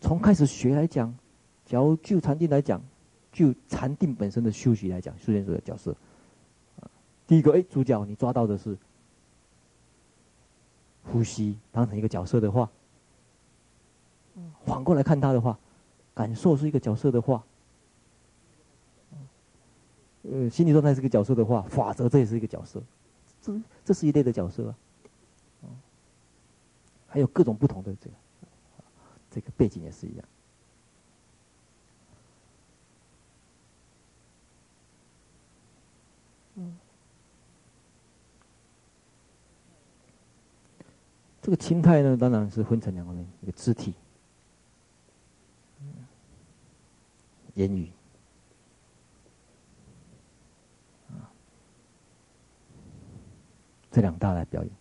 [0.00, 1.12] 从开始学来讲，
[1.66, 2.80] 假如就禅定来讲。
[3.34, 5.92] 就禅定本身的修习来讲，修练者的角色，
[7.26, 8.78] 第一个，哎，主角你抓到的是
[11.02, 12.70] 呼吸，当成一个角色的话，
[14.64, 15.58] 反过来看他的话，
[16.14, 17.42] 感受是一个角色的话，
[20.22, 22.80] 呃，心理状态是一个角色的话，法则这也是一个角色，
[23.42, 24.72] 这这是一类的角色
[25.62, 25.66] 啊，
[27.08, 28.16] 还有各种不同的这个，
[29.28, 30.24] 这个背景也是一样。
[41.44, 43.92] 这个心态呢，当然是分成两方面：一个肢体、
[47.52, 47.90] 言语。
[53.90, 54.72] 这两大来表演，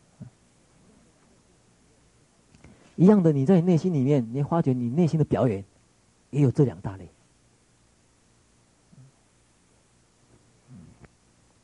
[2.96, 5.66] 一样的，你在内心里面，你发觉你内心的表演，
[6.30, 7.10] 也有这两大类。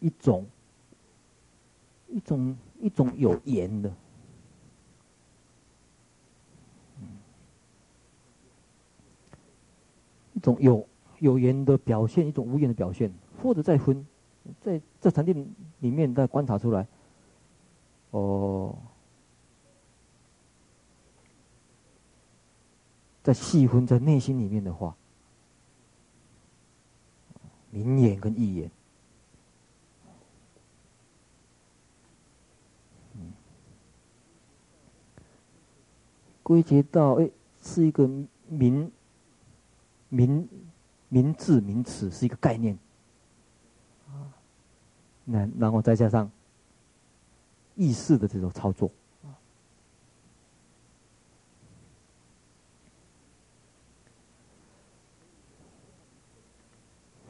[0.02, 0.46] 一种，
[2.10, 3.90] 一种，一种有言的，
[10.40, 10.88] 一种有
[11.20, 13.14] 有言的表现，一种无言的表现，
[13.44, 14.08] 或者再分，
[14.62, 16.88] 在这禅定里面再观察出来。
[18.12, 18.74] 哦，
[23.22, 24.96] 在细分在内心里面的话，
[27.70, 28.72] 明言跟意言，
[36.42, 37.30] 归结到哎，
[37.62, 38.10] 是一个
[38.48, 38.90] 名
[40.10, 40.50] 名
[41.08, 42.78] 名字名词，是一个概念，
[44.08, 44.28] 啊，
[45.24, 46.30] 那然后再加上。
[47.76, 48.92] 意识的这种操作，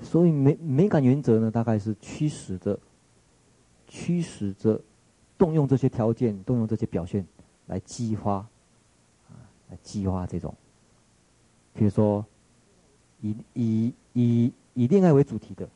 [0.02, 2.80] 所以美美感原则呢，大概是驱使着、
[3.88, 4.82] 驱使着
[5.38, 7.24] 动用这些条件、动用这些表现
[7.68, 8.50] 来激发，啊，
[9.70, 10.52] 来激发这种，
[11.76, 12.26] 比如说
[13.22, 15.70] 以以以以恋爱为主题的，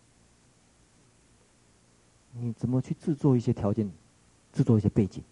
[2.33, 3.91] 你怎么去制作一些条件？
[4.53, 5.23] 制作一些背景。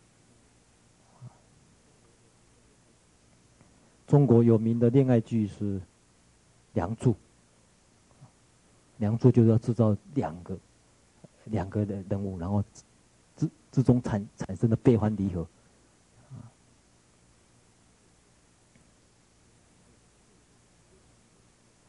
[4.08, 5.80] 中国有名的恋爱剧是
[6.74, 7.12] 《梁祝》，
[8.98, 10.58] 《梁祝》就是要制造两个
[11.46, 12.64] 两个的人物，然后
[13.38, 15.48] 之之中产产生的悲欢离合。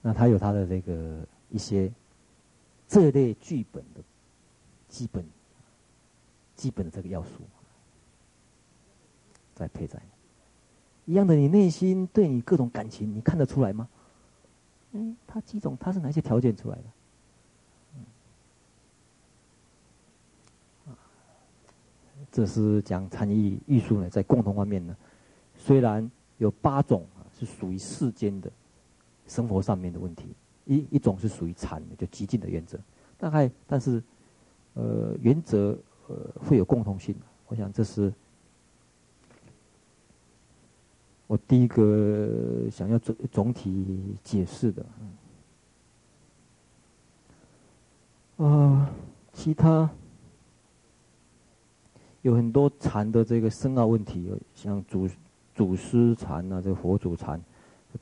[0.03, 1.91] 那他有他的这个一些
[2.87, 4.03] 这类剧本的
[4.89, 5.24] 基本。
[6.55, 7.41] 基本的这个要素，
[9.53, 10.01] 在配在
[11.07, 13.89] 一样的，你内心对你各种感情，你看得出来吗？
[14.93, 16.85] 哎，他几种，他是哪些条件出来的？
[22.31, 24.97] 这是讲禅意艺术呢，在共同方面呢，
[25.57, 26.09] 虽然
[26.39, 28.53] 有八种啊，是属于世间的
[29.27, 30.35] 生活上面的问题，
[30.65, 32.78] 一一种是属于禅的，就极尽的原则，
[33.16, 34.03] 大概但是
[34.74, 35.78] 呃原则。
[36.09, 37.15] 呃，会有共同性，
[37.47, 38.12] 我想这是
[41.28, 44.85] 我第一个想要总总体解释的。
[48.44, 48.90] 啊、
[49.32, 49.89] 其他
[52.23, 55.09] 有很多禅的这个深奥问题，像祖
[55.55, 57.40] 祖师禅啊，这个佛祖禅，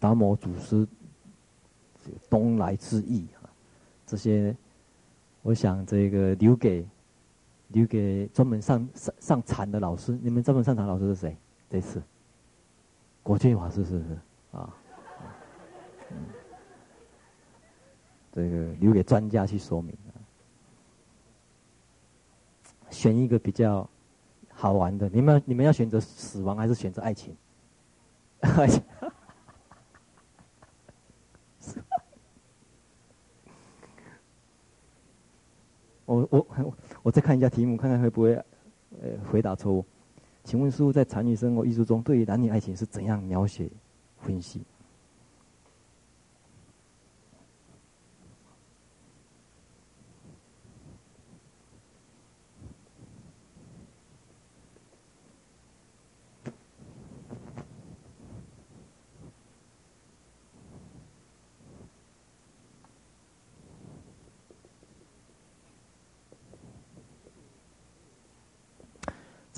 [0.00, 0.88] 达摩祖师
[2.28, 3.48] 东来之意啊，
[4.06, 4.56] 这些
[5.42, 6.86] 我想这个留给。
[7.72, 11.36] 留给专门上上上禅的老师，你们专门上禅老师是谁？
[11.70, 12.02] 这次，
[13.22, 14.18] 国军法师是不是
[14.50, 14.74] 啊？
[18.32, 19.96] 这个留给专家去说明。
[22.90, 23.88] 选一个比较
[24.48, 27.36] 好玩的，你们你们要选择死亡还是选择爱情？
[28.40, 28.82] 爱情。
[36.14, 36.46] 我我
[37.04, 38.34] 我再看一下题目，看看会不会
[39.00, 39.84] 呃回答错误。
[40.42, 43.70] 请问师父，在男女生活艺术中，对于男女爱情是怎样描写、
[44.18, 44.60] 分析？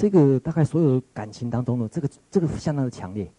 [0.03, 3.31] 这个大概所有的感情当中的这个这个相当的强烈，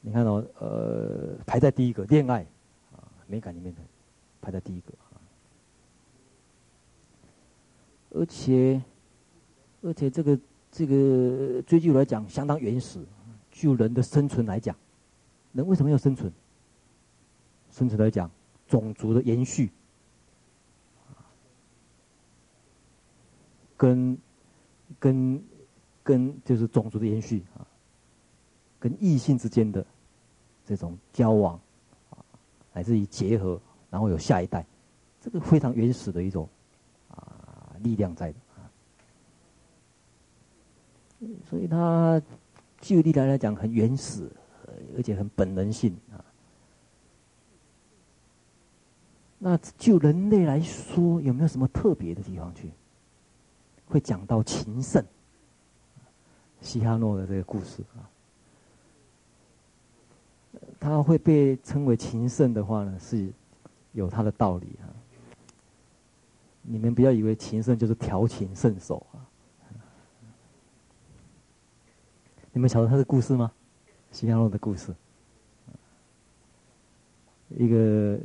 [0.00, 2.44] 你看到、呃排在第一个恋爱，
[2.90, 3.80] 啊美感里面的
[4.42, 5.14] 排在第一个啊，
[8.10, 8.82] 而且
[9.80, 10.36] 而且这个
[10.72, 12.98] 这个追究来讲相当原始，
[13.52, 14.74] 就人的生存来讲，
[15.52, 16.32] 人为什么要生存？
[17.70, 18.28] 生存来讲，
[18.66, 19.70] 种族的延续，
[23.76, 24.18] 跟。
[24.98, 25.42] 跟
[26.02, 27.66] 跟就是种族的延续啊，
[28.78, 29.84] 跟异性之间的
[30.64, 31.60] 这种交往
[32.10, 32.18] 啊，
[32.72, 33.60] 乃至于结合，
[33.90, 34.64] 然后有下一代，
[35.20, 36.48] 这个非常原始的一种
[37.08, 38.70] 啊力量在的啊。
[41.48, 42.20] 所以他
[42.80, 44.30] 就历来来讲很原始，
[44.96, 46.24] 而且很本能性啊。
[49.38, 52.70] 那就人类来说，有没有什么特别的地方去？
[53.86, 55.04] 会讲到情圣
[56.60, 58.04] 西哈诺的这个故事啊？
[60.78, 63.32] 他会被称为情圣的话呢，是
[63.92, 64.86] 有他的道理啊。
[66.62, 69.22] 你们不要以为情圣就是调情圣手啊。
[72.52, 73.52] 你们晓得他的故事吗？
[74.10, 74.94] 西哈诺的故事。
[77.50, 78.18] 一个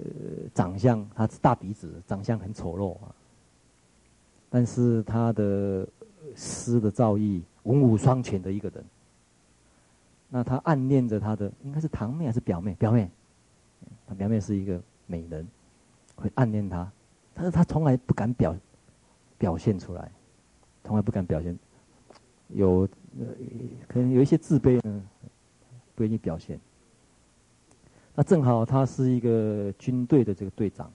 [0.53, 3.13] 长相，他是大鼻子，长相很丑陋啊。
[4.51, 5.87] 但是他的
[6.35, 8.83] 诗的造诣文武双全的一个人。
[10.27, 12.73] 那他暗恋着他的，应该是堂妹还是表妹？
[12.75, 13.09] 表妹，
[14.05, 15.47] 他表妹是一个美人，
[16.15, 16.91] 会暗恋他，
[17.33, 18.55] 但是他从来不敢表
[19.37, 20.11] 表现出来，
[20.83, 21.57] 从来不敢表现，
[22.49, 22.87] 有
[23.19, 23.25] 呃
[23.87, 25.01] 可能有一些自卑呢，
[25.95, 26.59] 不愿意表现。
[28.13, 30.91] 那正好他是一个军队的这个队长，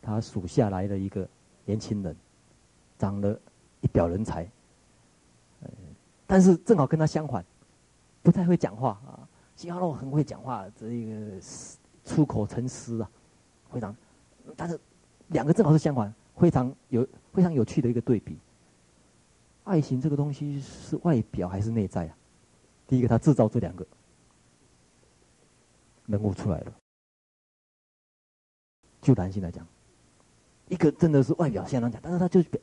[0.00, 1.28] 他属下来的一个
[1.68, 2.16] 年轻人，
[2.96, 3.38] 长得
[3.82, 4.50] 一表人才，
[6.26, 7.44] 但是正好跟他相反，
[8.22, 9.28] 不太会讲话啊。
[9.54, 11.38] 西哈诺很会讲话，这一个
[12.04, 13.10] 出口成诗啊，
[13.70, 13.94] 非常，
[14.56, 14.80] 但是
[15.26, 18.38] 两个正好是相反，非常有非常有趣的一个对比。
[19.64, 22.16] 爱情这个东西是外表还是内在啊？
[22.86, 23.86] 第一个，他制造这两个。
[26.06, 26.72] 人物出来了，
[29.02, 29.66] 就男性来讲，
[30.68, 32.60] 一个真的是外表相当强，但是他就表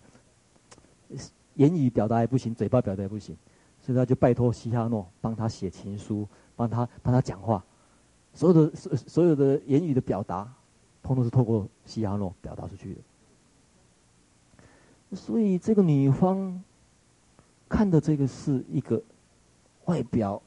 [1.56, 3.36] 言语表达也不行，嘴巴表达也不行，
[3.82, 7.64] 所以他就拜托西哈诺帮他写情书，帮他帮他讲话，
[8.34, 10.52] 所有的所所有的言语的表达，
[11.02, 13.02] 通通是透过西哈诺表达出去的。
[15.16, 16.62] 所以这个女方
[17.70, 19.02] 看的这个是一个
[19.86, 20.42] 外表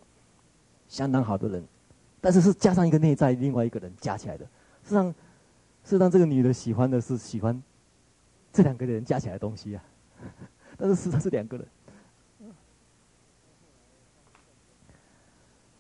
[0.89, 1.65] 相当好的人。
[2.21, 4.45] 但是是加上一个内在，另外一个人加起来的。
[4.83, 5.15] 实际上，
[5.89, 7.63] 实际上这个女的喜欢的是喜欢
[8.53, 9.83] 这两个人加起来的东西啊。
[10.77, 11.67] 但是实际上是两个人。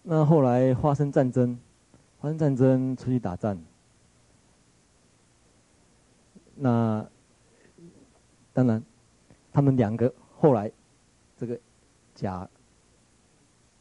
[0.02, 1.58] 那后来发生战争，
[2.22, 3.62] 发生战争出去打仗。
[6.54, 7.06] 那
[8.54, 8.82] 当然，
[9.52, 10.72] 他们两个后来
[11.36, 11.60] 这个
[12.14, 12.48] 假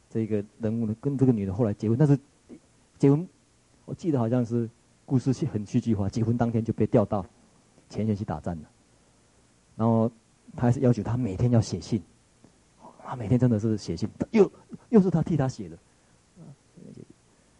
[0.09, 2.19] 这个人物呢，跟这个女的后来结婚，但是。
[2.99, 3.25] 结婚，
[3.85, 4.67] 我记得好像是
[5.07, 6.09] 故事是很戏剧化。
[6.09, 7.25] 结婚当天就被调到
[7.89, 8.69] 前线去打仗了，
[9.77, 10.11] 然后
[10.53, 12.03] 他还是要求他每天要写信，
[12.99, 14.51] 他每天真的是写信，又
[14.89, 15.77] 又是他替他写的，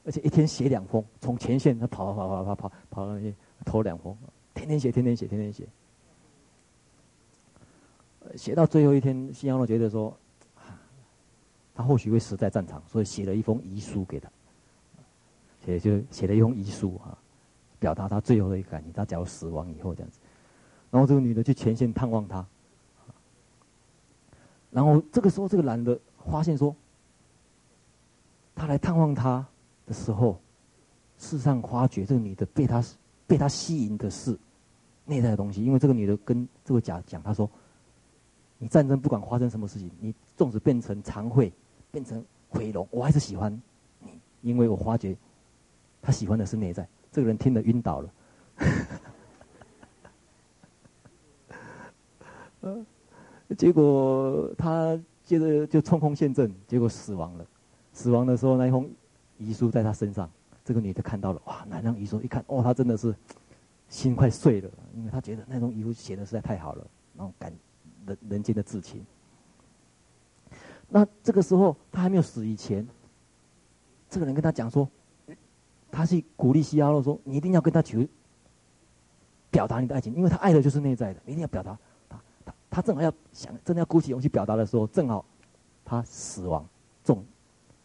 [0.04, 3.34] 而且一天写两封，从前线他跑跑跑跑跑跑到那边
[3.64, 4.14] 投两封，
[4.54, 5.66] 天天写天天写天天写，
[8.36, 10.14] 写到最后一天，西哈诺觉得说，
[11.74, 14.30] 他或许会死在战场，所以写了一封遗书给他。
[15.66, 17.18] 也就写了一封遗书啊，
[17.80, 18.92] 表达他最后的一个感情。
[18.94, 20.20] 他假如死亡以后这样子，
[20.90, 22.46] 然后这个女的去前线探望他，
[24.72, 26.00] 然后这个时候这个男的
[26.30, 26.76] 发现说，
[28.56, 29.46] 他来探望他
[29.86, 30.40] 的时候，
[31.18, 32.84] 事实上发觉这个女的被他
[33.26, 34.38] 被他吸引的是
[35.06, 37.50] 内在的东西，因为这个女的跟这个甲讲，他说，
[38.58, 41.54] 你战争不管发生什么事情，你纵使变成残废
[41.92, 43.62] 变成毁容，我还是喜欢
[44.00, 45.16] 你，因为我发觉。
[46.00, 46.88] 他喜欢的是内在，
[47.18, 48.14] 这个人听了晕倒了。
[53.58, 54.96] 结果他
[55.26, 57.46] 接着就冲锋陷阵，结果死亡了。
[57.92, 58.88] 死亡的时候，那一封
[59.40, 60.30] 遗书在他身上，
[60.64, 61.66] 这个女的看到了，哇！
[61.68, 63.16] 那张遗书一看，哦，他真的是
[63.90, 67.52] 心快碎了，因为他觉得那种遗书写的实在太好了，那种感
[68.06, 69.04] 人人间的至情。
[70.88, 72.88] 那这个时候他还没有死以前，
[74.08, 74.88] 这个人跟他讲说。
[75.98, 78.08] 他是鼓励西哈诺说：“你一定要跟他求，
[79.50, 81.76] 表达你的爱情，因为他爱的就是内在的，一定要表达。
[82.08, 85.26] 他他他正好要想，真的要鼓起勇气表达的时候，正好
[85.84, 86.64] 他死亡，
[87.04, 87.26] 中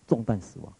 [0.06, 0.70] 中弹死亡。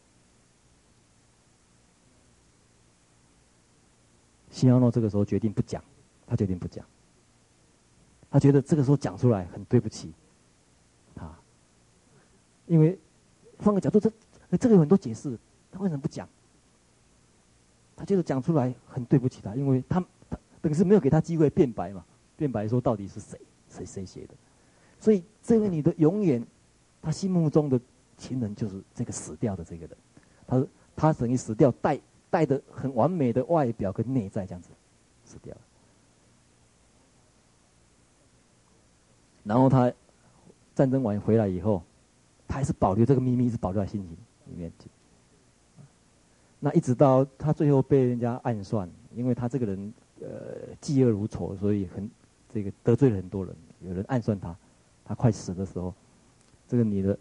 [4.51, 5.83] 西哈诺这个时候决定不讲，
[6.27, 6.85] 他决定不讲，
[8.31, 10.13] 他觉得这个时候讲出来很对不起
[11.15, 11.35] 他，
[12.67, 12.99] 因为
[13.57, 14.13] 换个角度，这
[14.59, 15.39] 这个有很多解释，
[15.71, 16.29] 他为什么不讲？”
[17.97, 22.05] 他就是讲出来很对不起他，因为他他等于是没有给他机会辩白嘛，
[22.37, 23.39] 辩白说到底是谁
[23.69, 24.35] 谁谁写的，
[24.99, 26.45] 所以这位女的永远，
[27.01, 27.81] 他心目中的
[28.17, 29.97] 情人就是这个死掉的这个人，
[30.47, 30.67] 他
[30.97, 32.01] 他等于死掉带
[32.31, 34.71] 带着很完美的外表跟内在这样子
[35.25, 35.61] 死掉了，
[39.45, 39.93] 然后他
[40.75, 41.83] 战争完回来以后，
[42.49, 44.07] 他还是保留这个秘密，一直保留在心里
[44.47, 44.73] 里面。
[46.65, 50.29] 那一直到他最后被人家暗算，因为他这个人呃
[50.81, 52.09] 嫉恶如仇，所以很
[52.49, 53.53] 这个得罪了很多人。
[53.81, 54.57] 有人暗算他，
[55.05, 55.93] 他快死的时候，
[56.69, 57.19] 这个女的，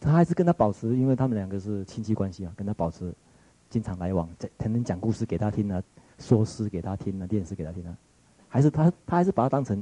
[0.00, 3.14] 他还是跟他保持，因为他们两个是亲戚关系啊，跟他保持
[3.70, 5.80] 经常来往，在才能讲故事给他听啊，
[6.18, 7.96] 说诗给他听啊，念诗给他听啊，
[8.48, 9.80] 还是他他还是把他当成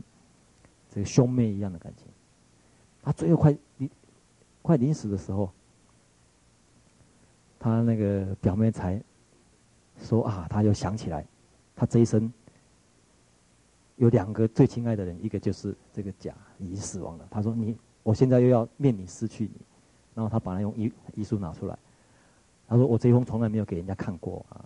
[0.90, 2.06] 这个兄妹一样的感情。
[3.02, 3.90] 他最后快临
[4.60, 5.50] 快临死的时候。
[7.64, 9.02] 他那个表妹才
[9.98, 11.24] 说啊，他又想起来，
[11.74, 12.30] 他这一生
[13.96, 17.26] 有两个最亲爱的人，一个就是这个甲已经死亡了。
[17.30, 19.52] 他说你，我现在又要面临失去你，
[20.14, 21.78] 然后他把那用遗遗书拿出来，
[22.68, 24.60] 他说我这一封从来没有给人家看过啊。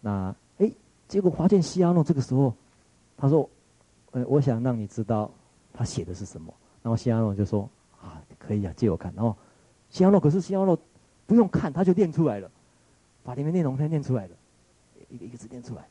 [0.00, 0.70] 那哎，
[1.08, 2.54] 结果发现西阿诺这个时候，
[3.16, 3.50] 他说，
[4.12, 5.28] 呃，我想让你知道
[5.72, 6.54] 他写的是什么。
[6.84, 7.68] 然后西阿诺就说
[8.00, 9.12] 啊，可以啊，借我看。
[9.16, 9.36] 然后。
[9.90, 10.78] 西阿诺可是西阿诺，
[11.26, 12.50] 不用看他就念出来了，
[13.22, 14.34] 把里面内容他念出来了，
[15.10, 15.86] 一个一个字念出来。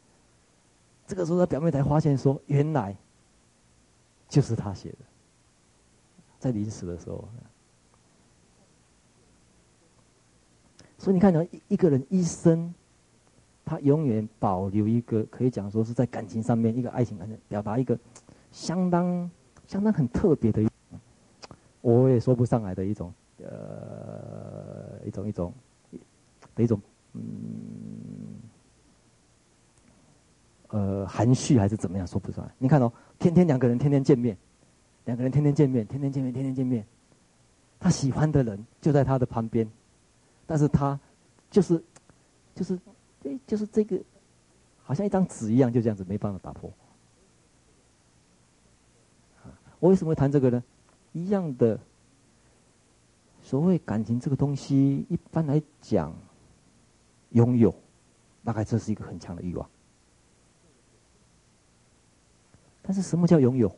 [1.06, 2.96] 这个时候他表妹才发现说，原来
[4.28, 4.98] 就是他写的，
[6.40, 7.28] 在临死的时候。
[10.98, 12.74] 所以你看人一一个人一生，
[13.66, 17.98] 他永远保留一个可以讲说是在感情上面一个爱情上面表达一个
[18.52, 19.30] 相当
[19.68, 20.70] 相当很特别的，
[21.82, 23.14] 我也说不上来的一种。
[23.42, 25.54] 呃，一种一种
[26.56, 26.82] 的一种，
[27.14, 27.22] 嗯，
[30.68, 32.54] 呃，含蓄还是怎么样，说不出来。
[32.58, 34.38] 你看哦，天天两个人天天见面，
[35.06, 36.86] 两个人天天见面，天天见面，天天见面。
[37.80, 39.66] 他喜欢的人就在他的旁边，
[40.46, 41.00] 但是他
[41.50, 41.82] 就是
[42.54, 42.78] 就是
[43.24, 43.98] 哎，就是这个，
[44.84, 46.70] 好像一张纸一样，就这样子没办法打破。
[49.80, 50.62] 我为什么会谈这个呢？
[51.14, 51.80] 一样的。
[53.50, 56.14] 所谓感情这个东西，一般来讲，
[57.32, 57.74] 拥有，
[58.44, 59.68] 大概这是一个很强的欲望。
[62.84, 63.76] 但是什么叫拥有？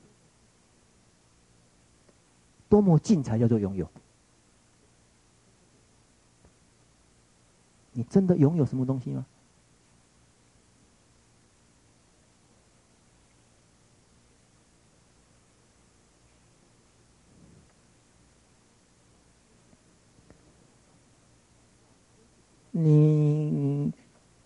[2.67, 3.89] 多么近才叫做拥有？
[7.93, 9.25] 你真的拥有什么东西吗？
[22.83, 23.91] 你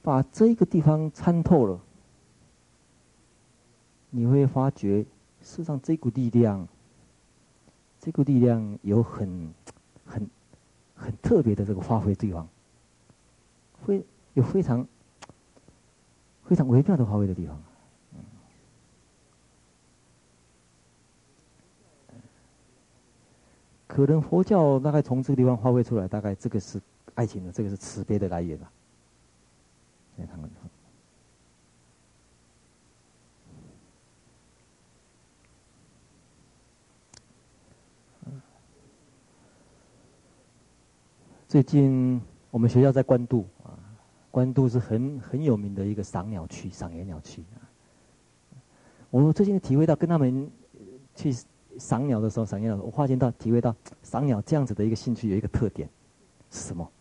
[0.02, 1.80] 把这个地方参透了，
[4.10, 5.06] 你会发觉，
[5.42, 6.68] 世上这股力量，
[8.00, 9.54] 这股力量有很、
[10.06, 10.30] 很、
[10.96, 12.48] 很特别的这个发挥地方，
[13.86, 14.04] 会
[14.34, 14.86] 有非常、
[16.44, 17.62] 非常微妙的发挥的地方。
[23.88, 26.82] 可能佛教大概从这个地方发挥出来，大概这个是。
[27.16, 28.72] 爱情的这个是慈悲的来源吧？
[30.16, 30.50] 现在他们，
[41.48, 42.22] 最近
[42.52, 43.80] 我们学校在关渡啊，
[44.32, 47.64] 关渡是很很有名的一个赏鸟区、赏野鸟区啊。
[49.10, 50.52] 我最近体会到跟他们
[51.16, 51.34] 去
[51.78, 53.74] 赏鸟的时候，赏野鸟，我发现到体会到
[54.04, 55.90] 赏鸟这样子的一个兴趣有一个特点
[56.52, 56.92] 是什么？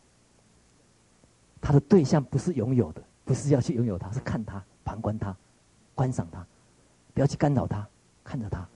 [1.64, 5.34] 他的对象不是拥有的，不是要去拥有他，是看他、旁观他、
[5.94, 6.46] 观赏他，
[7.14, 7.88] 不要去干扰他，
[8.22, 8.68] 看着他。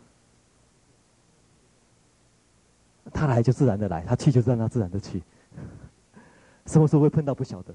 [3.12, 5.23] 他来就自然的来，他去就让他自然的去。
[6.65, 7.74] 什么时候会碰到不晓得。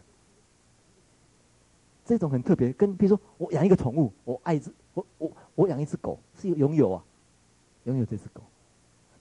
[2.04, 7.04] 这种很特别，跟比如说我养一个宠物，我爱只我我我养一只狗，是有拥有啊，
[7.84, 8.42] 拥有这只狗，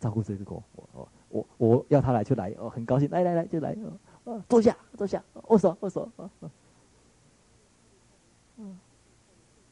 [0.00, 3.76] 照顾这只狗，我我我我要他来就来，哦，很高兴，来来来就来。
[4.24, 6.30] 啊，坐下，坐下，握手，握手，啊，
[8.58, 8.78] 嗯，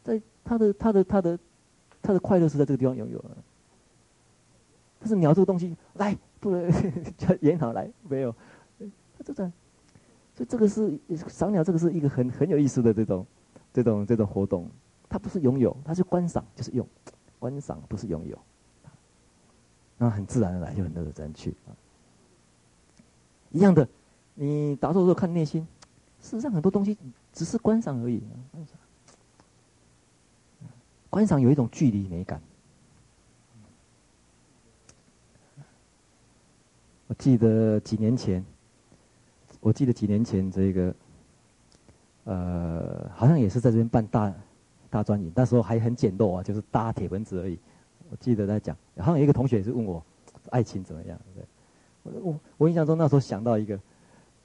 [0.02, 1.38] 在他的他的他的
[2.02, 3.30] 他的快乐是在这个地方拥有啊。
[4.98, 6.70] 但是鸟这个东西，来，不能
[7.16, 8.34] 叫演好来，没有，
[9.16, 9.52] 他这种，
[10.34, 10.98] 所以这个是
[11.28, 13.26] 赏鸟，这个是一个很很有意思的这种
[13.72, 14.68] 这种这种活动，
[15.08, 16.86] 它不是拥有，它是观赏，就是用，
[17.38, 18.36] 观赏不是拥有，
[19.96, 21.70] 那很自然的来，就很多人去啊，
[23.52, 23.88] 一样的。
[24.42, 25.60] 你打坐的时候看内心，
[26.18, 26.96] 事实上很多东西
[27.30, 28.22] 只是观赏而已。
[31.10, 32.40] 观赏有一种距离美感。
[37.06, 38.42] 我记得几年前，
[39.60, 40.94] 我记得几年前这个，
[42.24, 44.34] 呃，好像也是在这边办大
[44.88, 47.58] 大专营，那时候还很简陋啊，就是搭铁盆子而已，
[48.08, 50.02] 我记得在讲，好像有一个同学也是问我
[50.48, 51.20] 爱情怎么样，
[52.04, 53.78] 我我我印象中那时候想到一个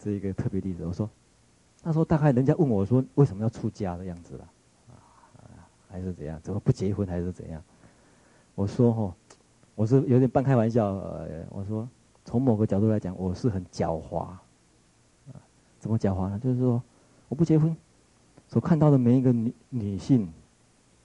[0.05, 1.09] 这一个特别例子，我说
[1.81, 4.47] 那时候大概人家问我说为什么要出家的样子了，
[4.89, 6.39] 啊，还是怎样？
[6.43, 7.59] 怎么不结婚还是怎样？
[8.53, 9.15] 我说哦，
[9.73, 11.89] 我是有点半开玩笑，呃，我说
[12.23, 14.27] 从某个角度来讲，我是很狡猾，
[15.79, 16.37] 怎么狡猾呢？
[16.37, 16.79] 就是说
[17.27, 17.75] 我不结婚，
[18.47, 20.31] 所看到的每一个女女性，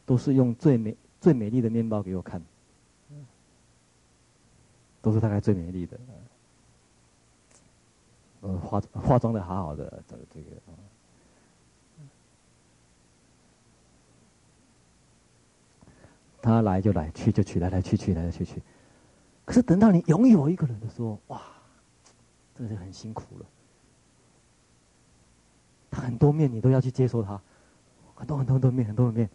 [0.04, 2.42] 都是用最美最美丽的面包给我看，
[5.00, 5.98] 都是大概最美丽的。
[8.40, 10.46] 呃，化化妆的好好的，这个这个，
[16.40, 18.62] 他来就来，去就去，来来去去，来来去去。
[19.44, 21.42] 可是等到你拥有一个人的时候，哇，
[22.56, 23.46] 真的是很辛苦了。
[25.90, 27.38] 他很多面，你都要去接受他，
[28.14, 29.28] 很多很多很多面，很多的面，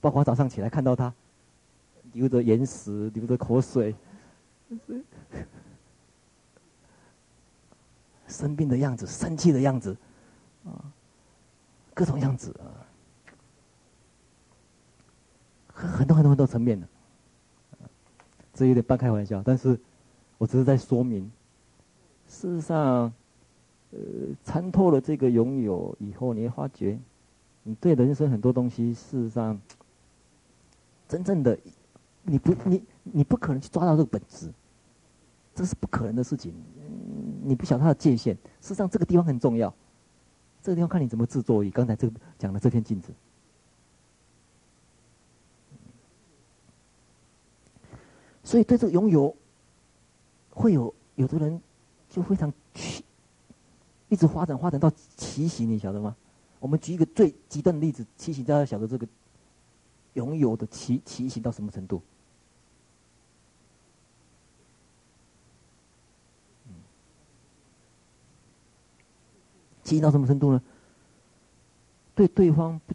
[0.00, 1.14] 包括早上起来看到他，
[2.12, 3.94] 流着眼屎，流着口水。
[8.28, 9.96] 生病的样子，生气的样子，
[10.64, 10.84] 啊，
[11.94, 12.68] 各种样子啊，
[15.72, 16.86] 很多很多很多层面的，
[18.52, 19.80] 这有点半开玩笑，但是
[20.36, 21.30] 我只是在说明，
[22.28, 23.12] 事实上，
[23.90, 23.98] 呃，
[24.44, 26.98] 参透了这个拥有以后，你会发觉，
[27.62, 29.58] 你对人生很多东西，事实上，
[31.08, 31.58] 真正的，
[32.22, 34.52] 你不你你不可能去抓到这个本质，
[35.54, 36.54] 这是不可能的事情。
[37.48, 39.74] 你不晓得它的界限，事实上这个地方很重要。
[40.62, 41.64] 这个地方看你怎么制作。
[41.64, 43.10] 以刚才这个讲的这片镜子，
[48.44, 49.34] 所以对这个拥有，
[50.50, 51.60] 会有有的人
[52.10, 53.02] 就非常去，
[54.08, 56.14] 一直发展发展到奇形，你晓得吗？
[56.60, 59.08] 我们举一个最极端的例子，奇形，大家晓得这个
[60.14, 62.02] 拥有的奇奇形到什么程度？
[69.88, 70.60] 畸形到什么程度呢？
[72.14, 72.92] 对对方不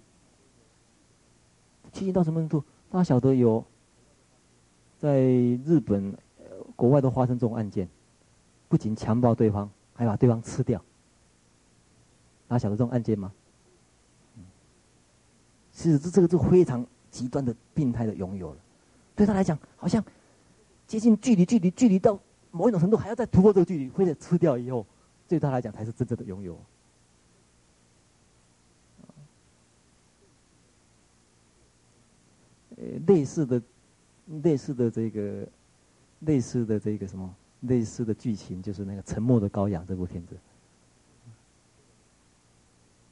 [1.91, 2.63] 畸形到什么程度？
[2.91, 3.65] 大家晓得有
[4.99, 6.15] 在日本、
[6.75, 7.89] 国外都发生这种案件，
[8.69, 10.79] 不仅强暴对方，还把对方吃掉。
[12.47, 13.33] 大家晓得这种案件吗？
[15.71, 18.57] 其实这这个是非常极端的病态的拥有了。
[19.15, 20.03] 对他来讲，好像
[20.85, 22.19] 接近距离，距离，距离到
[22.51, 24.85] 某一种程度，还要再突破这个距离，或者吃掉以后，
[25.27, 26.55] 对他来讲才是真正的拥有。
[33.07, 33.61] 类似的、
[34.43, 35.47] 类似的这个、
[36.19, 40.35] 类似的这个什么、类似的剧情，就是那个《沉默的羔羊》这部片子。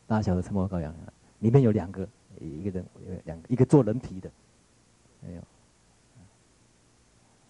[0.08, 0.94] 大家晓得《沉默的羔羊》
[1.40, 2.08] 里面有两个，
[2.40, 4.32] 一个人有两个，一个做人皮的，
[5.22, 5.42] 没有，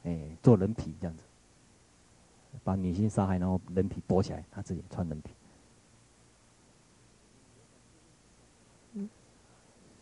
[0.03, 1.23] 哎，做人皮这样子，
[2.63, 5.31] 把女性杀害，然后人皮剥起来，他自己穿人皮。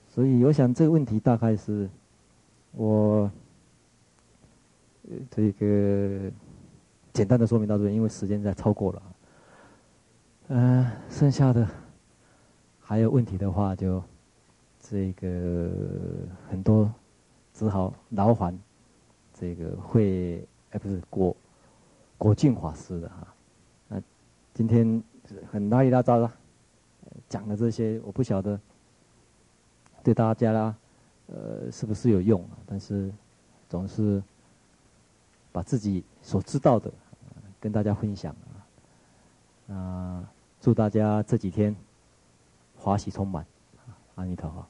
[0.10, 1.90] 所以我想这个问题大概是。
[2.72, 3.30] 我
[5.32, 6.32] 这个
[7.12, 9.04] 简单的说明到这里，因为时间在超过了。
[10.50, 11.68] 嗯、剩下的
[12.80, 14.02] 还有问题的话，就
[14.80, 15.70] 这个
[16.50, 16.92] 很多
[17.54, 18.58] 只好劳烦
[19.34, 21.36] 这个会哎不是果
[22.18, 23.28] 果净法师的哈。
[23.88, 24.02] 那
[24.54, 25.04] 今天
[25.52, 26.32] 很拉里拉杂的
[27.28, 28.60] 讲的这些，我不晓得
[30.04, 30.76] 对大家啦。
[31.32, 32.58] 呃，是不是有用啊？
[32.66, 33.12] 但是
[33.70, 34.22] 总是
[35.52, 36.92] 把自己所知道的
[37.60, 38.36] 跟大家分享
[39.68, 39.76] 啊！
[39.76, 41.76] 啊，祝大家这几天
[42.78, 43.46] 华喜充满，
[44.16, 44.66] 阿弥陀佛。